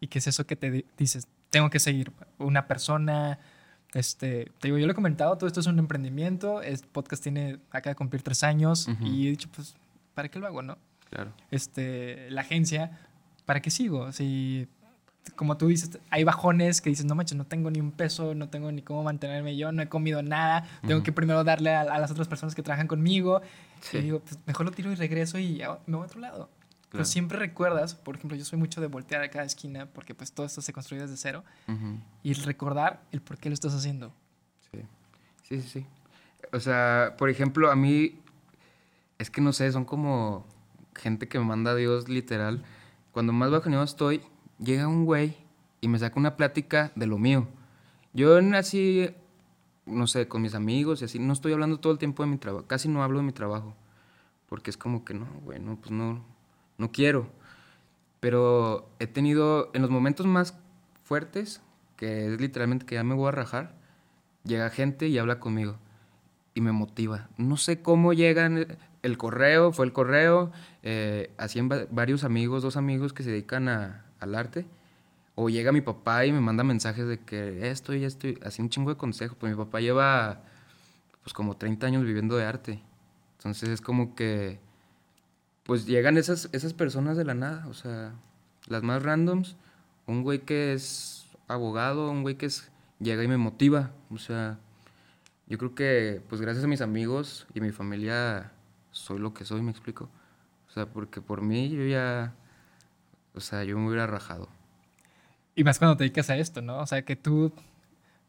¿Y 0.00 0.08
qué 0.08 0.18
es 0.18 0.26
eso 0.26 0.46
que 0.46 0.56
te 0.56 0.70
di- 0.70 0.84
dices? 0.98 1.26
Tengo 1.50 1.70
que 1.70 1.78
seguir 1.80 2.10
una 2.38 2.66
persona. 2.66 3.38
Este, 3.92 4.50
te 4.58 4.68
digo, 4.68 4.78
yo 4.78 4.86
lo 4.86 4.92
he 4.92 4.94
comentado, 4.96 5.36
todo 5.38 5.46
esto 5.46 5.60
es 5.60 5.66
un 5.66 5.78
emprendimiento. 5.78 6.62
El 6.62 6.78
podcast 6.80 7.22
tiene, 7.22 7.58
acaba 7.70 7.92
de 7.92 7.96
cumplir 7.96 8.22
tres 8.22 8.42
años 8.42 8.88
Ujú. 8.88 9.06
y 9.06 9.28
he 9.28 9.30
dicho, 9.30 9.48
pues, 9.54 9.74
¿para 10.14 10.28
qué 10.28 10.38
lo 10.38 10.46
hago, 10.46 10.62
no? 10.62 10.76
Claro. 11.14 11.32
Este, 11.52 12.28
la 12.30 12.40
agencia, 12.40 12.98
¿para 13.46 13.60
qué 13.62 13.70
sigo? 13.70 14.10
Si, 14.10 14.66
como 15.36 15.56
tú 15.56 15.68
dices, 15.68 15.98
hay 16.10 16.24
bajones 16.24 16.80
que 16.80 16.90
dices, 16.90 17.06
no 17.06 17.14
manches, 17.14 17.38
no 17.38 17.46
tengo 17.46 17.70
ni 17.70 17.78
un 17.80 17.92
peso, 17.92 18.34
no 18.34 18.48
tengo 18.48 18.72
ni 18.72 18.82
cómo 18.82 19.04
mantenerme 19.04 19.56
yo, 19.56 19.70
no 19.70 19.80
he 19.80 19.88
comido 19.88 20.22
nada, 20.22 20.66
tengo 20.82 20.96
Ujú. 20.96 21.04
que 21.04 21.12
primero 21.12 21.44
darle 21.44 21.72
a, 21.72 21.82
a 21.82 21.98
las 22.00 22.10
otras 22.10 22.26
personas 22.26 22.56
que 22.56 22.62
trabajan 22.64 22.88
conmigo. 22.88 23.42
Sí. 23.80 23.98
Y 23.98 24.00
digo, 24.02 24.20
pues 24.20 24.38
mejor 24.46 24.66
lo 24.66 24.72
tiro 24.72 24.90
y 24.90 24.96
regreso 24.96 25.38
y 25.38 25.62
me 25.86 25.96
voy 25.96 26.02
a 26.02 26.06
otro 26.06 26.20
lado. 26.20 26.50
Pero 26.90 27.02
Claro. 27.02 27.04
siempre 27.06 27.38
recuerdas, 27.38 27.94
por 27.94 28.16
ejemplo, 28.16 28.36
yo 28.36 28.44
soy 28.44 28.58
mucho 28.58 28.80
de 28.80 28.86
voltear 28.88 29.22
a 29.22 29.28
cada 29.30 29.44
esquina 29.44 29.86
porque 29.86 30.14
pues 30.14 30.32
todo 30.32 30.46
esto 30.46 30.60
se 30.62 30.72
construye 30.72 31.02
desde 31.02 31.16
cero 31.16 31.44
Ujú. 31.68 31.98
y 32.22 32.30
el 32.32 32.42
recordar 32.44 33.02
el 33.12 33.20
por 33.20 33.38
qué 33.38 33.48
lo 33.50 33.54
estás 33.54 33.72
haciendo. 33.74 34.12
Sí. 34.72 34.80
Sí, 35.44 35.60
sí, 35.62 35.68
sí. 35.68 35.86
O 36.52 36.58
sea, 36.60 37.14
por 37.18 37.30
ejemplo, 37.30 37.70
a 37.70 37.76
mí, 37.76 38.18
es 39.18 39.30
que 39.30 39.40
no 39.40 39.52
sé, 39.52 39.70
son 39.72 39.84
como 39.84 40.44
gente 40.94 41.28
que 41.28 41.38
me 41.38 41.44
manda 41.44 41.72
a 41.72 41.74
Dios 41.74 42.08
literal. 42.08 42.64
Cuando 43.12 43.32
más 43.32 43.50
bajoneado 43.50 43.84
estoy, 43.84 44.22
llega 44.58 44.88
un 44.88 45.04
güey 45.04 45.36
y 45.80 45.88
me 45.88 45.98
saca 45.98 46.18
una 46.18 46.36
plática 46.36 46.92
de 46.94 47.06
lo 47.06 47.18
mío. 47.18 47.48
Yo 48.12 48.38
así, 48.54 49.10
no 49.86 50.06
sé, 50.06 50.28
con 50.28 50.42
mis 50.42 50.54
amigos 50.54 51.02
y 51.02 51.04
así, 51.04 51.18
no 51.18 51.32
estoy 51.32 51.52
hablando 51.52 51.80
todo 51.80 51.92
el 51.92 51.98
tiempo 51.98 52.22
de 52.22 52.30
mi 52.30 52.38
trabajo, 52.38 52.66
casi 52.66 52.88
no 52.88 53.02
hablo 53.02 53.18
de 53.18 53.24
mi 53.24 53.32
trabajo. 53.32 53.74
Porque 54.48 54.70
es 54.70 54.76
como 54.76 55.04
que 55.04 55.14
no, 55.14 55.26
güey, 55.42 55.58
no, 55.58 55.76
pues 55.76 55.90
no, 55.90 56.24
no 56.78 56.92
quiero. 56.92 57.28
Pero 58.20 58.88
he 58.98 59.06
tenido, 59.06 59.70
en 59.74 59.82
los 59.82 59.90
momentos 59.90 60.26
más 60.26 60.56
fuertes, 61.02 61.60
que 61.96 62.32
es 62.32 62.40
literalmente 62.40 62.86
que 62.86 62.94
ya 62.94 63.04
me 63.04 63.14
voy 63.14 63.28
a 63.28 63.32
rajar, 63.32 63.74
llega 64.44 64.70
gente 64.70 65.08
y 65.08 65.18
habla 65.18 65.40
conmigo 65.40 65.76
y 66.54 66.60
me 66.60 66.72
motiva. 66.72 67.28
No 67.36 67.56
sé 67.56 67.82
cómo 67.82 68.12
llegan 68.12 68.78
el 69.04 69.16
correo, 69.18 69.72
fue 69.72 69.86
el 69.86 69.92
correo, 69.92 70.50
eh, 70.82 71.30
va- 71.38 71.86
varios 71.90 72.24
amigos, 72.24 72.62
dos 72.62 72.76
amigos 72.76 73.12
que 73.12 73.22
se 73.22 73.30
dedican 73.30 73.68
a- 73.68 74.04
al 74.20 74.34
arte. 74.34 74.66
O 75.36 75.48
llega 75.48 75.72
mi 75.72 75.80
papá 75.80 76.24
y 76.26 76.32
me 76.32 76.40
manda 76.40 76.64
mensajes 76.64 77.06
de 77.06 77.18
que 77.18 77.70
esto 77.70 77.94
y 77.94 78.04
esto, 78.04 78.28
así 78.44 78.62
un 78.62 78.70
chingo 78.70 78.90
de 78.90 78.96
consejos. 78.96 79.36
Pues 79.38 79.52
mi 79.52 79.56
papá 79.58 79.80
lleva 79.80 80.42
pues 81.22 81.32
como 81.32 81.56
30 81.56 81.86
años 81.86 82.04
viviendo 82.04 82.36
de 82.36 82.44
arte. 82.44 82.82
Entonces 83.38 83.68
es 83.70 83.80
como 83.80 84.14
que 84.14 84.58
pues 85.64 85.86
llegan 85.86 86.18
esas, 86.18 86.48
esas 86.52 86.72
personas 86.74 87.16
de 87.16 87.24
la 87.24 87.34
nada, 87.34 87.66
o 87.68 87.74
sea, 87.74 88.12
las 88.68 88.82
más 88.82 89.02
randoms, 89.02 89.56
un 90.06 90.22
güey 90.22 90.40
que 90.40 90.74
es 90.74 91.26
abogado, 91.48 92.10
un 92.10 92.22
güey 92.22 92.36
que 92.36 92.46
es, 92.46 92.70
llega 93.00 93.22
y 93.24 93.28
me 93.28 93.38
motiva, 93.38 93.90
o 94.10 94.18
sea, 94.18 94.58
yo 95.46 95.56
creo 95.58 95.74
que 95.74 96.22
pues 96.28 96.40
gracias 96.42 96.64
a 96.64 96.68
mis 96.68 96.82
amigos 96.82 97.46
y 97.54 97.60
mi 97.60 97.70
familia 97.70 98.52
soy 98.94 99.18
lo 99.18 99.34
que 99.34 99.44
soy, 99.44 99.60
me 99.60 99.72
explico, 99.72 100.08
o 100.68 100.72
sea, 100.72 100.86
porque 100.86 101.20
por 101.20 101.42
mí 101.42 101.68
yo 101.68 101.84
ya, 101.84 102.32
o 103.34 103.40
sea, 103.40 103.64
yo 103.64 103.76
me 103.76 103.88
hubiera 103.88 104.06
rajado. 104.06 104.48
Y 105.56 105.64
más 105.64 105.78
cuando 105.78 105.96
te 105.96 106.04
dedicas 106.04 106.30
a 106.30 106.36
esto, 106.36 106.62
¿no? 106.62 106.78
O 106.78 106.86
sea, 106.86 107.04
que 107.04 107.16
tú, 107.16 107.52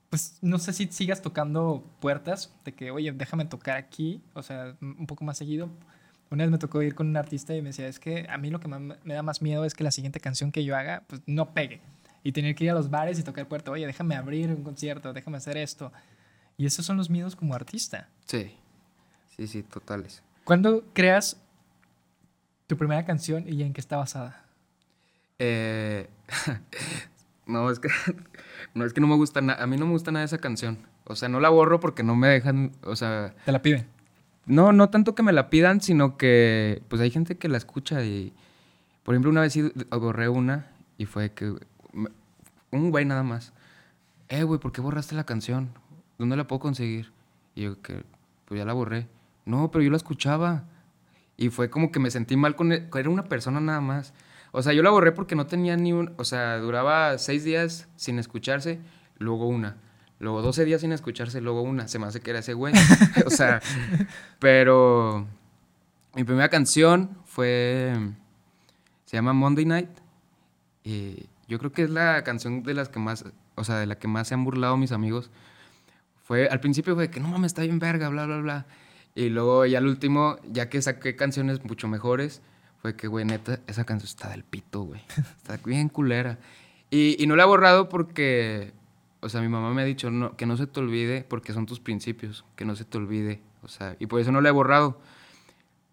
pues 0.09 0.37
no 0.41 0.59
sé 0.59 0.73
si 0.73 0.87
sigas 0.87 1.21
tocando 1.21 1.83
puertas 1.99 2.53
de 2.65 2.73
que, 2.73 2.91
oye, 2.91 3.11
déjame 3.11 3.45
tocar 3.45 3.77
aquí, 3.77 4.21
o 4.33 4.43
sea, 4.43 4.75
un 4.81 5.07
poco 5.07 5.23
más 5.23 5.37
seguido. 5.37 5.69
Una 6.31 6.43
vez 6.43 6.51
me 6.51 6.57
tocó 6.57 6.81
ir 6.81 6.95
con 6.95 7.07
un 7.07 7.17
artista 7.17 7.55
y 7.55 7.61
me 7.61 7.69
decía, 7.69 7.87
es 7.87 7.99
que 7.99 8.27
a 8.29 8.37
mí 8.37 8.49
lo 8.49 8.59
que 8.59 8.67
me 8.67 9.13
da 9.13 9.21
más 9.21 9.41
miedo 9.41 9.65
es 9.65 9.75
que 9.75 9.83
la 9.83 9.91
siguiente 9.91 10.19
canción 10.19 10.51
que 10.51 10.63
yo 10.63 10.75
haga, 10.75 11.03
pues 11.07 11.21
no 11.27 11.53
pegue. 11.53 11.79
Y 12.23 12.31
tener 12.31 12.55
que 12.55 12.63
ir 12.63 12.71
a 12.71 12.73
los 12.73 12.89
bares 12.89 13.19
y 13.19 13.23
tocar 13.23 13.47
puerta, 13.47 13.69
oye, 13.69 13.85
déjame 13.85 14.15
abrir 14.15 14.49
un 14.49 14.63
concierto, 14.63 15.13
déjame 15.13 15.37
hacer 15.37 15.57
esto. 15.57 15.91
Y 16.57 16.65
esos 16.65 16.85
son 16.85 16.97
los 16.97 17.09
miedos 17.09 17.35
como 17.35 17.53
artista. 17.53 18.09
Sí, 18.25 18.51
sí, 19.35 19.47
sí, 19.47 19.61
totales. 19.61 20.23
¿Cuándo 20.45 20.83
creas 20.93 21.41
tu 22.67 22.77
primera 22.77 23.03
canción 23.05 23.43
y 23.47 23.61
en 23.63 23.73
qué 23.73 23.81
está 23.81 23.97
basada? 23.97 24.45
Eh, 25.39 26.07
no, 27.45 27.69
es 27.69 27.79
que 27.79 27.89
no 28.73 28.85
es 28.85 28.93
que 28.93 29.01
no 29.01 29.07
me 29.07 29.15
gusta 29.15 29.41
nada, 29.41 29.61
a 29.61 29.67
mí 29.67 29.75
no 29.75 29.85
me 29.85 29.91
gusta 29.91 30.11
nada 30.11 30.23
esa 30.23 30.37
canción. 30.37 30.77
O 31.03 31.15
sea, 31.15 31.27
no 31.29 31.39
la 31.39 31.49
borro 31.49 31.79
porque 31.79 32.03
no 32.03 32.15
me 32.15 32.27
dejan, 32.29 32.71
o 32.83 32.95
sea, 32.95 33.35
Te 33.43 33.51
la 33.51 33.61
piden. 33.61 33.87
no, 34.45 34.71
no 34.71 34.89
tanto 34.89 35.13
que 35.15 35.23
me 35.23 35.33
la 35.33 35.49
pidan, 35.49 35.81
sino 35.81 36.15
que 36.15 36.81
pues 36.87 37.01
hay 37.01 37.11
gente 37.11 37.37
que 37.37 37.49
la 37.49 37.57
escucha 37.57 38.03
y 38.03 38.31
por 39.03 39.13
ejemplo, 39.13 39.29
una 39.29 39.41
vez 39.41 39.53
sí 39.53 39.71
borré 39.91 40.29
una 40.29 40.67
y 40.97 41.05
fue 41.05 41.31
que 41.31 41.53
un 42.71 42.91
güey 42.91 43.05
nada 43.05 43.23
más. 43.23 43.53
Eh, 44.29 44.43
güey, 44.43 44.59
¿por 44.59 44.71
qué 44.71 44.81
borraste 44.81 45.15
la 45.15 45.25
canción? 45.25 45.69
¿Dónde 46.17 46.35
la 46.37 46.47
puedo 46.47 46.59
conseguir? 46.59 47.11
Y 47.53 47.63
yo 47.63 47.81
que 47.81 48.03
pues 48.45 48.57
ya 48.59 48.65
la 48.65 48.73
borré. 48.73 49.07
No, 49.45 49.71
pero 49.71 49.83
yo 49.83 49.91
la 49.91 49.97
escuchaba. 49.97 50.65
Y 51.37 51.49
fue 51.49 51.69
como 51.69 51.91
que 51.91 51.99
me 51.99 52.11
sentí 52.11 52.35
mal 52.35 52.55
con 52.55 52.71
él. 52.71 52.89
Era 52.93 53.09
una 53.09 53.25
persona 53.25 53.59
nada 53.59 53.81
más. 53.81 54.13
O 54.51 54.61
sea, 54.61 54.73
yo 54.73 54.83
la 54.83 54.89
borré 54.89 55.11
porque 55.11 55.35
no 55.35 55.47
tenía 55.47 55.75
ni 55.75 55.93
un... 55.93 56.13
O 56.17 56.23
sea, 56.23 56.57
duraba 56.57 57.17
seis 57.17 57.43
días 57.43 57.87
sin 57.95 58.19
escucharse, 58.19 58.79
luego 59.17 59.47
una. 59.47 59.77
Luego 60.17 60.41
12 60.41 60.63
días 60.63 60.81
sin 60.81 60.93
escucharse, 60.93 61.41
luego 61.41 61.61
una. 61.61 61.87
Se 61.87 61.99
me 61.99 62.07
hace 62.07 62.21
que 62.21 62.29
era 62.29 62.39
ese 62.39 62.53
güey. 62.53 62.73
o 63.25 63.29
sea, 63.29 63.61
pero... 64.39 65.27
Mi 66.15 66.23
primera 66.23 66.47
canción 66.47 67.17
fue... 67.25 67.93
Se 69.03 69.17
llama 69.17 69.33
Monday 69.33 69.65
Night. 69.65 69.89
Y 70.85 71.25
yo 71.49 71.59
creo 71.59 71.73
que 71.73 71.83
es 71.83 71.89
la 71.89 72.23
canción 72.23 72.63
de 72.63 72.73
las 72.73 72.87
que 72.87 72.99
más... 72.99 73.25
O 73.55 73.63
sea, 73.65 73.77
de 73.77 73.85
la 73.85 73.99
que 73.99 74.07
más 74.07 74.29
se 74.29 74.33
han 74.33 74.45
burlado 74.45 74.77
mis 74.77 74.93
amigos. 74.93 75.31
Fue... 76.23 76.47
Al 76.47 76.61
principio 76.61 76.95
fue 76.95 77.09
que 77.09 77.19
no 77.19 77.27
mames, 77.27 77.49
está 77.49 77.63
bien 77.63 77.79
verga, 77.79 78.07
bla, 78.07 78.25
bla, 78.25 78.37
bla. 78.37 78.65
Y 79.15 79.29
luego 79.29 79.65
ya 79.65 79.77
al 79.77 79.87
último, 79.87 80.37
ya 80.51 80.69
que 80.69 80.81
saqué 80.81 81.15
canciones 81.15 81.63
mucho 81.63 81.87
mejores, 81.87 82.41
fue 82.81 82.97
que, 82.97 83.07
güey, 83.07 83.23
neta, 83.23 83.61
esa 83.65 83.85
canción 83.85 84.07
está 84.07 84.29
del 84.29 84.43
pito, 84.43 84.81
güey. 84.81 85.01
Está 85.37 85.57
bien 85.65 85.89
culera. 85.89 86.37
Y, 86.91 87.21
y 87.21 87.25
no 87.25 87.35
la 87.35 87.43
he 87.43 87.45
borrado 87.47 87.89
porque, 87.89 88.73
o 89.21 89.29
sea, 89.29 89.41
mi 89.41 89.47
mamá 89.47 89.73
me 89.73 89.81
ha 89.81 89.85
dicho 89.85 90.11
no, 90.11 90.35
que 90.35 90.45
no 90.45 90.57
se 90.57 90.67
te 90.67 90.81
olvide 90.81 91.25
porque 91.27 91.53
son 91.53 91.65
tus 91.65 91.79
principios, 91.79 92.45
que 92.55 92.65
no 92.65 92.75
se 92.75 92.83
te 92.83 92.97
olvide. 92.97 93.41
O 93.63 93.69
sea, 93.69 93.95
y 93.99 94.05
por 94.05 94.19
eso 94.19 94.31
no 94.31 94.41
la 94.41 94.49
he 94.49 94.51
borrado. 94.51 94.99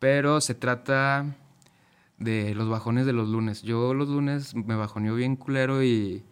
Pero 0.01 0.41
se 0.41 0.55
trata 0.55 1.37
de 2.19 2.55
los 2.55 2.69
bajones 2.69 3.07
de 3.07 3.13
los 3.13 3.29
lunes. 3.29 3.63
Yo 3.63 3.95
los 3.95 4.09
lunes 4.09 4.55
me 4.55 4.75
bajoneo 4.75 5.15
bien 5.15 5.37
culero 5.37 5.83
y, 5.83 6.25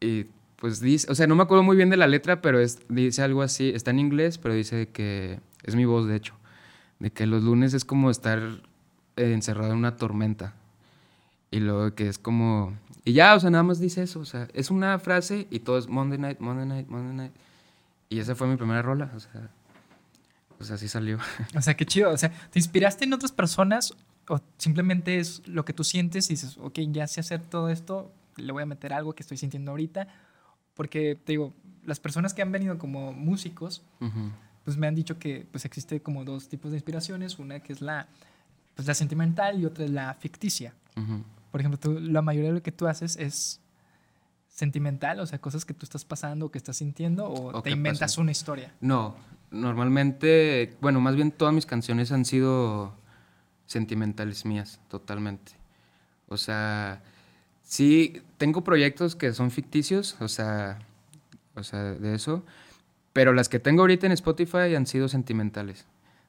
y 0.00 0.26
pues 0.56 0.80
dice, 0.80 1.10
o 1.10 1.14
sea, 1.14 1.26
no 1.26 1.34
me 1.34 1.42
acuerdo 1.42 1.62
muy 1.62 1.76
bien 1.76 1.90
de 1.90 1.96
la 1.96 2.06
letra, 2.06 2.40
pero 2.40 2.60
es, 2.60 2.80
dice 2.88 3.22
algo 3.22 3.42
así, 3.42 3.70
está 3.74 3.90
en 3.90 3.98
inglés, 3.98 4.38
pero 4.38 4.54
dice 4.54 4.88
que 4.88 5.40
es 5.64 5.74
mi 5.74 5.84
voz, 5.84 6.06
de 6.06 6.16
hecho, 6.16 6.34
de 6.98 7.10
que 7.10 7.26
los 7.26 7.42
lunes 7.42 7.74
es 7.74 7.84
como 7.84 8.10
estar 8.10 8.40
encerrado 9.16 9.72
en 9.72 9.78
una 9.78 9.96
tormenta. 9.96 10.54
Y 11.50 11.60
luego 11.60 11.94
que 11.94 12.08
es 12.08 12.18
como... 12.18 12.76
Y 13.04 13.14
ya, 13.14 13.34
o 13.34 13.40
sea, 13.40 13.50
nada 13.50 13.64
más 13.64 13.80
dice 13.80 14.02
eso, 14.02 14.20
o 14.20 14.24
sea, 14.24 14.48
es 14.52 14.70
una 14.70 14.98
frase 14.98 15.46
y 15.50 15.60
todo 15.60 15.78
es 15.78 15.88
Monday 15.88 16.18
night, 16.18 16.40
Monday 16.40 16.66
night, 16.66 16.88
Monday 16.88 17.16
night. 17.16 17.32
Y 18.10 18.18
esa 18.18 18.34
fue 18.34 18.46
mi 18.46 18.56
primera 18.56 18.82
rola, 18.82 19.10
o 19.14 19.20
sea, 19.20 19.50
sea, 20.64 20.76
así 20.76 20.88
salió. 20.88 21.18
O 21.56 21.62
sea, 21.62 21.74
qué 21.74 21.86
chido. 21.86 22.10
O 22.10 22.16
sea, 22.16 22.30
¿te 22.50 22.58
inspiraste 22.58 23.04
en 23.04 23.12
otras 23.12 23.32
personas 23.32 23.94
o 24.28 24.40
simplemente 24.58 25.18
es 25.18 25.46
lo 25.46 25.64
que 25.64 25.72
tú 25.72 25.84
sientes 25.84 26.28
y 26.30 26.34
dices, 26.34 26.58
ok, 26.58 26.80
ya 26.90 27.06
sé 27.06 27.20
hacer 27.20 27.40
todo 27.40 27.70
esto, 27.70 28.12
le 28.36 28.52
voy 28.52 28.62
a 28.62 28.66
meter 28.66 28.92
algo 28.92 29.14
que 29.14 29.22
estoy 29.22 29.36
sintiendo 29.36 29.70
ahorita? 29.70 30.08
Porque 30.74 31.16
te 31.16 31.32
digo, 31.32 31.54
las 31.84 32.00
personas 32.00 32.34
que 32.34 32.42
han 32.42 32.52
venido 32.52 32.78
como 32.78 33.12
músicos, 33.12 33.82
Ujú. 34.00 34.30
Pues 34.68 34.76
me 34.76 34.86
han 34.86 34.94
dicho 34.94 35.18
que 35.18 35.46
pues 35.50 35.64
existe 35.64 36.02
como 36.02 36.26
dos 36.26 36.46
tipos 36.50 36.72
de 36.72 36.76
inspiraciones, 36.76 37.38
una 37.38 37.60
que 37.60 37.72
es 37.72 37.80
la, 37.80 38.06
pues, 38.76 38.86
la 38.86 38.92
sentimental 38.92 39.58
y 39.58 39.64
otra 39.64 39.86
es 39.86 39.90
la 39.90 40.12
ficticia. 40.12 40.74
Por 41.50 41.58
ejemplo, 41.62 41.80
tú, 41.80 41.98
la 41.98 42.20
mayoría 42.20 42.50
de 42.50 42.56
lo 42.56 42.62
que 42.62 42.70
tú 42.70 42.86
haces 42.86 43.16
es 43.16 43.60
sentimental, 44.46 45.20
o 45.20 45.26
sea, 45.26 45.40
cosas 45.40 45.64
que 45.64 45.72
tú 45.72 45.86
estás 45.86 46.04
pasando 46.04 46.44
o 46.44 46.50
que 46.50 46.58
estás 46.58 46.76
sintiendo 46.76 47.26
o, 47.30 47.56
O 47.56 47.62
te 47.62 47.70
inventas 47.70 48.18
una 48.18 48.30
historia. 48.30 48.74
No, 48.82 49.16
normalmente, 49.50 50.76
bueno, 50.82 51.00
más 51.00 51.16
bien 51.16 51.32
todas 51.32 51.54
mis 51.54 51.64
canciones 51.64 52.12
han 52.12 52.26
sido 52.26 52.92
sentimentales 53.64 54.44
mías, 54.44 54.80
totalmente. 54.90 55.52
O 56.28 56.36
sea, 56.36 57.00
sí, 57.62 58.20
tengo 58.36 58.64
proyectos 58.64 59.16
que 59.16 59.32
son 59.32 59.50
ficticios, 59.50 60.20
o 60.20 60.28
sea, 60.28 60.78
o 61.54 61.62
sea, 61.62 61.94
de 61.94 62.14
eso, 62.14 62.44
pero 63.12 63.32
las 63.32 63.48
que 63.48 63.58
tengo 63.58 63.82
ahorita 63.82 64.06
en 64.06 64.12
Spotify 64.12 64.74
han 64.76 64.86
sido 64.86 65.08
sentimentales. 65.08 65.86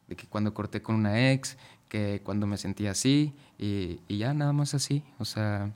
De 0.08 0.16
que 0.16 0.28
cuando 0.28 0.54
corté 0.54 0.82
con 0.82 0.96
una 0.96 1.32
ex, 1.32 1.58
que 1.88 2.22
cuando 2.24 2.48
me 2.48 2.58
sentí 2.58 2.88
así, 2.88 3.34
y, 3.58 4.00
y 4.08 4.18
ya 4.18 4.34
nada 4.34 4.54
más 4.54 4.74
así. 4.74 5.04
O 5.20 5.26
sea, 5.26 5.72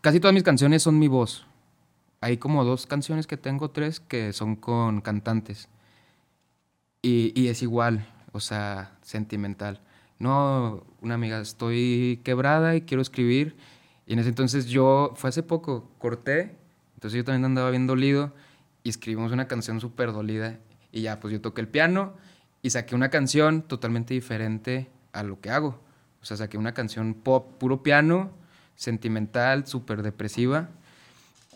casi 0.00 0.20
todas 0.20 0.34
mis 0.34 0.42
canciones 0.42 0.82
son 0.82 0.98
mi 0.98 1.08
voz. 1.08 1.46
Hay 2.20 2.36
como 2.36 2.64
dos 2.64 2.86
canciones 2.86 3.26
que 3.26 3.36
tengo, 3.36 3.70
tres, 3.70 4.00
que 4.00 4.32
son 4.32 4.56
con 4.56 5.00
cantantes. 5.00 5.68
Y, 7.00 7.32
y 7.40 7.48
es 7.48 7.62
igual, 7.62 8.06
o 8.32 8.40
sea, 8.40 8.96
sentimental. 9.02 9.80
No, 10.18 10.84
una 11.00 11.14
amiga, 11.14 11.40
estoy 11.40 12.20
quebrada 12.22 12.76
y 12.76 12.82
quiero 12.82 13.02
escribir. 13.02 13.56
Y 14.06 14.12
en 14.12 14.20
ese 14.20 14.28
entonces 14.28 14.66
yo, 14.66 15.12
fue 15.16 15.30
hace 15.30 15.42
poco, 15.42 15.90
corté, 15.98 16.56
entonces 16.94 17.16
yo 17.18 17.24
también 17.24 17.44
andaba 17.44 17.70
bien 17.70 17.86
dolido 17.86 18.32
y 18.82 18.90
escribimos 18.90 19.32
una 19.32 19.48
canción 19.48 19.80
súper 19.80 20.12
dolida. 20.12 20.58
Y 20.90 21.02
ya, 21.02 21.20
pues 21.20 21.32
yo 21.32 21.40
toqué 21.40 21.60
el 21.60 21.68
piano 21.68 22.14
y 22.62 22.70
saqué 22.70 22.94
una 22.94 23.10
canción 23.10 23.62
totalmente 23.62 24.14
diferente 24.14 24.90
a 25.12 25.22
lo 25.22 25.40
que 25.40 25.50
hago. 25.50 25.80
O 26.20 26.24
sea, 26.24 26.36
saqué 26.36 26.58
una 26.58 26.74
canción 26.74 27.14
pop, 27.14 27.58
puro 27.58 27.82
piano, 27.82 28.30
sentimental, 28.76 29.66
súper 29.66 30.02
depresiva. 30.02 30.68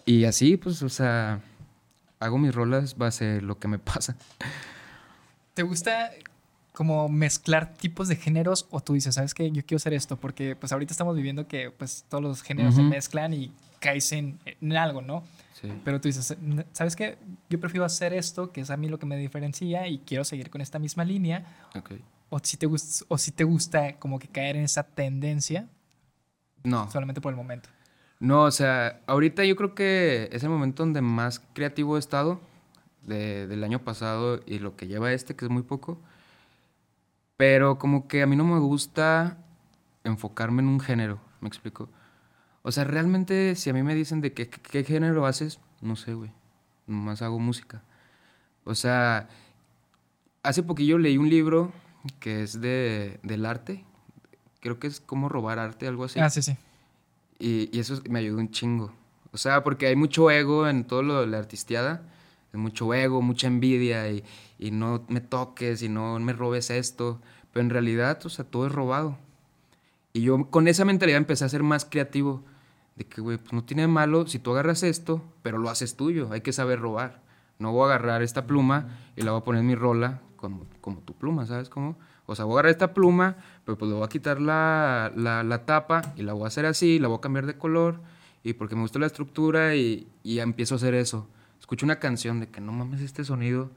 Y 0.05 0.25
así, 0.25 0.57
pues, 0.57 0.83
o 0.83 0.89
sea, 0.89 1.41
hago 2.21 2.39
mis 2.39 2.55
rolas 2.55 2.97
base 2.97 3.41
lo 3.41 3.59
que 3.59 3.69
me 3.69 3.79
pasa. 3.79 4.17
¿Te 5.55 5.63
gusta 5.63 6.11
como 6.73 7.09
mezclar 7.09 7.73
tipos 7.75 8.09
de 8.09 8.17
géneros 8.17 8.67
o 8.71 8.81
tú 8.81 8.93
dices, 8.95 9.15
sabes 9.15 9.33
que 9.33 9.51
yo 9.51 9.65
quiero 9.65 9.77
hacer 9.77 9.95
esto? 9.95 10.17
Porque 10.17 10.55
pues 10.57 10.73
ahorita 10.73 10.93
estamos 10.93 11.17
viviendo 11.17 11.49
que 11.49 11.71
pues 11.71 12.05
todos 12.09 12.23
los 12.23 12.43
géneros 12.43 12.75
se 12.75 12.83
mezclan 12.83 13.33
y 13.33 13.53
caes 13.87 14.13
en, 14.13 14.39
algo, 14.77 15.03
¿no? 15.03 15.23
Sí. 15.61 15.73
Pero 15.85 16.01
tú 16.01 16.09
dices, 16.09 16.37
¿sabes 16.73 16.97
qué? 16.97 17.19
Yo 17.49 17.61
prefiero 17.61 17.85
hacer 17.85 18.13
esto, 18.13 18.53
que 18.53 18.61
es 18.61 18.71
a 18.71 18.77
mí 18.77 18.89
lo 18.89 18.99
que 18.99 19.07
me 19.07 19.17
diferencia 19.17 19.87
y 19.87 19.99
quiero 20.01 20.25
seguir 20.25 20.51
con 20.51 20.61
esta 20.61 20.79
misma 20.79 21.05
línea. 21.05 21.45
Okay. 21.75 22.03
O 22.29 22.39
si 22.43 22.57
te 22.57 22.67
gusta, 22.67 23.05
o 23.09 23.17
si 23.17 23.31
te 23.31 23.45
gusta 23.45 23.97
como 23.99 24.19
que 24.19 24.29
caer 24.29 24.57
en 24.57 24.65
esa 24.65 24.83
tendencia. 24.83 25.69
No. 26.65 26.91
Solamente 26.91 27.21
por 27.21 27.33
el 27.33 27.37
momento. 27.37 27.69
No, 28.19 28.43
o 28.43 28.51
sea, 28.51 29.01
ahorita 29.07 29.45
yo 29.45 29.57
creo 29.57 29.75
que 29.75 30.29
es 30.33 30.43
el 30.43 30.49
momento 30.49 30.83
donde 30.83 31.01
más 31.01 31.41
creativo 31.53 31.97
he 31.97 32.01
estado 32.01 32.41
del 33.03 33.63
año 33.63 33.79
pasado 33.79 34.41
y 34.47 34.59
lo 34.59 34.75
que 34.75 34.89
lleva 34.89 35.13
este, 35.13 35.37
que 35.37 35.45
es 35.45 35.51
muy 35.51 35.63
poco. 35.63 35.99
Pero 37.37 37.79
como 37.79 38.09
que 38.09 38.23
a 38.23 38.27
mí 38.27 38.35
no 38.35 38.45
me 38.45 38.59
gusta 38.59 39.37
enfocarme 40.03 40.63
en 40.63 40.69
un 40.69 40.81
género, 40.81 41.21
me 41.41 41.49
explico. 41.49 41.89
O 42.67 42.73
sea, 42.73 42.83
realmente 42.83 43.55
si 43.55 43.71
a 43.71 43.73
mí 43.73 43.85
me 43.85 43.95
dicen 43.95 44.21
de 44.21 44.33
qué, 44.33 44.51
qué 44.51 44.83
género 44.83 45.25
haces, 45.25 45.61
no 45.81 45.95
sé, 45.95 46.15
güey. 46.15 46.33
Nomás 46.89 47.23
hago 47.23 47.39
música. 47.39 47.85
O 48.65 48.75
sea, 48.75 49.29
hace 50.43 50.65
poquillo 50.65 50.99
leí 50.99 51.17
un 51.17 51.31
libro 51.31 51.73
que 52.19 52.43
es 52.43 52.61
de, 52.61 53.21
del 53.23 53.47
arte. 53.47 53.85
Creo 54.59 54.81
que 54.81 54.89
es 54.89 54.99
como 54.99 55.29
robar 55.29 55.61
arte, 55.61 55.87
algo 55.87 56.03
así. 56.03 56.19
Ah, 56.19 56.29
sí, 56.29 56.43
sí. 56.43 56.57
Y, 57.39 57.79
eso 57.79 58.03
me 58.11 58.19
ayudó 58.19 58.39
un 58.39 58.51
chingo. 58.51 58.93
O 59.31 59.39
sea, 59.39 59.63
porque 59.63 59.87
hay 59.87 59.95
mucho 59.95 60.29
ego 60.33 60.67
en 60.67 60.89
todo 60.89 61.05
lo 61.05 61.21
de 61.21 61.29
la 61.29 61.39
artisteada. 61.39 62.03
Mucho 62.53 62.93
ego, 62.93 63.23
mucha 63.23 63.47
envidia 63.47 64.11
y, 64.11 64.25
y 64.59 64.73
no 64.73 65.05
me 65.07 65.21
toques 65.21 65.83
y 65.83 65.89
no 65.89 66.19
me 66.19 66.33
robes 66.33 66.71
esto. 66.71 67.21
Pero 67.53 67.63
en 67.63 67.71
realidad, 67.71 68.27
o 68.27 68.29
sea, 68.29 68.45
todo 68.45 68.67
es 68.67 68.73
robado. 68.73 69.17
Y 70.13 70.23
yo 70.23 70.51
con 70.51 70.67
esa 70.67 70.85
mentalidad 70.85 71.19
empecé 71.19 71.45
a 71.45 71.49
ser 71.49 71.63
más 71.63 71.85
creativo. 71.85 72.43
De 72.97 73.07
que, 73.07 73.21
güey, 73.21 73.39
pues 73.39 73.53
no 73.53 73.65
tiene 73.65 73.87
malo 73.87 74.27
si 74.27 74.39
tú 74.39 74.53
agarras 74.53 74.83
esto, 74.83 75.23
pero 75.43 75.59
lo 75.59 75.69
haces 75.69 75.97
tuyo. 75.97 76.29
Hay 76.33 76.41
que 76.41 76.53
saber 76.53 76.81
robar. 76.81 77.23
No 77.59 77.73
voy 77.73 77.85
a 77.85 77.87
agarrar 77.87 78.23
esta 78.23 78.47
pluma 78.47 78.99
y 79.17 79.23
la 79.23 79.33
voy 79.33 79.41
a 79.41 79.45
poner 79.45 79.61
en 79.61 79.67
mi 79.67 79.75
rola 79.75 80.21
como, 80.37 80.67
como 80.81 81.01
tu 81.01 81.15
pluma, 81.15 81.47
¿sabes 81.47 81.69
cómo? 81.69 81.97
O 82.27 82.35
sea, 82.35 82.45
voy 82.45 82.53
a 82.53 82.55
agarrar 82.57 82.73
esta 82.73 82.93
pluma, 82.93 83.37
pero 83.65 83.79
pues 83.79 83.89
le 83.89 83.97
voy 83.97 84.05
a 84.05 84.09
quitar 84.09 84.41
la, 84.41 85.13
la, 85.15 85.65
tapa 85.65 86.13
y 86.17 86.23
la 86.23 86.33
voy 86.33 86.45
a 86.45 86.49
hacer 86.49 86.67
así, 86.67 86.99
la 86.99 87.09
voy 87.09 87.19
a 87.19 87.21
cambiar 87.21 87.47
de 87.47 87.57
color 87.57 88.01
y 88.43 88.53
porque 88.55 88.75
me 88.75 88.83
gusta 88.83 88.99
la 88.99 89.07
estructura 89.07 89.75
y, 89.75 90.09
y 90.23 90.41
empiezo 90.41 90.75
a 90.75 90.77
hacer 90.77 90.95
eso. 90.95 91.29
Escucho 91.59 91.87
una 91.87 91.99
canción 91.99 92.41
de 92.41 92.49
que 92.49 92.61
no 92.61 92.73
mames 92.73 93.01
este 93.01 93.25
sonido, 93.25 93.71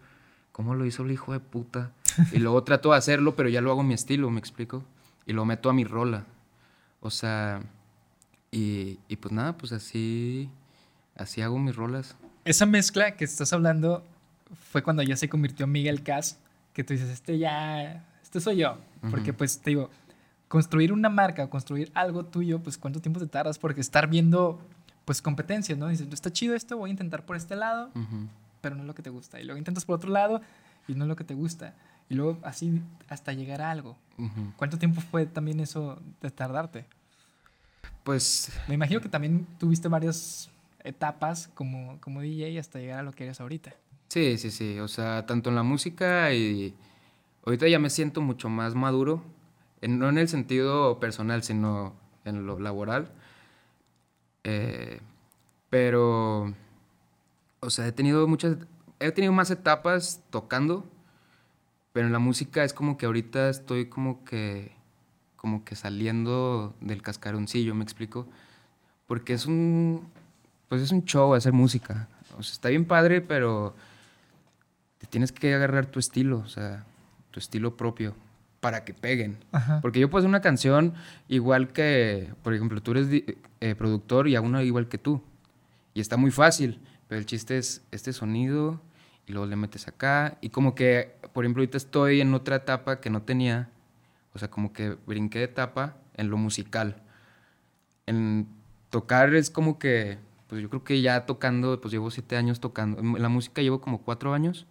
¿cómo 0.51 0.75
lo 0.75 0.85
hizo 0.85 1.03
el 1.03 1.11
hijo 1.11 1.31
de 1.31 1.39
puta? 1.39 1.91
Y 2.31 2.37
luego 2.39 2.63
trato 2.63 2.91
de 2.91 2.97
hacerlo, 2.97 3.35
pero 3.35 3.49
ya 3.49 3.61
lo 3.61 3.71
hago 3.71 3.81
a 3.81 3.85
mi 3.85 3.93
estilo, 3.93 4.29
¿me 4.29 4.39
explico? 4.39 4.83
Y 5.25 5.33
lo 5.33 5.45
meto 5.45 5.69
a 5.69 5.73
mi 5.73 5.83
rola. 5.83 6.25
O 7.01 7.09
sea, 7.09 7.61
y, 8.51 8.99
y 9.07 9.15
pues 9.17 9.31
nada, 9.31 9.57
pues 9.57 9.71
así, 9.71 10.49
así 11.15 11.41
hago 11.41 11.57
mis 11.59 11.75
rolas. 11.75 12.15
Esa 12.45 12.65
mezcla 12.65 13.15
que 13.15 13.25
estás 13.25 13.53
hablando 13.53 14.03
fue 14.71 14.81
cuando 14.83 15.03
ya 15.03 15.15
se 15.15 15.29
convirtió 15.29 15.67
Miguel 15.67 16.03
Cas, 16.03 16.39
que 16.73 16.83
tú 16.83 16.93
dices, 16.93 17.09
este 17.09 17.37
ya, 17.37 18.05
este 18.23 18.39
soy 18.39 18.57
yo. 18.57 18.77
Porque 19.09 19.33
pues 19.33 19.59
te 19.59 19.71
digo, 19.71 19.89
construir 20.47 20.91
una 20.91 21.09
marca, 21.09 21.49
construir 21.49 21.91
algo 21.93 22.25
tuyo, 22.25 22.59
pues 22.59 22.77
cuánto 22.77 22.99
tiempo 22.99 23.19
te 23.19 23.27
tardas, 23.27 23.57
porque 23.57 23.81
estar 23.81 24.09
viendo 24.09 24.59
pues 25.05 25.21
competencias, 25.21 25.77
¿no? 25.77 25.87
Dices, 25.87 26.07
está 26.11 26.31
chido 26.31 26.55
esto, 26.55 26.77
voy 26.77 26.89
a 26.89 26.91
intentar 26.91 27.25
por 27.25 27.35
este 27.35 27.55
lado, 27.55 27.89
pero 28.61 28.75
no 28.75 28.81
es 28.81 28.87
lo 28.87 28.95
que 28.95 29.01
te 29.01 29.09
gusta. 29.09 29.39
Y 29.39 29.45
luego 29.45 29.57
intentas 29.57 29.85
por 29.85 29.95
otro 29.95 30.11
lado 30.11 30.41
y 30.87 30.95
no 30.95 31.05
es 31.05 31.07
lo 31.07 31.15
que 31.15 31.23
te 31.23 31.33
gusta. 31.33 31.73
Y 32.09 32.15
luego 32.15 32.39
así 32.43 32.81
hasta 33.07 33.33
llegar 33.33 33.61
a 33.61 33.71
algo. 33.71 33.95
¿Cuánto 34.57 34.77
tiempo 34.77 35.01
fue 35.01 35.25
también 35.25 35.59
eso 35.59 36.01
de 36.21 36.31
tardarte? 36.31 36.85
Pues... 38.03 38.51
Me 38.67 38.75
imagino 38.75 39.01
que 39.01 39.09
también 39.09 39.45
tuviste 39.59 39.87
varias 39.87 40.49
etapas 40.83 41.49
como, 41.53 41.99
como 42.01 42.21
DJ 42.21 42.59
hasta 42.59 42.79
llegar 42.79 42.99
a 42.99 43.03
lo 43.03 43.11
que 43.11 43.25
eres 43.25 43.39
ahorita. 43.41 43.73
Sí, 44.09 44.37
sí, 44.37 44.51
sí. 44.51 44.79
O 44.79 44.87
sea, 44.87 45.25
tanto 45.25 45.49
en 45.49 45.55
la 45.55 45.63
música 45.63 46.33
y 46.33 46.73
ahorita 47.45 47.67
ya 47.67 47.79
me 47.79 47.89
siento 47.89 48.21
mucho 48.21 48.49
más 48.49 48.75
maduro, 48.75 49.23
no 49.81 50.09
en 50.09 50.17
el 50.17 50.27
sentido 50.27 50.99
personal, 50.99 51.43
sino 51.43 51.95
en 52.25 52.45
lo 52.45 52.59
laboral. 52.59 53.11
Eh, 54.43 54.99
pero, 55.69 56.53
o 57.59 57.69
sea, 57.69 57.87
he 57.87 57.91
tenido 57.91 58.27
muchas, 58.27 58.57
he 58.99 59.11
tenido 59.11 59.33
más 59.33 59.51
etapas 59.51 60.23
tocando, 60.29 60.85
pero 61.93 62.07
en 62.07 62.13
la 62.13 62.19
música 62.19 62.63
es 62.63 62.73
como 62.73 62.97
que 62.97 63.05
ahorita 63.05 63.49
estoy 63.49 63.87
como 63.89 64.23
que, 64.23 64.71
como 65.39 65.63
que 65.63 65.75
saliendo 65.75 66.75
del 66.81 67.01
cascaroncillo, 67.01 67.73
¿me 67.73 67.83
explico? 67.83 68.27
Porque 69.07 69.33
es 69.33 69.45
un, 69.45 70.09
pues 70.67 70.81
es 70.81 70.91
un 70.91 71.05
show 71.05 71.33
hacer 71.33 71.53
música. 71.53 72.09
O 72.37 72.43
sea, 72.43 72.51
está 72.51 72.69
bien 72.69 72.83
padre, 72.83 73.21
pero 73.21 73.73
te 74.97 75.07
tienes 75.07 75.31
que 75.31 75.53
agarrar 75.53 75.85
tu 75.85 75.97
estilo, 75.97 76.39
o 76.39 76.47
sea, 76.47 76.83
tu 77.31 77.39
estilo 77.39 77.77
propio 77.77 78.15
para 78.59 78.83
que 78.83 78.93
peguen. 78.93 79.37
Porque 79.81 80.01
yo 80.01 80.09
puedo 80.09 80.19
hacer 80.19 80.29
una 80.29 80.41
canción 80.41 80.93
igual 81.29 81.69
que, 81.69 82.33
por 82.43 82.53
ejemplo, 82.53 82.81
tú 82.81 82.91
eres 82.91 83.07
eh, 83.61 83.75
productor 83.75 84.27
y 84.27 84.35
hago 84.35 84.45
una 84.45 84.61
igual 84.63 84.89
que 84.89 84.97
tú. 84.97 85.23
Y 85.93 86.01
está 86.01 86.17
muy 86.17 86.31
fácil, 86.31 86.81
pero 87.07 87.19
el 87.19 87.25
chiste 87.25 87.57
es 87.57 87.81
este 87.91 88.11
sonido 88.11 88.81
y 89.25 89.31
luego 89.31 89.47
le 89.47 89.55
metes 89.55 89.87
acá. 89.87 90.37
Y 90.41 90.49
como 90.49 90.75
que, 90.75 91.15
por 91.31 91.45
ejemplo, 91.45 91.61
ahorita 91.61 91.77
estoy 91.77 92.19
en 92.19 92.33
otra 92.33 92.57
etapa 92.57 92.99
que 92.99 93.09
no 93.09 93.21
tenía. 93.21 93.69
O 94.39 94.41
sea, 94.41 94.49
como 94.49 94.71
que 94.71 94.95
brinqué 95.05 95.39
de 95.39 95.45
etapa 95.45 95.97
en 96.15 96.29
lo 96.29 96.37
musical. 96.37 97.03
En 98.05 98.47
tocar 98.89 99.35
es 99.35 99.49
como 99.49 99.79
que, 99.79 100.17
pues 100.47 100.61
yo 100.61 100.69
creo 100.69 100.85
que 100.85 101.01
ya 101.01 101.25
tocando, 101.25 101.81
pues 101.81 101.91
llevo 101.91 102.09
siete 102.09 102.37
años 102.37 102.61
tocando. 102.61 103.01
En 103.01 103.21
la 103.21 103.27
música 103.27 103.61
llevo 103.61 103.81
como 103.81 104.01
cuatro 104.01 104.33
años. 104.33 104.65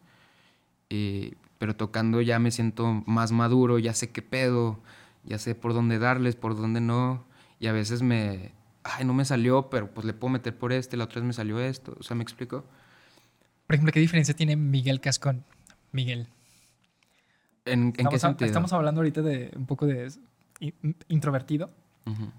Y 0.89 1.35
pero 1.59 1.77
tocando 1.77 2.23
ya 2.23 2.39
me 2.39 2.51
siento 2.51 3.03
más 3.05 3.31
maduro, 3.31 3.79
ya 3.79 3.93
sé 3.93 4.11
qué 4.11 4.23
pedo, 4.23 4.81
ya 5.25 5.37
sé 5.37 5.55
por 5.55 5.75
dónde 5.75 5.99
darles, 5.99 6.35
por 6.35 6.57
dónde 6.57 6.81
no, 6.81 7.27
y 7.61 7.67
a 7.67 7.73
veces 7.73 8.01
me, 8.01 8.53
ay, 8.85 9.05
no 9.05 9.13
me 9.13 9.27
salió, 9.27 9.69
pero 9.69 9.93
pues 9.93 10.07
le 10.07 10.15
puedo 10.15 10.33
meter 10.33 10.57
por 10.57 10.73
este, 10.73 10.97
la 10.97 11.05
otra 11.05 11.21
vez 11.21 11.27
me 11.27 11.33
salió 11.35 11.61
esto, 11.61 11.95
o 12.01 12.03
sea, 12.03 12.17
¿me 12.17 12.23
explico? 12.23 12.65
Por 13.67 13.75
ejemplo, 13.75 13.93
¿qué 13.93 14.01
diferencia 14.01 14.35
tiene 14.35 14.57
Miguel 14.57 15.01
Cascón? 15.01 15.45
Miguel. 15.93 16.29
¿En, 17.71 17.93
qué 17.93 18.19
sentido? 18.19 18.47
estamos 18.47 18.73
hablando 18.73 19.01
ahorita 19.01 19.23
de 19.23 19.53
un 19.57 19.67
poco 19.67 19.87
de 19.87 20.11
introvertido, 21.09 21.71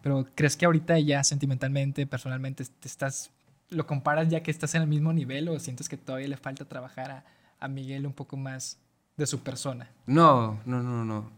pero 0.02 0.26
¿crees 0.36 0.58
que 0.58 0.66
ahorita 0.66 0.98
ya 1.00 1.24
sentimentalmente, 1.24 2.08
personalmente, 2.08 2.66
te 2.66 2.88
estás, 2.88 3.32
lo 3.70 3.86
comparas 3.86 4.28
ya 4.30 4.42
que 4.42 4.52
estás 4.52 4.74
en 4.76 4.82
el 4.82 4.88
mismo 4.88 5.14
nivel 5.14 5.48
o 5.50 5.60
sientes 5.60 5.88
que 5.88 5.98
todavía 5.98 6.28
le 6.28 6.38
falta 6.38 6.66
trabajar 6.66 7.12
a, 7.12 7.24
a 7.60 7.68
Miguel 7.68 8.06
un 8.06 8.14
poco 8.14 8.36
más 8.36 8.78
de 9.16 9.28
su 9.28 9.40
persona. 9.42 9.90
No, 10.08 10.60
no, 10.66 10.82
no, 10.82 11.06
no. 11.06 11.30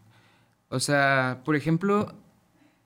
O 0.70 0.80
sea, 0.80 1.42
por 1.44 1.56
ejemplo, 1.56 2.14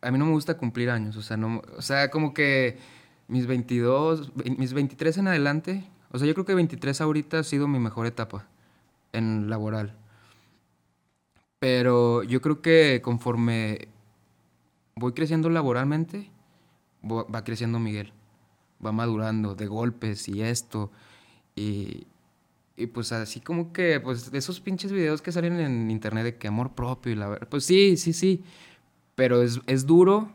a 0.01 0.11
mí 0.11 0.17
no 0.17 0.25
me 0.25 0.31
gusta 0.31 0.57
cumplir 0.57 0.89
años. 0.89 1.17
O 1.17 1.21
sea, 1.21 1.37
no, 1.37 1.61
o 1.77 1.81
sea 1.81 2.09
como 2.09 2.33
que 2.33 2.79
mis 3.27 3.47
22, 3.47 4.31
mis 4.57 4.73
23 4.73 5.17
en 5.17 5.27
adelante, 5.27 5.87
o 6.11 6.17
sea, 6.17 6.27
yo 6.27 6.33
creo 6.33 6.45
que 6.45 6.55
23 6.55 7.01
ahorita 7.01 7.39
ha 7.39 7.43
sido 7.43 7.67
mi 7.67 7.79
mejor 7.79 8.07
etapa 8.07 8.47
en 9.13 9.49
laboral. 9.49 9.93
Pero 11.59 12.23
yo 12.23 12.41
creo 12.41 12.61
que 12.61 13.01
conforme 13.03 13.87
voy 14.95 15.13
creciendo 15.13 15.49
laboralmente, 15.49 16.29
va 17.03 17.43
creciendo 17.43 17.79
Miguel. 17.79 18.13
Va 18.85 18.91
madurando 18.91 19.55
de 19.55 19.67
golpes 19.67 20.27
y 20.27 20.41
esto. 20.41 20.91
Y, 21.55 22.07
y 22.77 22.87
pues 22.87 23.11
así 23.11 23.39
como 23.39 23.71
que, 23.73 23.99
pues 23.99 24.31
esos 24.33 24.59
pinches 24.59 24.91
videos 24.91 25.21
que 25.21 25.31
salen 25.31 25.59
en 25.59 25.89
internet 25.91 26.23
de 26.23 26.37
que 26.37 26.47
amor 26.47 26.73
propio 26.75 27.13
y 27.13 27.15
la 27.15 27.27
verdad, 27.27 27.47
pues 27.49 27.65
sí, 27.65 27.97
sí, 27.97 28.13
sí. 28.13 28.43
Pero 29.15 29.41
es, 29.41 29.61
es 29.67 29.85
duro 29.85 30.31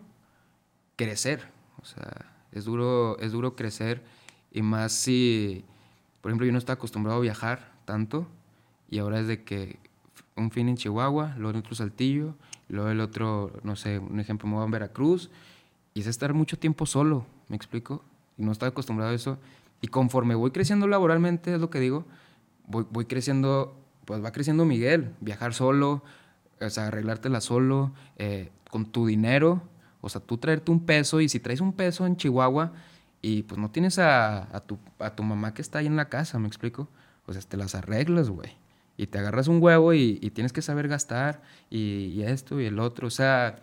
crecer. 0.97 1.43
O 1.83 1.85
sea, 1.85 2.33
es 2.53 2.64
duro, 2.64 3.18
es 3.21 3.33
duro 3.33 3.57
crecer. 3.57 4.03
Y 4.53 4.62
más 4.62 4.93
si, 4.93 5.64
por 6.21 6.31
ejemplo, 6.31 6.47
yo 6.47 6.53
no 6.53 6.59
estaba 6.59 6.75
acostumbrado 6.75 7.18
a 7.18 7.23
viajar 7.23 7.73
tanto. 7.85 8.27
Y 8.89 8.99
ahora 8.99 9.21
es 9.21 9.27
de 9.27 9.45
que 9.45 9.79
un 10.41 10.51
fin 10.51 10.68
en 10.68 10.76
Chihuahua, 10.76 11.34
luego 11.36 11.51
en 11.51 11.57
otro 11.57 11.74
Saltillo, 11.74 12.34
luego 12.68 12.91
el 12.91 13.01
otro, 13.01 13.53
no 13.62 13.76
sé, 13.76 13.99
un 13.99 14.20
ejemplo, 14.20 14.49
me 14.49 14.57
voy 14.57 14.66
a 14.66 14.70
Veracruz. 14.70 15.30
y 15.95 16.01
es 16.01 16.07
estar 16.07 16.34
mucho 16.34 16.59
tiempo 16.59 16.86
solo, 16.86 17.26
¿me 17.49 17.57
explico? 17.57 18.03
Y 18.38 18.43
no 18.45 18.53
estaba 18.53 18.70
acostumbrado 18.70 19.12
a 19.12 19.14
eso. 19.14 19.38
Y 19.80 19.88
conforme 19.88 20.34
voy 20.34 20.51
creciendo 20.51 20.86
laboralmente, 20.86 21.55
es 21.55 21.61
lo 21.61 21.70
que 21.70 21.80
digo, 21.80 22.05
voy, 22.66 23.05
creciendo, 23.07 23.76
pues 24.05 24.22
va 24.22 24.32
creciendo 24.32 24.64
Miguel, 24.64 25.14
viajar 25.20 25.55
solo, 25.55 26.03
o 26.61 26.70
sea, 26.70 26.88
arreglártela 26.88 27.41
solo, 27.41 27.93
eh, 28.16 28.51
con 28.70 28.86
tu 28.86 29.07
dinero, 29.07 29.62
o 30.01 30.09
sea, 30.09 30.20
tú 30.20 30.38
traerte 30.38 30.70
un 30.70 30.80
peso 30.84 31.20
y 31.20 31.28
si 31.28 31.41
traes 31.41 31.61
un 31.61 31.72
peso 31.72 32.07
en 32.07 32.16
Chihuahua 32.16 32.72
y 33.22 33.43
pues 33.43 33.59
no 33.59 33.70
tienes 33.70 33.99
a, 33.99 34.55
a, 34.55 34.61
tu, 34.61 34.78
a 34.99 35.14
tu 35.14 35.22
mamá 35.22 35.53
que 35.55 35.62
está 35.62 35.80
ahí 35.80 35.86
en 35.86 35.97
la 35.97 36.09
casa, 36.09 36.38
¿me 36.38 36.49
explico? 36.49 36.88
O 37.26 37.32
sea, 37.32 37.43
te 37.43 37.57
las 37.57 37.74
arreglas, 37.74 38.30
güey. 38.30 38.57
Y 39.01 39.07
te 39.07 39.18
agarras 39.18 39.48
un 39.48 39.62
huevo 39.62 39.94
y, 39.94 40.18
y 40.20 40.30
tienes 40.30 40.53
que 40.53 40.61
saber 40.61 40.86
gastar 40.86 41.40
y, 41.70 42.12
y, 42.12 42.22
esto 42.22 42.61
y 42.61 42.66
el 42.66 42.78
otro. 42.78 43.07
O 43.07 43.11
sea, 43.11 43.57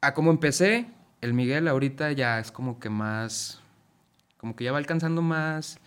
a 0.00 0.14
como 0.14 0.32
empecé, 0.32 0.88
el 1.20 1.32
Miguel 1.32 1.68
ahorita 1.68 2.10
ya 2.10 2.40
es 2.40 2.50
como 2.50 2.80
que 2.80 2.90
más, 2.90 3.60
como 4.36 4.56
que 4.56 4.64
ya 4.64 4.72
va 4.72 4.78
alcanzando 4.78 5.22
más 5.22 5.78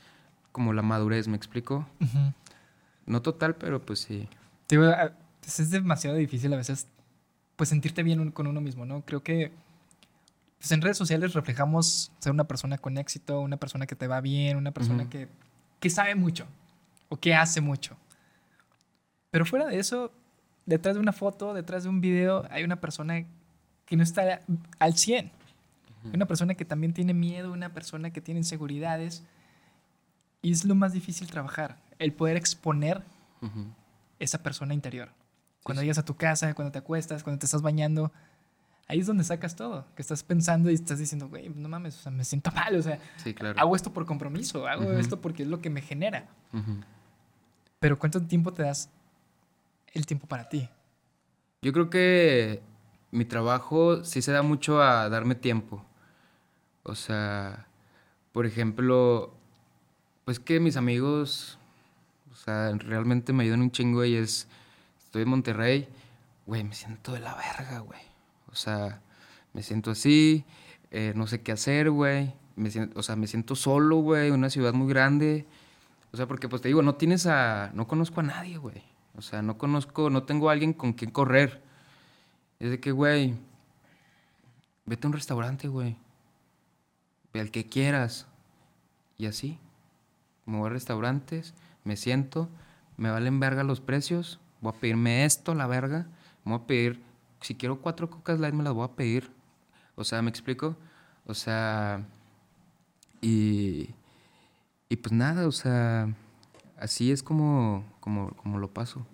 como 0.54 0.72
la 0.72 0.84
madurez, 0.84 1.28
¿me 1.28 1.36
explico? 1.36 1.86
Uh 2.00 2.06
-huh. 2.06 2.34
No 3.08 3.22
total, 3.22 3.56
pero 3.56 3.82
pues 3.82 4.00
sí. 4.00 4.30
Digo, 4.70 4.86
es 5.46 5.70
demasiado 5.70 6.16
difícil 6.16 6.54
a 6.54 6.56
veces 6.56 6.88
pues 7.58 7.68
sentirte 7.68 8.04
bien 8.04 8.32
con 8.32 8.48
uno 8.48 8.62
mismo, 8.62 8.86
¿no? 8.86 9.02
Creo 9.02 9.22
que 9.22 9.52
pues, 10.60 10.72
en 10.72 10.82
redes 10.82 10.98
sociales 10.98 11.34
reflejamos 11.34 12.14
ser 12.20 12.32
una 12.32 12.46
persona 12.46 12.78
con 12.78 12.98
éxito, 12.98 13.42
una 13.42 13.58
persona 13.58 13.86
que 13.86 13.96
te 13.96 14.08
va 14.08 14.22
bien, 14.22 14.56
una 14.56 14.72
persona 14.72 15.04
uh 15.04 15.08
-huh. 15.08 15.10
que, 15.10 15.28
que 15.82 15.90
sabe 15.90 16.16
mucho 16.16 16.46
o 17.10 17.18
que 17.18 17.36
hace 17.36 17.60
mucho. 17.60 17.98
Pero 19.32 19.46
fuera 19.46 19.66
de 19.66 19.80
eso, 19.80 20.12
detrás 20.66 20.96
de 20.96 21.02
una 21.02 21.14
foto, 21.14 21.54
detrás 21.54 21.84
de 21.84 21.90
un 21.90 22.02
video, 22.02 22.46
hay 22.52 22.64
una 22.64 22.80
persona 22.80 23.26
que 23.86 23.98
no 23.98 24.04
está 24.04 24.42
al 24.78 24.98
100. 24.98 25.26
Uh 25.26 25.30
-huh. 26.10 26.16
Una 26.16 26.26
persona 26.26 26.54
que 26.56 26.66
también 26.66 26.94
tiene 26.94 27.14
miedo, 27.14 27.52
una 27.52 27.74
persona 27.74 28.12
que 28.12 28.22
tiene 28.22 28.42
inseguridades. 28.42 29.24
Y 30.42 30.52
es 30.52 30.66
lo 30.66 30.76
más 30.76 30.94
difícil 30.94 31.30
trabajar, 31.30 31.78
el 32.00 32.14
poder 32.14 32.36
exponer 32.36 33.04
uh 33.42 33.46
-huh. 33.46 33.66
esa 34.20 34.44
persona 34.44 34.74
interior. 34.74 35.10
Cuando 35.64 35.82
sí, 35.82 35.86
llegas 35.86 36.00
a 36.00 36.06
tu 36.06 36.16
casa, 36.16 36.54
cuando 36.54 36.72
te 36.72 36.80
acuestas, 36.80 37.24
cuando 37.24 37.40
te 37.40 37.46
estás 37.46 37.62
bañando, 37.62 38.12
ahí 38.88 39.00
es 39.00 39.08
donde 39.08 39.24
sacas 39.24 39.56
todo. 39.56 39.86
Que 39.96 40.02
estás 40.02 40.24
pensando 40.24 40.72
y 40.72 40.74
estás 40.74 40.98
diciendo, 41.00 41.30
güey, 41.30 41.50
no 41.50 41.70
mames, 41.70 42.00
o 42.00 42.02
sea, 42.02 42.12
me 42.12 42.26
siento 42.26 42.52
mal, 42.52 42.76
o 42.76 42.82
sea, 42.82 43.00
sí, 43.18 43.34
claro. 43.34 43.60
hago 43.60 43.76
esto 43.76 43.94
por 43.94 44.06
compromiso, 44.06 44.68
hago 44.68 44.84
uh 44.84 44.88
-huh. 44.88 45.00
esto 45.00 45.22
porque 45.22 45.44
es 45.44 45.50
lo 45.50 45.62
que 45.62 45.70
me 45.70 45.82
genera. 45.82 46.28
Uh 46.52 46.58
-huh. 46.58 46.84
Pero 47.80 47.98
¿cuánto 48.00 48.22
tiempo 48.22 48.52
te 48.52 48.64
das 48.64 48.90
el 49.94 50.06
tiempo 50.06 50.28
para 50.28 50.50
ti? 50.50 50.70
Yo 51.62 51.74
creo 51.74 51.90
que 51.90 52.62
mi 53.12 53.26
trabajo 53.26 54.04
sí 54.04 54.22
se 54.22 54.32
da 54.32 54.42
mucho 54.42 54.82
a 54.82 55.10
darme 55.10 55.36
tiempo. 55.36 55.86
O 56.84 56.96
sea, 56.96 57.68
por 58.32 58.46
ejemplo, 58.46 59.34
pues 60.26 60.40
que 60.40 60.60
mis 60.60 60.78
amigos, 60.78 61.60
o 62.32 62.36
sea, 62.36 62.72
realmente 62.78 63.34
me 63.34 63.44
ayudan 63.44 63.62
un 63.62 63.72
chingo 63.72 64.04
y 64.06 64.16
es 64.16 64.48
estoy 65.04 65.24
en 65.24 65.30
Monterrey, 65.30 65.88
güey, 66.46 66.64
me 66.64 66.74
siento 66.74 67.14
de 67.14 67.20
la 67.20 67.36
verga, 67.36 67.80
güey. 67.80 68.02
O 68.52 68.56
sea, 68.56 69.02
me 69.54 69.62
siento 69.62 69.92
así, 69.92 70.46
eh, 70.90 71.14
no 71.16 71.28
sé 71.28 71.42
qué 71.42 71.52
hacer, 71.52 71.92
güey. 71.92 72.34
O 72.96 73.04
sea, 73.04 73.16
me 73.16 73.28
siento 73.28 73.56
solo, 73.56 73.98
güey, 73.98 74.32
una 74.32 74.50
ciudad 74.50 74.74
muy 74.74 74.88
grande. 74.88 75.48
O 76.12 76.18
sea, 76.18 76.28
porque 76.28 76.50
pues 76.50 76.62
te 76.62 76.68
digo, 76.68 76.82
no 76.82 76.96
tienes 76.96 77.26
a... 77.26 77.72
No 77.74 77.88
conozco 77.88 78.20
a 78.20 78.24
nadie, 78.24 78.58
güey. 78.58 78.84
O 79.16 79.22
sea, 79.22 79.42
no 79.42 79.58
conozco, 79.58 80.10
no 80.10 80.24
tengo 80.24 80.50
alguien 80.50 80.74
con 80.74 80.94
quien 80.94 81.12
correr. 81.12 81.62
Es 82.60 82.70
de 82.70 82.80
que, 82.80 82.92
güey, 82.92 83.36
vete 84.86 85.08
a 85.08 85.10
un 85.10 85.14
restaurante, 85.14 85.68
güey. 85.68 85.98
Ve 87.34 87.42
al 87.42 87.52
que 87.52 87.68
quieras. 87.68 88.28
Y 89.18 89.26
así. 89.26 89.60
Me 90.46 90.58
voy 90.58 90.68
a 90.68 90.74
restaurantes, 90.74 91.54
me 91.84 91.96
siento, 91.96 92.50
me 92.98 93.12
valen 93.12 93.40
verga 93.40 93.64
los 93.64 93.80
precios 93.80 94.40
voy 94.62 94.74
a 94.76 94.80
pedirme 94.80 95.26
esto, 95.26 95.54
la 95.56 95.68
verga, 95.68 96.08
voy 96.46 96.56
a 96.56 96.68
pedir, 96.68 97.02
si 97.42 97.56
quiero 97.56 97.82
cuatro 97.82 98.10
cocas 98.10 98.40
light 98.40 98.54
me 98.54 98.64
las 98.64 98.74
voy 98.74 98.86
a 98.86 98.96
pedir. 98.96 99.30
O 99.96 100.04
sea, 100.04 100.22
¿me 100.22 100.30
explico? 100.30 100.78
O 101.26 101.34
sea, 101.34 102.06
y, 103.20 103.90
y 104.88 104.96
pues 104.96 105.12
nada, 105.12 105.48
o 105.48 105.52
sea, 105.52 106.14
así 106.78 107.12
es 107.12 107.24
como, 107.24 107.84
como, 108.02 108.36
como 108.36 108.60
lo 108.60 108.74
paso. 108.74 109.08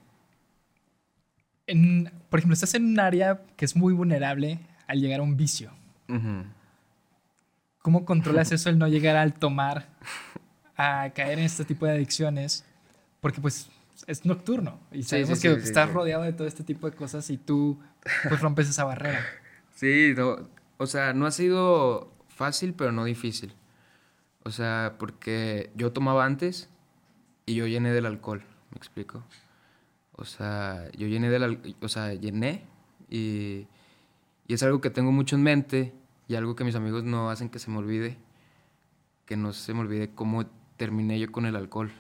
En, 1.68 2.12
por 2.30 2.40
ejemplo, 2.40 2.56
estás 2.56 2.74
en 2.74 2.86
un 2.86 3.00
área 3.00 3.44
que 3.56 3.66
es 3.66 3.76
muy 3.76 3.94
vulnerable 3.94 4.60
al 4.88 5.00
llegar 5.00 5.20
a 5.20 5.24
un 5.24 5.38
vicio. 5.38 5.70
Uh 6.08 6.14
-huh. 6.14 6.46
¿Cómo 7.84 8.06
controlas 8.06 8.52
eso, 8.52 8.70
el 8.70 8.80
no 8.80 8.88
llegar 8.88 9.16
al 9.16 9.36
tomar, 9.36 9.88
a 10.76 11.12
caer 11.14 11.38
en 11.38 11.46
este 11.46 11.66
tipo 11.66 11.86
de 11.86 11.92
adicciones? 11.92 12.66
Porque 13.20 13.42
pues 13.42 13.70
es 14.08 14.26
nocturno 14.26 14.80
y 14.92 15.04
sabemos 15.04 15.40
sí, 15.40 15.48
sí, 15.48 15.56
que 15.56 15.62
sí, 15.62 15.68
estás 15.68 15.92
rodeado 15.92 16.24
de 16.24 16.34
todo 16.34 16.48
este 16.48 16.64
tipo 16.64 16.90
de 16.90 16.96
cosas 16.96 17.30
y 17.30 17.38
tú 17.38 17.80
pues 18.28 18.42
rompes 18.42 18.70
esa 18.70 18.84
barrera. 18.84 19.20
Sí, 19.76 20.16
no, 20.18 20.38
o 20.78 20.88
sea, 20.88 21.14
no 21.14 21.28
ha 21.28 21.32
sido 21.32 22.12
fácil, 22.30 22.74
pero 22.74 22.92
no 22.92 23.04
difícil. 23.04 23.54
O 24.44 24.50
sea, 24.50 24.96
porque 24.98 25.70
yo 25.76 25.92
tomaba 25.92 26.26
antes 26.26 26.68
y 27.46 27.54
yo 27.54 27.68
llené 27.68 27.92
del 27.92 28.08
alcohol, 28.08 28.44
¿me 28.78 28.80
explico? 28.80 29.24
O 30.12 30.24
sea, 30.24 30.88
yo 30.96 31.08
llené 31.08 31.32
del 31.32 31.76
o 31.82 31.88
sea, 31.88 32.14
llené 32.14 32.64
y, 33.10 33.66
y 34.48 34.54
es 34.54 34.62
algo 34.62 34.82
que 34.82 34.92
tengo 34.92 35.12
mucho 35.12 35.36
en 35.36 35.42
mente 35.42 35.96
y 36.28 36.36
algo 36.36 36.56
que 36.56 36.64
mis 36.64 36.76
amigos 36.76 37.04
no 37.04 37.32
hacen 37.32 37.50
que 37.50 37.58
se 37.58 37.72
me 37.72 37.80
olvide, 37.80 38.18
que 39.26 39.36
no 39.36 39.52
se 39.52 39.74
me 39.74 39.80
olvide 39.80 40.12
cómo 40.14 40.46
terminé 40.78 41.20
yo 41.20 41.32
con 41.32 41.48
el 41.48 41.56
alcohol. 41.56 41.92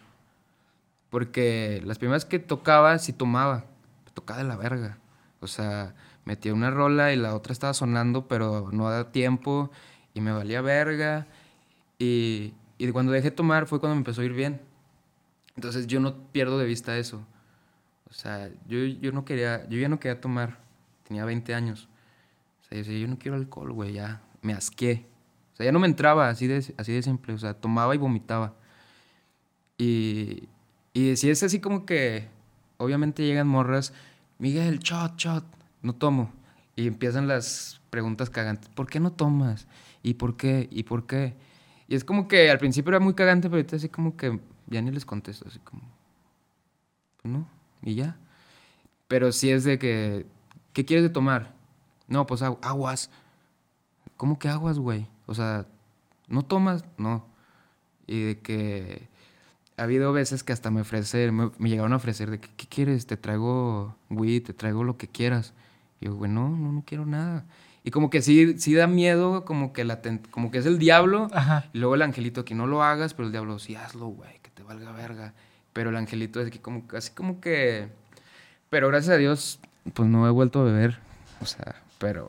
Porque 1.09 1.81
las 1.83 1.97
primeras 1.97 2.25
que 2.25 2.37
tocaba, 2.37 2.99
sí 2.99 3.11
tomaba. 3.11 3.65
Tocaba 4.13 4.43
de 4.43 4.47
la 4.47 4.55
verga. 4.57 4.99
O 5.39 5.47
sea, 5.47 5.95
metía 6.25 6.53
una 6.53 6.69
rola 6.69 7.11
y 7.11 7.15
la 7.15 7.33
otra 7.33 7.53
estaba 7.53 7.73
sonando, 7.73 8.27
pero 8.27 8.69
no 8.71 8.87
da 8.87 9.11
tiempo 9.11 9.71
y 10.13 10.21
me 10.21 10.31
valía 10.31 10.61
verga. 10.61 11.25
Y, 11.97 12.53
y 12.77 12.91
cuando 12.91 13.13
dejé 13.13 13.31
de 13.31 13.35
tomar 13.35 13.65
fue 13.65 13.79
cuando 13.79 13.95
me 13.95 14.01
empezó 14.01 14.21
a 14.21 14.25
ir 14.25 14.33
bien. 14.33 14.61
Entonces 15.57 15.87
yo 15.87 15.99
no 15.99 16.15
pierdo 16.31 16.57
de 16.57 16.65
vista 16.65 16.97
eso. 16.97 17.25
O 18.09 18.13
sea, 18.13 18.49
yo, 18.67 18.77
yo 18.77 19.11
no 19.11 19.25
quería, 19.25 19.67
yo 19.67 19.77
ya 19.77 19.89
no 19.89 19.99
quería 19.99 20.21
tomar. 20.21 20.59
Tenía 21.05 21.25
20 21.25 21.53
años. 21.53 21.89
O 22.61 22.63
sea, 22.63 22.77
yo 22.77 22.83
decía, 22.83 22.99
yo 22.99 23.07
no 23.07 23.17
quiero 23.19 23.35
alcohol, 23.35 23.73
güey, 23.73 23.93
ya. 23.93 24.21
Me 24.41 24.53
asqué. 24.53 25.05
O 25.53 25.57
sea, 25.57 25.65
ya 25.65 25.71
no 25.71 25.79
me 25.79 25.87
entraba, 25.87 26.29
así 26.29 26.47
de, 26.47 26.73
así 26.77 26.93
de 26.93 27.01
simple. 27.01 27.33
O 27.33 27.37
sea, 27.39 27.55
tomaba 27.55 27.95
y 27.95 27.97
vomitaba. 27.97 28.53
Y, 29.77 30.47
y 30.93 31.15
si 31.17 31.29
es 31.29 31.41
así 31.43 31.59
como 31.59 31.85
que, 31.85 32.27
obviamente 32.77 33.25
llegan 33.25 33.47
morras, 33.47 33.93
Miguel, 34.37 34.79
shot, 34.79 35.17
shot, 35.17 35.43
no 35.81 35.93
tomo. 35.93 36.31
Y 36.75 36.85
empiezan 36.85 37.27
las 37.27 37.81
preguntas 37.89 38.29
cagantes, 38.29 38.69
¿por 38.69 38.87
qué 38.87 38.99
no 38.99 39.11
tomas? 39.11 39.67
¿Y 40.03 40.13
por 40.15 40.37
qué? 40.37 40.67
¿Y 40.71 40.83
por 40.83 41.07
qué? 41.07 41.35
Y 41.87 41.95
es 41.95 42.03
como 42.03 42.27
que 42.27 42.49
al 42.49 42.57
principio 42.59 42.89
era 42.89 42.99
muy 42.99 43.13
cagante, 43.13 43.47
pero 43.47 43.57
ahorita 43.57 43.77
así 43.77 43.89
como 43.89 44.17
que 44.17 44.39
ya 44.67 44.81
ni 44.81 44.91
les 44.91 45.05
contesto, 45.05 45.45
así 45.47 45.59
como, 45.59 45.81
pues 47.21 47.33
no, 47.33 47.47
y 47.81 47.95
ya. 47.95 48.17
Pero 49.07 49.31
si 49.31 49.51
es 49.51 49.63
de 49.63 49.79
que, 49.79 50.25
¿qué 50.73 50.85
quieres 50.85 51.03
de 51.03 51.09
tomar? 51.09 51.55
No, 52.07 52.25
pues 52.25 52.41
aguas. 52.41 53.09
¿Cómo 54.17 54.39
que 54.39 54.49
aguas, 54.49 54.79
güey? 54.79 55.07
O 55.25 55.33
sea, 55.33 55.65
¿no 56.27 56.43
tomas? 56.43 56.83
No. 56.97 57.25
Y 58.05 58.21
de 58.23 58.39
que 58.39 59.07
ha 59.77 59.83
habido 59.83 60.11
veces 60.11 60.43
que 60.43 60.53
hasta 60.53 60.71
me 60.71 60.81
ofrecen, 60.81 61.35
me, 61.35 61.69
llegaron 61.69 61.93
a 61.93 61.97
ofrecer 61.97 62.31
de 62.31 62.39
que, 62.39 62.49
¿qué 62.55 62.67
quieres? 62.67 63.05
Te 63.05 63.15
traigo 63.15 63.95
weed, 64.09 64.43
te 64.43 64.53
traigo 64.53 64.83
lo 64.83 64.97
que 64.97 65.07
quieras. 65.07 65.53
Y 66.01 66.05
yo, 66.05 66.15
güey, 66.15 66.31
no, 66.31 66.49
no, 66.49 66.71
no 66.71 66.83
quiero 66.85 67.05
nada. 67.05 67.45
Y 67.87 67.89
como 67.89 68.09
que 68.09 68.21
sí, 68.21 68.59
sí 68.59 68.73
da 68.73 68.85
miedo, 68.85 69.45
como 69.45 69.71
que, 69.71 69.85
la 69.85 70.01
como 70.29 70.51
que 70.51 70.57
es 70.57 70.65
el 70.65 70.77
diablo. 70.77 71.29
Ajá. 71.31 71.69
Y 71.71 71.77
luego 71.77 71.95
el 71.95 72.01
angelito, 72.01 72.43
que 72.43 72.53
no 72.53 72.67
lo 72.67 72.83
hagas, 72.83 73.13
pero 73.13 73.27
el 73.27 73.31
diablo, 73.31 73.59
sí, 73.59 73.75
hazlo, 73.75 74.07
güey, 74.07 74.39
que 74.41 74.49
te 74.49 74.61
valga 74.61 74.91
verga. 74.91 75.33
Pero 75.71 75.91
el 75.91 75.95
angelito 75.95 76.41
es 76.41 76.51
que 76.51 76.59
como, 76.59 76.83
así 76.93 77.11
como 77.11 77.39
que... 77.39 77.87
Pero 78.69 78.89
gracias 78.89 79.15
a 79.15 79.17
Dios, 79.17 79.61
pues 79.93 80.09
no 80.09 80.27
he 80.27 80.31
vuelto 80.31 80.59
a 80.59 80.63
beber. 80.65 80.99
O 81.39 81.45
sea, 81.45 81.81
pero... 81.97 82.27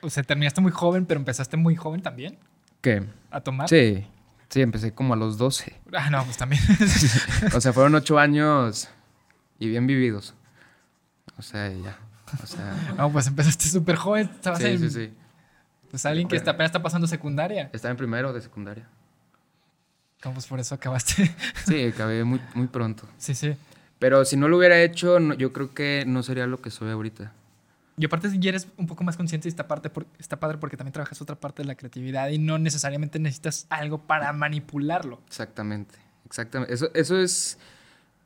O 0.00 0.10
sea, 0.10 0.22
terminaste 0.22 0.60
muy 0.60 0.70
joven, 0.70 1.06
pero 1.06 1.18
empezaste 1.18 1.56
muy 1.56 1.74
joven 1.74 2.00
también. 2.00 2.38
¿Qué? 2.80 3.02
¿A 3.32 3.40
tomar? 3.40 3.68
Sí. 3.68 4.06
Sí, 4.48 4.60
empecé 4.60 4.94
como 4.94 5.14
a 5.14 5.16
los 5.16 5.38
12. 5.38 5.74
Ah, 5.92 6.08
no, 6.08 6.24
pues 6.24 6.36
también. 6.36 6.62
o 7.52 7.60
sea, 7.60 7.72
fueron 7.72 7.96
ocho 7.96 8.16
años 8.16 8.88
y 9.58 9.70
bien 9.70 9.88
vividos. 9.88 10.36
O 11.36 11.42
sea, 11.42 11.68
ya. 11.68 11.98
O 12.42 12.46
sea... 12.46 12.94
No, 12.96 13.10
pues 13.10 13.26
empezaste 13.26 13.68
súper 13.68 13.96
joven. 13.96 14.30
Estabas 14.34 14.58
sí, 14.60 14.66
en... 14.66 14.78
sí, 14.78 14.90
sí. 14.90 15.12
Pues 15.90 16.04
alguien 16.06 16.28
que 16.28 16.36
está, 16.36 16.52
apenas 16.52 16.68
está 16.68 16.82
pasando 16.82 17.06
secundaria. 17.06 17.70
Estaba 17.72 17.90
en 17.92 17.96
primero 17.96 18.32
de 18.32 18.40
secundaria. 18.40 18.86
¿Cómo 20.22 20.34
pues 20.34 20.46
por 20.46 20.60
eso 20.60 20.74
acabaste? 20.74 21.34
sí, 21.66 21.84
acabé 21.86 22.24
muy, 22.24 22.40
muy 22.54 22.66
pronto. 22.66 23.04
Sí, 23.16 23.34
sí. 23.34 23.56
Pero 23.98 24.24
si 24.24 24.36
no 24.36 24.48
lo 24.48 24.58
hubiera 24.58 24.80
hecho, 24.80 25.18
no, 25.20 25.34
yo 25.34 25.52
creo 25.52 25.72
que 25.74 26.04
no 26.06 26.22
sería 26.22 26.46
lo 26.46 26.60
que 26.60 26.70
soy 26.70 26.90
ahorita. 26.90 27.32
Y 27.96 28.04
aparte 28.04 28.30
si 28.30 28.48
eres 28.48 28.68
un 28.76 28.86
poco 28.86 29.02
más 29.02 29.16
consciente 29.16 29.48
y 29.48 29.50
está, 29.50 29.66
parte 29.66 29.90
por- 29.90 30.06
está 30.18 30.38
padre 30.38 30.58
porque 30.58 30.76
también 30.76 30.92
trabajas 30.92 31.20
otra 31.20 31.34
parte 31.34 31.62
de 31.62 31.66
la 31.66 31.74
creatividad 31.74 32.28
y 32.28 32.38
no 32.38 32.58
necesariamente 32.58 33.18
necesitas 33.18 33.66
algo 33.70 33.98
para 33.98 34.32
manipularlo. 34.32 35.20
Exactamente, 35.26 35.96
exactamente. 36.24 36.72
Eso, 36.72 36.90
eso 36.94 37.18
es, 37.18 37.58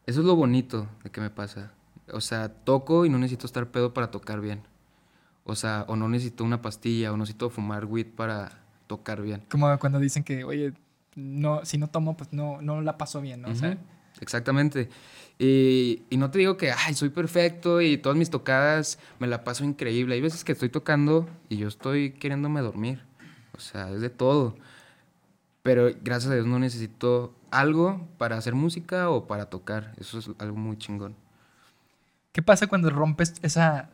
eso 0.07 0.21
es 0.21 0.27
lo 0.27 0.37
bonito 0.37 0.89
de 1.05 1.11
que 1.11 1.23
me 1.23 1.31
pasa. 1.31 1.73
O 2.13 2.21
sea, 2.21 2.49
toco 2.49 3.05
y 3.07 3.11
no 3.11 3.19
necesito 3.19 3.47
estar 3.47 3.71
pedo 3.71 3.95
para 3.95 4.11
tocar 4.11 4.41
bien. 4.41 4.63
O 5.45 5.55
sea, 5.57 5.85
o 5.89 5.97
no 5.97 6.09
necesito 6.09 6.45
una 6.45 6.63
pastilla, 6.63 7.11
o 7.11 7.17
no 7.17 7.23
necesito 7.25 7.51
fumar 7.51 7.85
weed 7.85 8.07
para 8.15 8.61
tocar 8.87 9.23
bien. 9.23 9.43
Como 9.51 9.79
cuando 9.79 9.99
dicen 9.99 10.23
que, 10.23 10.45
oye, 10.45 10.73
no, 11.17 11.65
si 11.65 11.79
no 11.79 11.89
tomo, 11.89 12.17
pues 12.17 12.33
no, 12.33 12.63
no 12.63 12.81
la 12.81 12.97
paso 12.97 13.21
bien, 13.21 13.43
¿no? 13.43 13.49
O 13.49 13.55
sea, 13.55 13.71
Ujú, 13.71 13.79
Exactamente. 14.21 14.89
Y, 15.39 16.03
y 16.11 16.17
no 16.17 16.31
te 16.31 16.39
digo 16.39 16.57
que, 16.57 16.71
ay, 16.71 16.95
soy 16.95 17.09
perfecto 17.09 17.81
y 17.81 17.99
todas 17.99 18.17
mis 18.17 18.31
tocadas 18.31 18.99
me 19.19 19.27
la 19.27 19.43
paso 19.45 19.65
increíble. 19.65 20.15
Hay 20.15 20.21
veces 20.21 20.45
que 20.45 20.53
estoy 20.53 20.69
tocando 20.69 21.29
y 21.49 21.57
yo 21.57 21.69
estoy 21.69 22.13
queriéndome 22.13 22.61
dormir. 22.61 23.03
O 23.57 23.61
sea, 23.61 23.91
es 23.91 24.01
de 24.01 24.11
todo. 24.11 24.57
Pero 25.63 25.91
gracias 26.03 26.31
a 26.31 26.35
Dios 26.35 26.47
no 26.47 26.59
necesito 26.59 27.35
algo 27.51 28.07
para 28.19 28.37
hacer 28.37 28.55
música 28.55 29.11
o 29.11 29.27
para 29.27 29.47
tocar. 29.47 29.95
Eso 29.99 30.19
es 30.19 30.31
algo 30.39 30.57
muy 30.57 30.77
chingón. 30.77 31.17
¿Qué 32.33 32.43
pasa 32.43 32.67
cuando 32.67 32.91
rompes 32.91 33.35
esa 33.43 33.91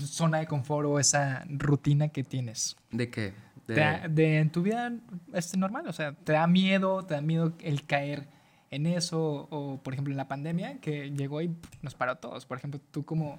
zona 0.00 0.38
de 0.38 0.46
confort 0.46 0.86
o 0.86 0.98
esa 0.98 1.44
rutina 1.48 2.08
que 2.08 2.24
tienes? 2.24 2.76
¿De 2.90 3.10
qué? 3.10 3.34
De- 3.66 3.74
da- 3.74 4.08
de, 4.08 4.38
en 4.38 4.50
tu 4.50 4.62
vida 4.62 4.92
este, 5.32 5.56
normal, 5.56 5.86
o 5.86 5.92
sea, 5.92 6.12
te 6.12 6.32
da 6.32 6.46
miedo, 6.46 7.04
te 7.04 7.14
da 7.14 7.20
miedo 7.20 7.52
el 7.60 7.84
caer 7.86 8.26
en 8.70 8.86
eso, 8.86 9.46
o 9.50 9.78
por 9.82 9.92
ejemplo 9.92 10.12
en 10.12 10.16
la 10.16 10.28
pandemia 10.28 10.80
que 10.80 11.10
llegó 11.10 11.42
y 11.42 11.54
nos 11.82 11.94
paró 11.94 12.12
a 12.12 12.16
todos. 12.16 12.46
Por 12.46 12.56
ejemplo, 12.58 12.80
tú 12.90 13.04
como 13.04 13.38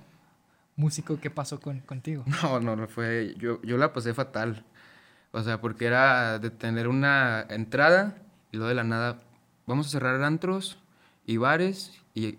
músico, 0.76 1.20
¿qué 1.20 1.30
pasó 1.30 1.60
con, 1.60 1.80
contigo? 1.82 2.24
No, 2.44 2.60
no, 2.60 2.76
no 2.76 2.88
fue. 2.88 3.36
Yo, 3.38 3.62
yo 3.64 3.78
la 3.78 3.94
pasé 3.94 4.14
fatal. 4.14 4.64
O 5.32 5.42
sea, 5.42 5.60
porque 5.60 5.86
era 5.86 6.38
de 6.38 6.52
tener 6.52 6.88
una 6.88 7.42
entrada 7.50 8.16
y 8.52 8.58
luego 8.58 8.70
de 8.70 8.76
la 8.76 8.84
nada, 8.84 9.20
vamos 9.66 9.88
a 9.88 9.90
cerrar 9.90 10.22
antros 10.24 10.78
y 11.26 11.38
bares 11.38 12.00
y, 12.14 12.38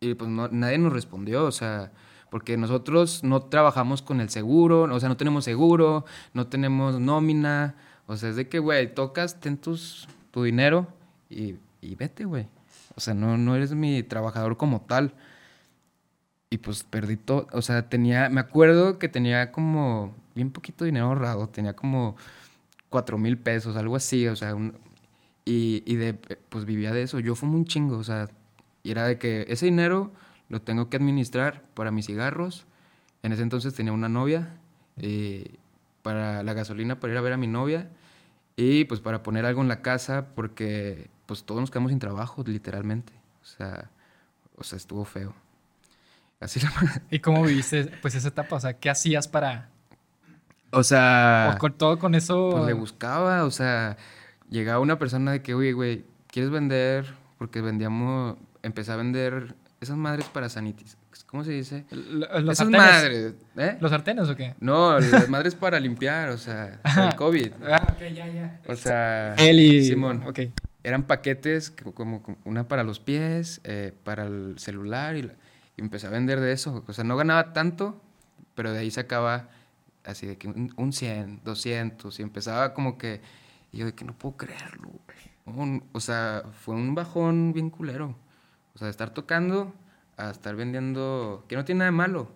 y 0.00 0.14
pues 0.14 0.30
no- 0.30 0.48
nadie 0.48 0.78
nos 0.78 0.92
respondió. 0.92 1.44
O 1.44 1.52
sea, 1.52 1.92
porque 2.30 2.56
nosotros 2.56 3.24
no 3.24 3.42
trabajamos 3.42 4.02
con 4.02 4.20
el 4.20 4.28
seguro, 4.30 4.82
o 4.82 5.00
sea, 5.00 5.08
no 5.08 5.16
tenemos 5.16 5.44
seguro, 5.44 6.04
no 6.34 6.46
tenemos 6.48 7.00
nómina. 7.00 7.74
O 8.06 8.16
sea, 8.16 8.30
es 8.30 8.36
de 8.36 8.48
que, 8.48 8.58
güey, 8.58 8.94
tocas, 8.94 9.40
ten 9.40 9.58
tus, 9.58 10.08
tu 10.30 10.42
dinero 10.44 10.86
y, 11.30 11.56
y 11.80 11.94
vete, 11.96 12.24
güey. 12.24 12.46
O 12.96 13.00
sea, 13.00 13.14
no, 13.14 13.36
no 13.38 13.54
eres 13.56 13.72
mi 13.74 14.02
trabajador 14.02 14.56
como 14.56 14.80
tal. 14.82 15.14
Y 16.50 16.58
pues 16.58 16.82
perdí 16.84 17.16
todo. 17.16 17.46
O 17.52 17.62
sea, 17.62 17.88
tenía. 17.88 18.28
Me 18.30 18.40
acuerdo 18.40 18.98
que 18.98 19.08
tenía 19.08 19.52
como. 19.52 20.14
Bien 20.34 20.50
poquito 20.50 20.84
dinero 20.84 21.06
ahorrado. 21.06 21.48
Tenía 21.48 21.74
como. 21.76 22.16
Cuatro 22.88 23.18
mil 23.18 23.36
pesos, 23.38 23.76
algo 23.76 23.96
así. 23.96 24.26
O 24.28 24.36
sea, 24.36 24.54
un- 24.54 24.74
y, 25.44 25.82
y 25.86 25.96
de. 25.96 26.14
Pues 26.14 26.64
vivía 26.64 26.92
de 26.92 27.02
eso. 27.02 27.20
Yo 27.20 27.34
fumé 27.34 27.56
un 27.56 27.66
chingo. 27.66 27.98
O 27.98 28.04
sea, 28.04 28.28
y 28.82 28.90
era 28.90 29.04
de 29.06 29.18
que 29.18 29.46
ese 29.48 29.66
dinero 29.66 30.12
lo 30.48 30.62
tengo 30.62 30.88
que 30.88 30.96
administrar 30.96 31.62
para 31.74 31.90
mis 31.90 32.06
cigarros. 32.06 32.66
En 33.22 33.32
ese 33.32 33.42
entonces 33.42 33.74
tenía 33.74 33.92
una 33.92 34.08
novia. 34.08 34.56
eh, 34.96 35.54
para 36.02 36.42
la 36.42 36.54
gasolina 36.54 37.00
para 37.00 37.12
ir 37.12 37.18
a 37.18 37.22
ver 37.22 37.32
a 37.34 37.36
mi 37.36 37.46
novia. 37.48 37.90
Y 38.56 38.84
pues 38.84 39.00
para 39.00 39.22
poner 39.22 39.44
algo 39.46 39.60
en 39.62 39.68
la 39.68 39.82
casa. 39.82 40.28
Porque 40.34 41.10
pues 41.26 41.44
todos 41.44 41.60
nos 41.60 41.70
quedamos 41.70 41.90
sin 41.90 41.98
trabajo, 41.98 42.42
literalmente. 42.46 43.12
O 43.42 43.44
sea. 43.46 43.90
O 44.56 44.64
sea, 44.64 44.76
estuvo 44.76 45.04
feo. 45.04 45.34
Así 46.40 46.60
la... 46.62 46.70
¿Y 47.10 47.18
cómo 47.20 47.42
viviste 47.44 47.84
pues 48.02 48.14
esa 48.14 48.28
etapa? 48.28 48.56
O 48.56 48.60
sea, 48.60 48.74
¿qué 48.78 48.90
hacías 48.90 49.28
para... 49.28 49.68
O 50.70 50.82
sea, 50.82 51.52
o 51.54 51.58
con 51.58 51.72
todo 51.72 51.98
con 51.98 52.14
eso... 52.14 52.50
pues 52.52 52.64
le 52.66 52.74
buscaba, 52.74 53.44
o 53.44 53.50
sea, 53.50 53.96
llegaba 54.50 54.80
una 54.80 54.98
persona 54.98 55.32
de 55.32 55.42
que, 55.42 55.54
oye, 55.54 55.72
güey, 55.72 56.04
¿quieres 56.26 56.50
vender? 56.50 57.14
Porque 57.38 57.62
vendíamos, 57.62 58.36
empecé 58.62 58.92
a 58.92 58.96
vender 58.96 59.54
esas 59.80 59.96
madres 59.96 60.26
para 60.26 60.48
sanitis. 60.48 60.96
¿Cómo 61.26 61.44
se 61.44 61.50
dice? 61.52 61.84
L- 61.90 62.26
los 62.42 62.54
esas 62.54 62.58
sartenes. 62.58 62.80
madres, 62.80 63.34
¿eh? 63.56 63.76
¿Los 63.80 63.90
sartenes 63.90 64.28
o 64.28 64.36
qué? 64.36 64.54
No, 64.60 64.98
las 64.98 65.28
madres 65.28 65.54
para 65.54 65.78
limpiar, 65.78 66.30
o 66.30 66.38
sea, 66.38 66.80
el 67.08 67.14
COVID. 67.16 67.52
Ah, 67.70 67.94
ok, 67.94 68.00
ya, 68.14 68.26
ya. 68.28 68.60
O 68.66 68.74
sea, 68.76 69.34
Él 69.34 69.60
y... 69.60 69.84
Simón. 69.84 70.22
Ok. 70.26 70.40
Eran 70.84 71.02
paquetes 71.02 71.70
que 71.70 71.84
como, 71.92 72.22
como 72.22 72.38
una 72.44 72.66
para 72.66 72.82
los 72.84 72.98
pies, 73.00 73.60
eh, 73.64 73.92
para 74.04 74.24
el 74.26 74.58
celular 74.58 75.16
y, 75.16 75.22
la- 75.22 75.34
y 75.76 75.80
empecé 75.82 76.06
a 76.06 76.10
vender 76.10 76.40
de 76.40 76.52
eso. 76.52 76.82
O 76.86 76.92
sea, 76.92 77.04
no 77.04 77.16
ganaba 77.16 77.52
tanto, 77.52 78.00
pero 78.54 78.72
de 78.72 78.78
ahí 78.78 78.90
sacaba 78.90 79.48
así 80.04 80.26
de 80.26 80.38
que 80.38 80.48
un, 80.48 80.72
un 80.76 80.92
100, 80.92 81.42
200 81.44 82.18
y 82.18 82.22
empezaba 82.22 82.72
como 82.74 82.96
que 82.96 83.20
y 83.70 83.78
yo 83.78 83.86
de 83.86 83.92
que 83.94 84.04
no 84.06 84.14
puedo 84.16 84.36
creerlo. 84.38 84.88
güey. 85.44 85.82
O 85.92 86.00
sea, 86.00 86.44
fue 86.64 86.74
un 86.74 86.94
bajón 86.94 87.52
bien 87.52 87.68
culero. 87.70 88.16
O 88.78 88.80
sea, 88.80 88.86
de 88.86 88.92
estar 88.92 89.10
tocando 89.10 89.74
a 90.16 90.30
estar 90.30 90.54
vendiendo, 90.54 91.44
que 91.48 91.56
no 91.56 91.64
tiene 91.64 91.80
nada 91.80 91.90
de 91.90 91.96
malo, 91.96 92.30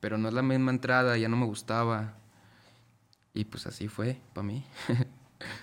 pero 0.00 0.18
no 0.18 0.28
es 0.28 0.34
la 0.34 0.42
misma 0.42 0.72
entrada, 0.72 1.16
ya 1.16 1.26
no 1.30 1.38
me 1.38 1.46
gustaba. 1.46 2.12
Y 3.32 3.46
pues 3.46 3.66
así 3.66 3.88
fue 3.88 4.18
para 4.34 4.46
mí. 4.46 4.62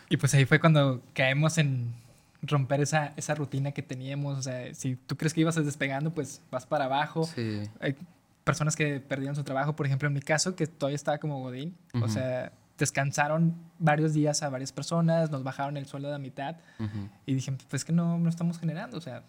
Y 0.10 0.18
pues 0.18 0.34
ahí 0.34 0.46
fue 0.46 0.60
cuando 0.60 1.04
caemos 1.14 1.60
en 1.60 1.94
romper 2.42 2.82
esa, 2.82 3.14
esa 3.16 3.36
rutina 3.36 3.74
que 3.74 3.84
teníamos. 3.84 4.40
O 4.40 4.42
sea, 4.42 4.74
si 4.74 4.96
tú 4.96 5.16
crees 5.16 5.36
que 5.36 5.42
ibas 5.42 5.54
despegando, 5.64 6.12
pues 6.16 6.42
vas 6.50 6.66
para 6.66 6.86
abajo. 6.86 7.26
Sí. 7.26 7.62
Hay 7.80 7.96
personas 8.44 8.76
que 8.76 9.00
perdieron 9.00 9.36
su 9.36 9.44
trabajo, 9.44 9.76
por 9.76 9.86
ejemplo, 9.86 10.08
en 10.08 10.16
mi 10.16 10.22
caso, 10.22 10.56
que 10.56 10.66
todavía 10.66 10.96
estaba 10.96 11.20
como 11.20 11.42
Godín. 11.42 11.78
O 11.94 12.00
Ujú. 12.00 12.10
sea, 12.10 12.52
descansaron 12.80 13.54
varios 13.78 14.16
días 14.16 14.42
a 14.42 14.50
varias 14.50 14.72
personas, 14.72 15.30
nos 15.30 15.44
bajaron 15.44 15.78
el 15.78 15.86
sueldo 15.86 16.08
de 16.08 16.14
la 16.14 16.20
mitad 16.20 16.56
Ujú. 16.80 17.08
y 17.28 17.36
dije, 17.36 17.56
pues 17.70 17.86
que 17.86 17.94
no, 17.94 18.18
no 18.18 18.30
estamos 18.30 18.58
generando. 18.58 18.98
O 18.98 19.02
sea, 19.02 19.22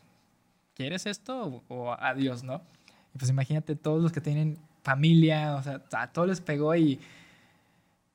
¿quieres 0.79 1.05
esto 1.07 1.45
o, 1.69 1.75
o 1.75 1.93
adiós, 1.93 2.43
no? 2.45 2.63
Y 3.15 3.19
pues 3.19 3.29
imagínate 3.31 3.75
todos 3.77 4.01
los 4.01 4.13
que 4.13 4.21
tienen 4.21 4.57
familia, 4.83 5.57
o 5.57 5.63
sea, 5.63 5.83
a 5.93 6.07
todos 6.13 6.29
les 6.29 6.41
pegó 6.41 6.75
y, 6.77 7.01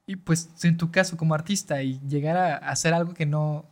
y 0.08 0.16
pues 0.16 0.50
en 0.64 0.78
tu 0.78 0.90
caso 0.90 1.18
como 1.18 1.36
artista 1.36 1.84
y 1.84 2.00
llegar 2.08 2.38
a 2.38 2.56
hacer 2.58 2.94
algo 2.94 3.14
que 3.14 3.26
no, 3.26 3.66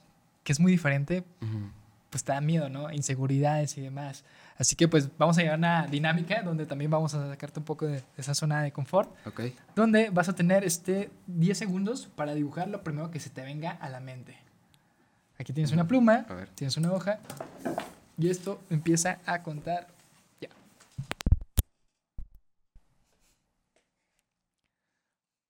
que 0.44 0.52
es 0.52 0.60
muy 0.60 0.72
diferente, 0.74 1.24
Ujú. 1.42 1.70
pues 2.10 2.24
te 2.26 2.34
da 2.34 2.42
miedo, 2.42 2.70
¿no? 2.70 2.92
Inseguridades 2.92 3.78
y 3.78 3.82
demás. 3.82 4.26
Así 4.58 4.76
que 4.76 4.88
pues 4.90 5.10
vamos 5.18 5.38
a 5.38 5.42
llevar 5.42 5.58
una 5.58 5.88
dinámica 5.88 6.44
donde 6.44 6.66
también 6.66 6.92
vamos 6.92 7.14
a 7.16 7.28
sacarte 7.30 7.60
un 7.60 7.66
poco 7.66 7.86
de, 7.88 7.94
de 7.94 8.04
esa 8.18 8.36
zona 8.36 8.62
de 8.62 8.72
confort, 8.74 9.10
Ok. 9.26 9.42
donde 9.74 10.10
vas 10.10 10.28
a 10.28 10.36
tener 10.36 10.66
este 10.66 11.10
10 11.28 11.58
segundos 11.58 12.10
para 12.16 12.34
dibujar 12.36 12.68
lo 12.68 12.84
primero 12.84 13.10
que 13.10 13.20
se 13.22 13.30
te 13.30 13.42
venga 13.42 13.72
a 13.72 13.88
la 13.90 14.02
mente. 14.02 14.36
Aquí 15.40 15.54
tienes 15.54 15.72
una 15.72 15.88
pluma, 15.88 16.26
tienes 16.54 16.76
una 16.78 16.92
hoja 16.92 17.20
y 18.18 18.30
esto 18.30 18.62
empieza 18.70 19.20
a 19.26 19.42
contar 19.44 19.88
ya. 20.40 20.50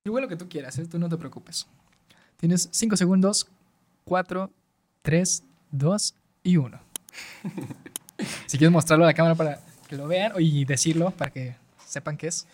Igual 0.05 0.23
lo 0.23 0.29
que 0.29 0.35
tú 0.35 0.47
quieras, 0.47 0.77
¿eh? 0.77 0.85
tú 0.85 0.99
no 0.99 1.09
te 1.09 1.17
preocupes. 1.17 1.67
Tienes 2.37 2.69
5 2.71 2.97
segundos, 2.97 3.47
4, 4.05 4.49
3, 5.01 5.43
2 5.71 6.15
y 6.43 6.57
1. 6.57 6.79
si 8.47 8.57
quieres 8.57 8.71
mostrarlo 8.71 9.05
a 9.05 9.07
la 9.07 9.13
cámara 9.13 9.35
para 9.35 9.59
que 9.87 9.95
lo 9.95 10.07
vean 10.07 10.33
y 10.39 10.65
decirlo 10.65 11.11
para 11.11 11.31
que 11.31 11.55
sepan 11.85 12.17
qué 12.17 12.27
es. 12.27 12.47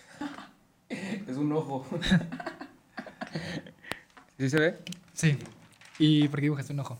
Es 0.88 1.36
un 1.36 1.52
ojo. 1.52 1.86
¿Sí 4.38 4.50
se 4.50 4.58
ve? 4.58 4.78
Sí. 5.12 5.38
¿Y 5.98 6.28
por 6.28 6.38
qué 6.40 6.44
dibujaste 6.44 6.72
un 6.72 6.80
ojo? 6.80 6.98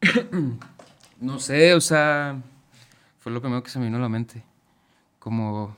No 1.22 1.38
sé, 1.38 1.72
o 1.74 1.80
sea, 1.80 2.36
fue 3.20 3.30
lo 3.32 3.40
primero 3.40 3.62
que 3.62 3.70
se 3.70 3.78
me 3.78 3.84
vino 3.86 3.96
a 3.98 4.00
la 4.00 4.08
mente. 4.08 4.42
Como, 5.20 5.76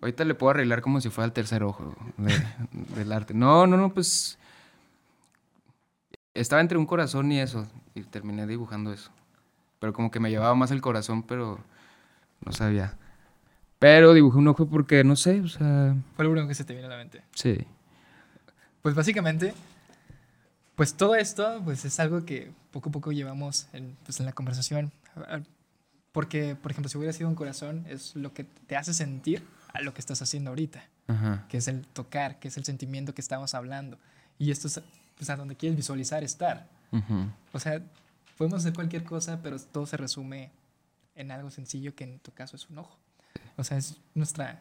ahorita 0.00 0.24
le 0.24 0.34
puedo 0.34 0.50
arreglar 0.50 0.82
como 0.82 1.00
si 1.00 1.08
fuera 1.08 1.26
el 1.26 1.32
tercer 1.32 1.62
ojo 1.62 1.94
de- 2.16 2.42
del 2.96 3.12
arte. 3.12 3.32
No, 3.32 3.66
no, 3.68 3.76
no, 3.76 3.94
pues, 3.94 4.36
estaba 6.34 6.60
entre 6.60 6.78
un 6.78 6.86
corazón 6.86 7.30
y 7.30 7.40
eso, 7.40 7.66
y 7.94 8.02
terminé 8.02 8.46
dibujando 8.46 8.92
eso. 8.92 9.10
Pero 9.78 9.92
como 9.92 10.10
que 10.10 10.18
me 10.20 10.30
llevaba 10.30 10.54
más 10.56 10.72
el 10.72 10.80
corazón, 10.80 11.22
pero 11.22 11.60
no 12.44 12.52
sabía. 12.52 12.96
Pero 13.78 14.12
dibujé 14.14 14.38
un 14.38 14.48
ojo 14.48 14.66
porque, 14.66 15.04
no 15.04 15.14
sé, 15.14 15.40
o 15.40 15.48
sea, 15.48 15.94
Fue 16.16 16.24
lo 16.24 16.32
único 16.32 16.48
que 16.48 16.54
se 16.54 16.64
te 16.64 16.74
vino 16.74 16.86
a 16.86 16.90
la 16.90 16.96
mente. 16.96 17.22
sí. 17.34 17.56
Pues 18.82 18.94
básicamente, 18.94 19.54
pues 20.76 20.94
todo 20.94 21.14
esto 21.16 21.60
pues 21.64 21.84
es 21.84 21.98
algo 22.00 22.24
que 22.24 22.52
poco 22.78 22.88
a 22.90 22.92
poco 22.92 23.12
llevamos 23.12 23.66
en, 23.72 23.96
pues, 24.04 24.20
en 24.20 24.26
la 24.26 24.32
conversación. 24.32 24.92
Porque, 26.12 26.56
por 26.56 26.70
ejemplo, 26.72 26.88
si 26.88 26.96
hubiera 26.98 27.12
sido 27.12 27.28
un 27.28 27.34
corazón, 27.34 27.84
es 27.88 28.16
lo 28.16 28.32
que 28.32 28.44
te 28.44 28.76
hace 28.76 28.94
sentir 28.94 29.42
a 29.72 29.80
lo 29.82 29.92
que 29.94 30.00
estás 30.00 30.20
haciendo 30.22 30.50
ahorita, 30.50 30.82
Ajá. 31.06 31.44
que 31.48 31.58
es 31.58 31.68
el 31.68 31.86
tocar, 31.86 32.38
que 32.38 32.48
es 32.48 32.56
el 32.56 32.64
sentimiento 32.64 33.14
que 33.14 33.20
estamos 33.20 33.54
hablando. 33.54 33.98
Y 34.38 34.50
esto 34.50 34.66
es 34.68 34.80
pues, 35.16 35.28
a 35.30 35.36
donde 35.36 35.56
quieres 35.56 35.76
visualizar 35.76 36.22
estar. 36.24 36.66
O 37.52 37.58
sea, 37.60 37.82
podemos 38.38 38.60
hacer 38.60 38.72
cualquier 38.72 39.04
cosa, 39.04 39.40
pero 39.42 39.58
todo 39.58 39.86
se 39.86 39.96
resume 39.96 40.50
en 41.14 41.30
algo 41.30 41.50
sencillo 41.50 41.94
que 41.94 42.04
en 42.04 42.18
tu 42.20 42.32
caso 42.32 42.56
es 42.56 42.70
un 42.70 42.78
ojo. 42.78 42.96
O 43.56 43.64
sea, 43.64 43.76
es 43.76 43.96
nuestra, 44.14 44.60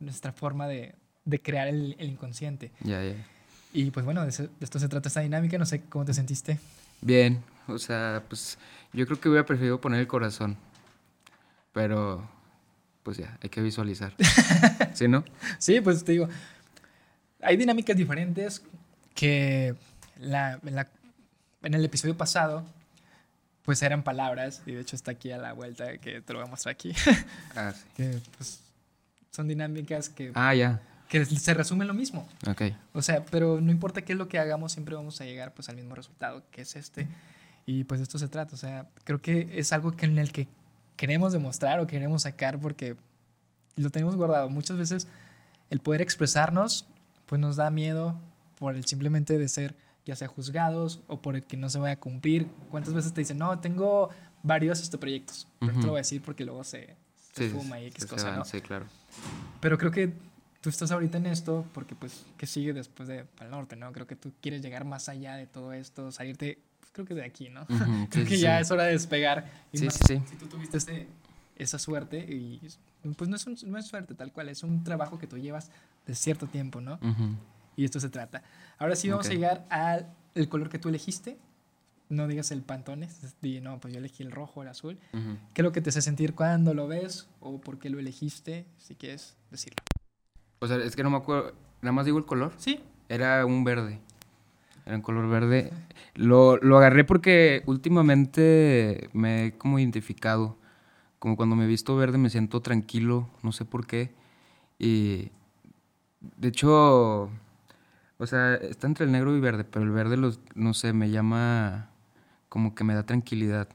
nuestra 0.00 0.32
forma 0.32 0.66
de, 0.68 0.94
de 1.24 1.42
crear 1.42 1.68
el, 1.68 1.94
el 1.98 2.08
inconsciente. 2.08 2.70
Ya, 2.80 3.04
ya. 3.04 3.14
Y 3.74 3.90
pues 3.90 4.06
bueno, 4.06 4.22
de, 4.22 4.30
eso- 4.30 4.44
de 4.44 4.64
esto 4.64 4.78
se 4.78 4.88
trata 4.88 5.08
esta 5.08 5.20
dinámica. 5.20 5.58
No 5.58 5.66
sé 5.66 5.82
cómo 5.82 6.04
te 6.06 6.14
sentiste. 6.14 6.58
Bien, 7.00 7.42
o 7.66 7.78
sea, 7.78 8.22
pues 8.28 8.58
yo 8.92 9.06
creo 9.06 9.20
que 9.20 9.28
hubiera 9.28 9.46
preferido 9.46 9.80
poner 9.80 10.00
el 10.00 10.06
corazón. 10.06 10.56
Pero, 11.72 12.28
pues 13.02 13.18
ya, 13.18 13.38
hay 13.42 13.48
que 13.50 13.60
visualizar. 13.60 14.14
¿Sí, 14.94 15.06
no? 15.08 15.24
Sí, 15.58 15.80
pues 15.80 16.04
te 16.04 16.12
digo, 16.12 16.28
hay 17.42 17.56
dinámicas 17.56 17.96
diferentes 17.96 18.62
que 19.14 19.74
la- 20.18 20.58
en, 20.64 20.74
la- 20.74 20.88
en 21.62 21.74
el 21.74 21.84
episodio 21.84 22.16
pasado, 22.16 22.64
pues 23.62 23.82
eran 23.82 24.02
palabras, 24.02 24.62
y 24.66 24.72
de 24.72 24.80
hecho 24.80 24.96
está 24.96 25.10
aquí 25.12 25.30
a 25.30 25.38
la 25.38 25.52
vuelta, 25.52 25.98
que 25.98 26.20
te 26.22 26.32
lo 26.32 26.38
voy 26.40 26.48
a 26.48 26.50
mostrar 26.50 26.72
aquí, 26.72 26.92
Ah, 27.54 27.72
sí. 27.74 27.84
que 27.96 28.18
pues 28.36 28.60
son 29.30 29.46
dinámicas 29.46 30.08
que, 30.08 30.32
Ah, 30.34 30.54
ya. 30.54 30.80
Que 31.08 31.24
se 31.24 31.54
resumen 31.54 31.88
lo 31.88 31.94
mismo. 31.94 32.28
Ok. 32.46 32.62
O 32.92 33.02
sea, 33.02 33.24
pero 33.24 33.60
no 33.60 33.70
importa 33.72 34.02
qué 34.02 34.12
es 34.12 34.18
lo 34.18 34.28
que 34.28 34.38
hagamos, 34.38 34.72
siempre 34.72 34.94
vamos 34.94 35.20
a 35.20 35.24
llegar 35.24 35.54
pues 35.54 35.68
al 35.68 35.76
mismo 35.76 35.94
resultado, 35.94 36.42
que 36.50 36.62
es 36.62 36.76
este. 36.76 37.08
Y 37.66 37.84
pues 37.84 38.00
de 38.00 38.04
esto 38.04 38.18
se 38.18 38.28
trata. 38.28 38.54
O 38.54 38.58
sea, 38.58 38.88
creo 39.04 39.20
que 39.20 39.48
es 39.58 39.72
algo 39.72 39.92
que 39.92 40.06
en 40.06 40.18
el 40.18 40.32
que 40.32 40.48
queremos 40.96 41.32
demostrar 41.32 41.80
o 41.80 41.86
queremos 41.86 42.22
sacar 42.22 42.60
porque 42.60 42.96
lo 43.76 43.90
tenemos 43.90 44.16
guardado. 44.16 44.50
Muchas 44.50 44.76
veces 44.76 45.08
el 45.70 45.80
poder 45.80 46.02
expresarnos 46.02 46.86
pues 47.26 47.40
nos 47.40 47.56
da 47.56 47.70
miedo 47.70 48.18
por 48.58 48.74
el 48.74 48.84
simplemente 48.84 49.38
de 49.38 49.48
ser 49.48 49.76
ya 50.04 50.16
sea 50.16 50.28
juzgados 50.28 51.02
o 51.06 51.20
por 51.20 51.36
el 51.36 51.44
que 51.44 51.56
no 51.56 51.68
se 51.68 51.78
vaya 51.78 51.94
a 51.94 52.00
cumplir. 52.00 52.48
¿Cuántas 52.70 52.94
veces 52.94 53.12
te 53.12 53.20
dicen, 53.20 53.36
no, 53.36 53.58
tengo 53.58 54.08
varios 54.42 54.80
este, 54.80 54.96
proyectos? 54.96 55.46
Pero 55.60 55.72
no 55.72 55.80
te 55.80 55.86
lo 55.86 55.92
voy 55.92 55.98
a 55.98 56.00
decir 56.00 56.22
porque 56.22 56.46
luego 56.46 56.64
se, 56.64 56.96
se 57.34 57.48
Sí, 57.48 57.54
fuma 57.54 57.78
y 57.78 57.86
X 57.86 57.94
sí, 57.96 58.08
se 58.08 58.08
cosa, 58.08 58.30
van, 58.30 58.38
¿no? 58.38 58.44
Sí, 58.46 58.60
claro. 58.62 58.86
Pero 59.60 59.76
creo 59.76 59.90
que 59.90 60.14
tú 60.60 60.68
estás 60.70 60.90
ahorita 60.90 61.18
en 61.18 61.26
esto 61.26 61.64
porque, 61.72 61.94
pues, 61.94 62.24
¿qué 62.36 62.46
sigue 62.46 62.72
después 62.72 63.08
de 63.08 63.24
Pal 63.24 63.50
Norte, 63.50 63.76
no? 63.76 63.92
Creo 63.92 64.06
que 64.06 64.16
tú 64.16 64.32
quieres 64.40 64.62
llegar 64.62 64.84
más 64.84 65.08
allá 65.08 65.34
de 65.36 65.46
todo 65.46 65.72
esto, 65.72 66.10
salirte, 66.12 66.58
pues, 66.80 66.90
creo 66.92 67.06
que 67.06 67.14
de 67.14 67.24
aquí, 67.24 67.48
¿no? 67.48 67.62
Ujú, 67.62 67.68
creo 68.10 68.24
sí, 68.24 68.30
que 68.30 68.36
sí, 68.36 68.42
ya 68.42 68.60
es 68.60 68.70
hora 68.70 68.84
de 68.84 68.92
despegar. 68.92 69.50
Y 69.72 69.78
Sí, 69.78 69.84
más 69.86 69.94
sí, 69.94 70.04
sí. 70.06 70.22
Si 70.28 70.36
tú 70.36 70.46
tuviste 70.46 70.78
ese- 70.78 71.06
esa 71.56 71.78
suerte 71.78 72.18
y, 72.18 72.60
pues, 73.16 73.28
no 73.28 73.36
es, 73.36 73.46
un- 73.46 73.56
no 73.66 73.78
es 73.78 73.86
suerte 73.86 74.14
tal 74.14 74.32
cual, 74.32 74.48
es 74.48 74.62
un 74.62 74.84
trabajo 74.84 75.18
que 75.18 75.26
tú 75.26 75.38
llevas 75.38 75.70
de 76.06 76.14
cierto 76.14 76.46
tiempo, 76.46 76.80
¿no? 76.80 76.94
Ujú. 76.94 77.34
Y 77.76 77.84
esto 77.84 78.00
se 78.00 78.08
trata. 78.08 78.42
Ahora 78.78 78.96
sí 78.96 79.08
vamos 79.08 79.26
Ok. 79.26 79.32
a 79.32 79.34
llegar 79.34 79.66
al 79.70 80.06
el 80.34 80.48
color 80.48 80.68
que 80.68 80.78
tú 80.78 80.88
elegiste. 80.88 81.36
No 82.10 82.26
digas 82.26 82.50
el 82.52 82.62
pantone, 82.62 83.08
di, 83.42 83.60
no, 83.60 83.78
pues 83.80 83.92
yo 83.92 83.98
elegí 83.98 84.22
el 84.22 84.30
rojo, 84.32 84.62
el 84.62 84.68
azul. 84.68 84.98
Ujú. 85.12 85.36
¿Qué 85.52 85.60
es 85.60 85.62
lo 85.64 85.72
que 85.72 85.80
te 85.82 85.90
hace 85.90 86.00
sentir 86.00 86.34
cuando 86.34 86.72
lo 86.74 86.88
ves 86.88 87.28
o 87.40 87.60
por 87.60 87.78
qué 87.78 87.90
lo 87.90 87.98
elegiste? 87.98 88.64
Si 88.78 88.94
quieres 88.94 89.36
decirlo. 89.50 89.76
O 90.60 90.66
sea, 90.66 90.76
es 90.78 90.96
que 90.96 91.02
no 91.02 91.10
me 91.10 91.16
acuerdo. 91.16 91.52
Nada 91.82 91.92
más 91.92 92.06
digo 92.06 92.18
el 92.18 92.24
color. 92.26 92.52
Sí, 92.56 92.80
Era 93.08 93.44
un 93.46 93.64
verde. 93.64 94.00
Era 94.86 94.96
un 94.96 95.02
color 95.02 95.28
verde. 95.28 95.72
Lo, 96.14 96.56
lo 96.58 96.78
agarré 96.78 97.04
porque 97.04 97.62
últimamente 97.66 99.08
me 99.12 99.46
he 99.46 99.52
como 99.52 99.78
identificado. 99.78 100.56
Como 101.18 101.36
cuando 101.36 101.56
me 101.56 101.64
he 101.64 101.68
visto 101.68 101.96
verde 101.96 102.18
me 102.18 102.30
siento 102.30 102.60
tranquilo, 102.62 103.28
no 103.42 103.52
sé 103.52 103.64
por 103.64 103.86
qué. 103.86 104.12
Y 104.78 105.30
de 106.20 106.48
hecho, 106.48 107.30
o 108.18 108.26
sea, 108.26 108.54
está 108.56 108.86
entre 108.86 109.06
el 109.06 109.12
negro 109.12 109.36
y 109.36 109.40
verde, 109.40 109.64
pero 109.64 109.84
el 109.84 109.90
verde, 109.90 110.16
los, 110.16 110.40
no 110.54 110.74
sé, 110.74 110.92
me 110.92 111.10
llama 111.10 111.90
como 112.48 112.74
que 112.74 112.84
me 112.84 112.94
da 112.94 113.04
tranquilidad. 113.04 113.68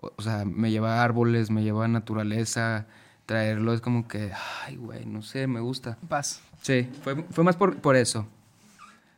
O, 0.00 0.12
o 0.16 0.22
sea, 0.22 0.44
me 0.44 0.70
lleva 0.70 1.00
a 1.00 1.04
árboles, 1.04 1.50
me 1.50 1.62
lleva 1.62 1.84
a 1.86 1.88
naturaleza. 1.88 2.86
Traerlo 3.28 3.74
es 3.74 3.82
como 3.82 4.08
que, 4.08 4.32
ay, 4.64 4.76
güey, 4.76 5.04
no 5.04 5.20
sé, 5.20 5.46
me 5.46 5.60
gusta. 5.60 5.98
paz. 6.08 6.40
Sí, 6.62 6.88
fue, 7.02 7.14
fue 7.24 7.44
más 7.44 7.56
por, 7.56 7.76
por 7.76 7.94
eso. 7.94 8.26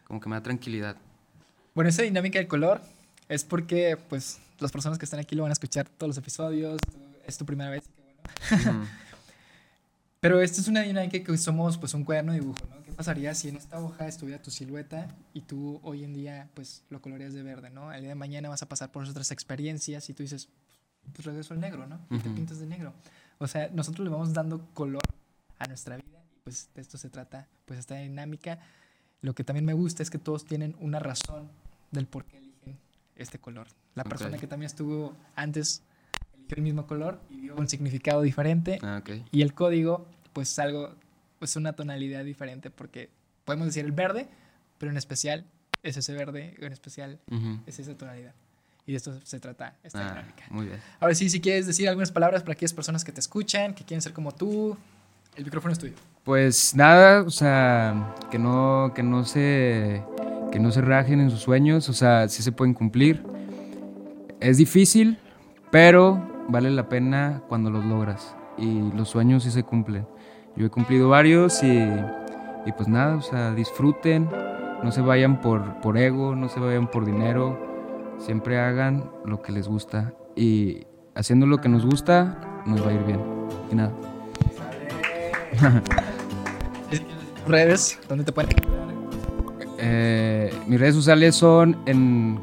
Como 0.08 0.18
que 0.20 0.28
me 0.28 0.34
da 0.34 0.42
tranquilidad. 0.42 0.96
Bueno, 1.76 1.90
esa 1.90 2.02
dinámica 2.02 2.40
del 2.40 2.48
color 2.48 2.82
es 3.28 3.44
porque, 3.44 3.96
pues, 4.08 4.40
las 4.58 4.72
personas 4.72 4.98
que 4.98 5.04
están 5.04 5.20
aquí 5.20 5.36
lo 5.36 5.44
van 5.44 5.50
a 5.50 5.52
escuchar 5.52 5.88
todos 5.88 6.08
los 6.08 6.18
episodios. 6.18 6.80
Es 7.24 7.38
tu 7.38 7.46
primera 7.46 7.70
vez. 7.70 7.84
qué 8.48 8.56
bueno. 8.56 8.80
Ujú. 8.80 8.86
Pero 10.18 10.40
esta 10.40 10.60
es 10.60 10.66
una 10.66 10.82
dinámica 10.82 11.22
que 11.22 11.38
somos, 11.38 11.78
pues, 11.78 11.94
un 11.94 12.02
cuaderno 12.02 12.32
de 12.32 12.40
dibujo, 12.40 12.58
¿no? 12.68 12.82
¿Qué 12.82 12.90
pasaría 12.90 13.32
si 13.36 13.48
en 13.50 13.58
esta 13.58 13.78
hoja 13.78 14.08
estuviera 14.08 14.42
tu 14.42 14.50
silueta 14.50 15.06
y 15.34 15.42
tú 15.42 15.78
hoy 15.84 16.02
en 16.02 16.14
día, 16.14 16.48
pues, 16.54 16.82
lo 16.90 17.00
coloreas 17.00 17.32
de 17.32 17.44
verde, 17.44 17.70
¿no? 17.70 17.92
El 17.92 18.00
día 18.00 18.08
de 18.08 18.16
mañana 18.16 18.48
vas 18.48 18.62
a 18.62 18.68
pasar 18.68 18.90
por 18.90 19.04
otras 19.04 19.30
experiencias 19.30 20.10
y 20.10 20.14
tú 20.14 20.24
dices, 20.24 20.48
pues, 21.14 21.24
regreso 21.24 21.54
al 21.54 21.60
negro, 21.60 21.86
¿no? 21.86 22.00
Y 22.10 22.18
te 22.18 22.26
Ujú. 22.28 22.34
pintas 22.34 22.58
de 22.58 22.66
negro. 22.66 22.92
O 23.42 23.46
sea, 23.48 23.70
nosotros 23.72 24.04
le 24.04 24.10
vamos 24.10 24.34
dando 24.34 24.66
color 24.74 25.02
a 25.58 25.66
nuestra 25.66 25.96
vida 25.96 26.22
y, 26.30 26.38
pues, 26.44 26.68
de 26.74 26.82
esto 26.82 26.98
se 26.98 27.08
trata, 27.08 27.48
pues, 27.64 27.78
esta 27.80 27.96
dinámica. 27.96 28.58
Lo 29.22 29.34
que 29.34 29.44
también 29.44 29.64
me 29.64 29.72
gusta 29.72 30.02
es 30.02 30.10
que 30.10 30.18
todos 30.18 30.44
tienen 30.44 30.76
una 30.78 30.98
razón 30.98 31.50
del 31.90 32.06
por 32.06 32.26
qué 32.26 32.36
eligen 32.36 32.78
este 33.16 33.38
color. 33.38 33.66
La 33.94 34.04
persona 34.04 34.34
Ok. 34.34 34.40
que 34.40 34.46
también 34.46 34.66
estuvo 34.66 35.16
antes 35.36 35.82
eligió 36.34 36.56
el 36.56 36.62
mismo 36.62 36.86
color 36.86 37.18
y 37.30 37.40
dio 37.40 37.56
un 37.56 37.66
significado 37.66 38.20
diferente. 38.20 38.78
Ah, 38.82 38.98
ok. 39.00 39.26
Y 39.32 39.40
el 39.40 39.54
código, 39.54 40.06
pues 40.34 40.58
algo, 40.58 40.94
pues 41.38 41.56
una 41.56 41.72
tonalidad 41.72 42.24
diferente, 42.24 42.70
porque 42.70 43.08
podemos 43.46 43.66
decir 43.68 43.86
el 43.86 43.92
verde, 43.92 44.28
pero 44.76 44.90
en 44.92 44.98
especial 44.98 45.46
es 45.82 45.96
ese 45.96 46.12
verde, 46.12 46.56
en 46.58 46.72
especial 46.72 47.18
Ujú. 47.30 47.60
es 47.66 47.78
esa 47.78 47.96
tonalidad. 47.96 48.34
Y 48.86 48.92
de 48.92 48.96
esto 48.96 49.12
se 49.22 49.38
trata 49.40 49.74
esta 49.82 50.00
Ah, 50.00 50.08
dinámica. 50.10 50.44
muy 50.50 50.66
bien. 50.66 50.78
Ahora 50.98 51.14
sí, 51.14 51.28
si 51.30 51.40
quieres 51.40 51.66
decir 51.66 51.88
algunas 51.88 52.10
palabras 52.10 52.42
para 52.42 52.52
aquellas 52.54 52.72
personas 52.72 53.04
que 53.04 53.12
te 53.12 53.20
escuchan, 53.20 53.74
que 53.74 53.84
quieren 53.84 54.02
ser 54.02 54.12
como 54.12 54.32
tú, 54.32 54.76
el 55.36 55.44
micrófono 55.44 55.72
es 55.72 55.78
tuyo. 55.78 55.94
Pues 56.24 56.74
nada, 56.74 57.22
o 57.22 57.30
sea, 57.30 58.14
que 58.30 58.38
no, 58.38 58.92
que 58.94 59.02
no 59.02 59.24
se, 59.24 60.02
que 60.50 60.58
no 60.58 60.70
se 60.72 60.80
rajen 60.80 61.20
en 61.20 61.30
sus 61.30 61.40
sueños, 61.40 61.88
o 61.88 61.92
sea, 61.92 62.28
sí 62.28 62.42
se 62.42 62.52
pueden 62.52 62.74
cumplir. 62.74 63.22
Es 64.40 64.56
difícil, 64.56 65.18
pero 65.70 66.44
vale 66.48 66.70
la 66.70 66.88
pena 66.88 67.42
cuando 67.48 67.70
los 67.70 67.84
logras. 67.84 68.34
Y 68.58 68.90
los 68.92 69.08
sueños 69.08 69.44
sí 69.44 69.50
se 69.50 69.62
cumplen. 69.62 70.06
Yo 70.56 70.66
he 70.66 70.70
cumplido 70.70 71.08
varios 71.08 71.62
y, 71.62 71.78
y 71.78 72.72
pues 72.76 72.88
nada, 72.88 73.16
o 73.16 73.22
sea, 73.22 73.52
disfruten, 73.54 74.28
no 74.82 74.90
se 74.92 75.00
vayan 75.00 75.40
por, 75.40 75.80
por 75.80 75.96
ego, 75.96 76.34
no 76.34 76.48
se 76.48 76.58
vayan 76.60 76.90
por 76.90 77.04
dinero, 77.06 77.69
siempre 78.20 78.58
hagan 78.58 79.10
lo 79.24 79.42
que 79.42 79.52
les 79.52 79.66
gusta. 79.68 80.14
Y 80.36 80.86
haciendo 81.14 81.46
lo 81.46 81.58
que 81.58 81.68
nos 81.68 81.84
gusta, 81.84 82.62
nos 82.66 82.84
va 82.84 82.90
a 82.90 82.92
ir 82.92 83.02
bien. 83.04 83.20
Y 83.70 83.74
nada. 83.74 83.92
Redes, 87.46 87.98
¿dónde 88.08 88.24
te 88.24 88.32
pueden 88.32 88.50
Eh, 89.78 90.54
mis 90.66 90.78
redes 90.78 90.94
sociales 90.94 91.34
son 91.34 91.76
en, 91.86 92.38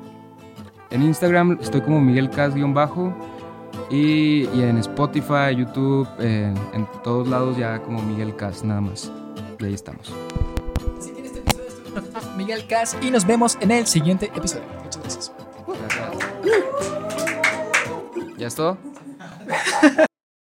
en 0.90 1.04
Instagram, 1.04 1.60
estoy 1.62 1.82
como 1.82 2.02
Miguel 2.02 2.30
Cas-bajo 2.30 3.16
y, 3.90 4.50
y 4.50 4.64
en 4.64 4.78
Spotify, 4.80 5.56
YouTube, 5.56 6.08
en, 6.20 6.58
en 6.74 6.88
todos 7.04 7.28
lados 7.28 7.56
ya 7.58 7.80
como 7.84 8.02
Miguel 8.02 8.36
Cas, 8.36 8.64
nada 8.64 8.82
más. 8.82 9.12
Y 9.60 9.66
ahí 9.66 9.74
estamos. 9.74 10.12
Este 11.24 11.42
Miguel 12.36 12.68
Cas 12.68 12.98
y 13.02 13.12
nos 13.12 13.26
vemos 13.26 13.58
en 13.62 13.72
el 13.72 13.86
siguiente 13.86 14.32
episodio. 14.36 14.77
¿Ya 18.38 18.48
es 18.48 18.56
todo? 18.56 18.78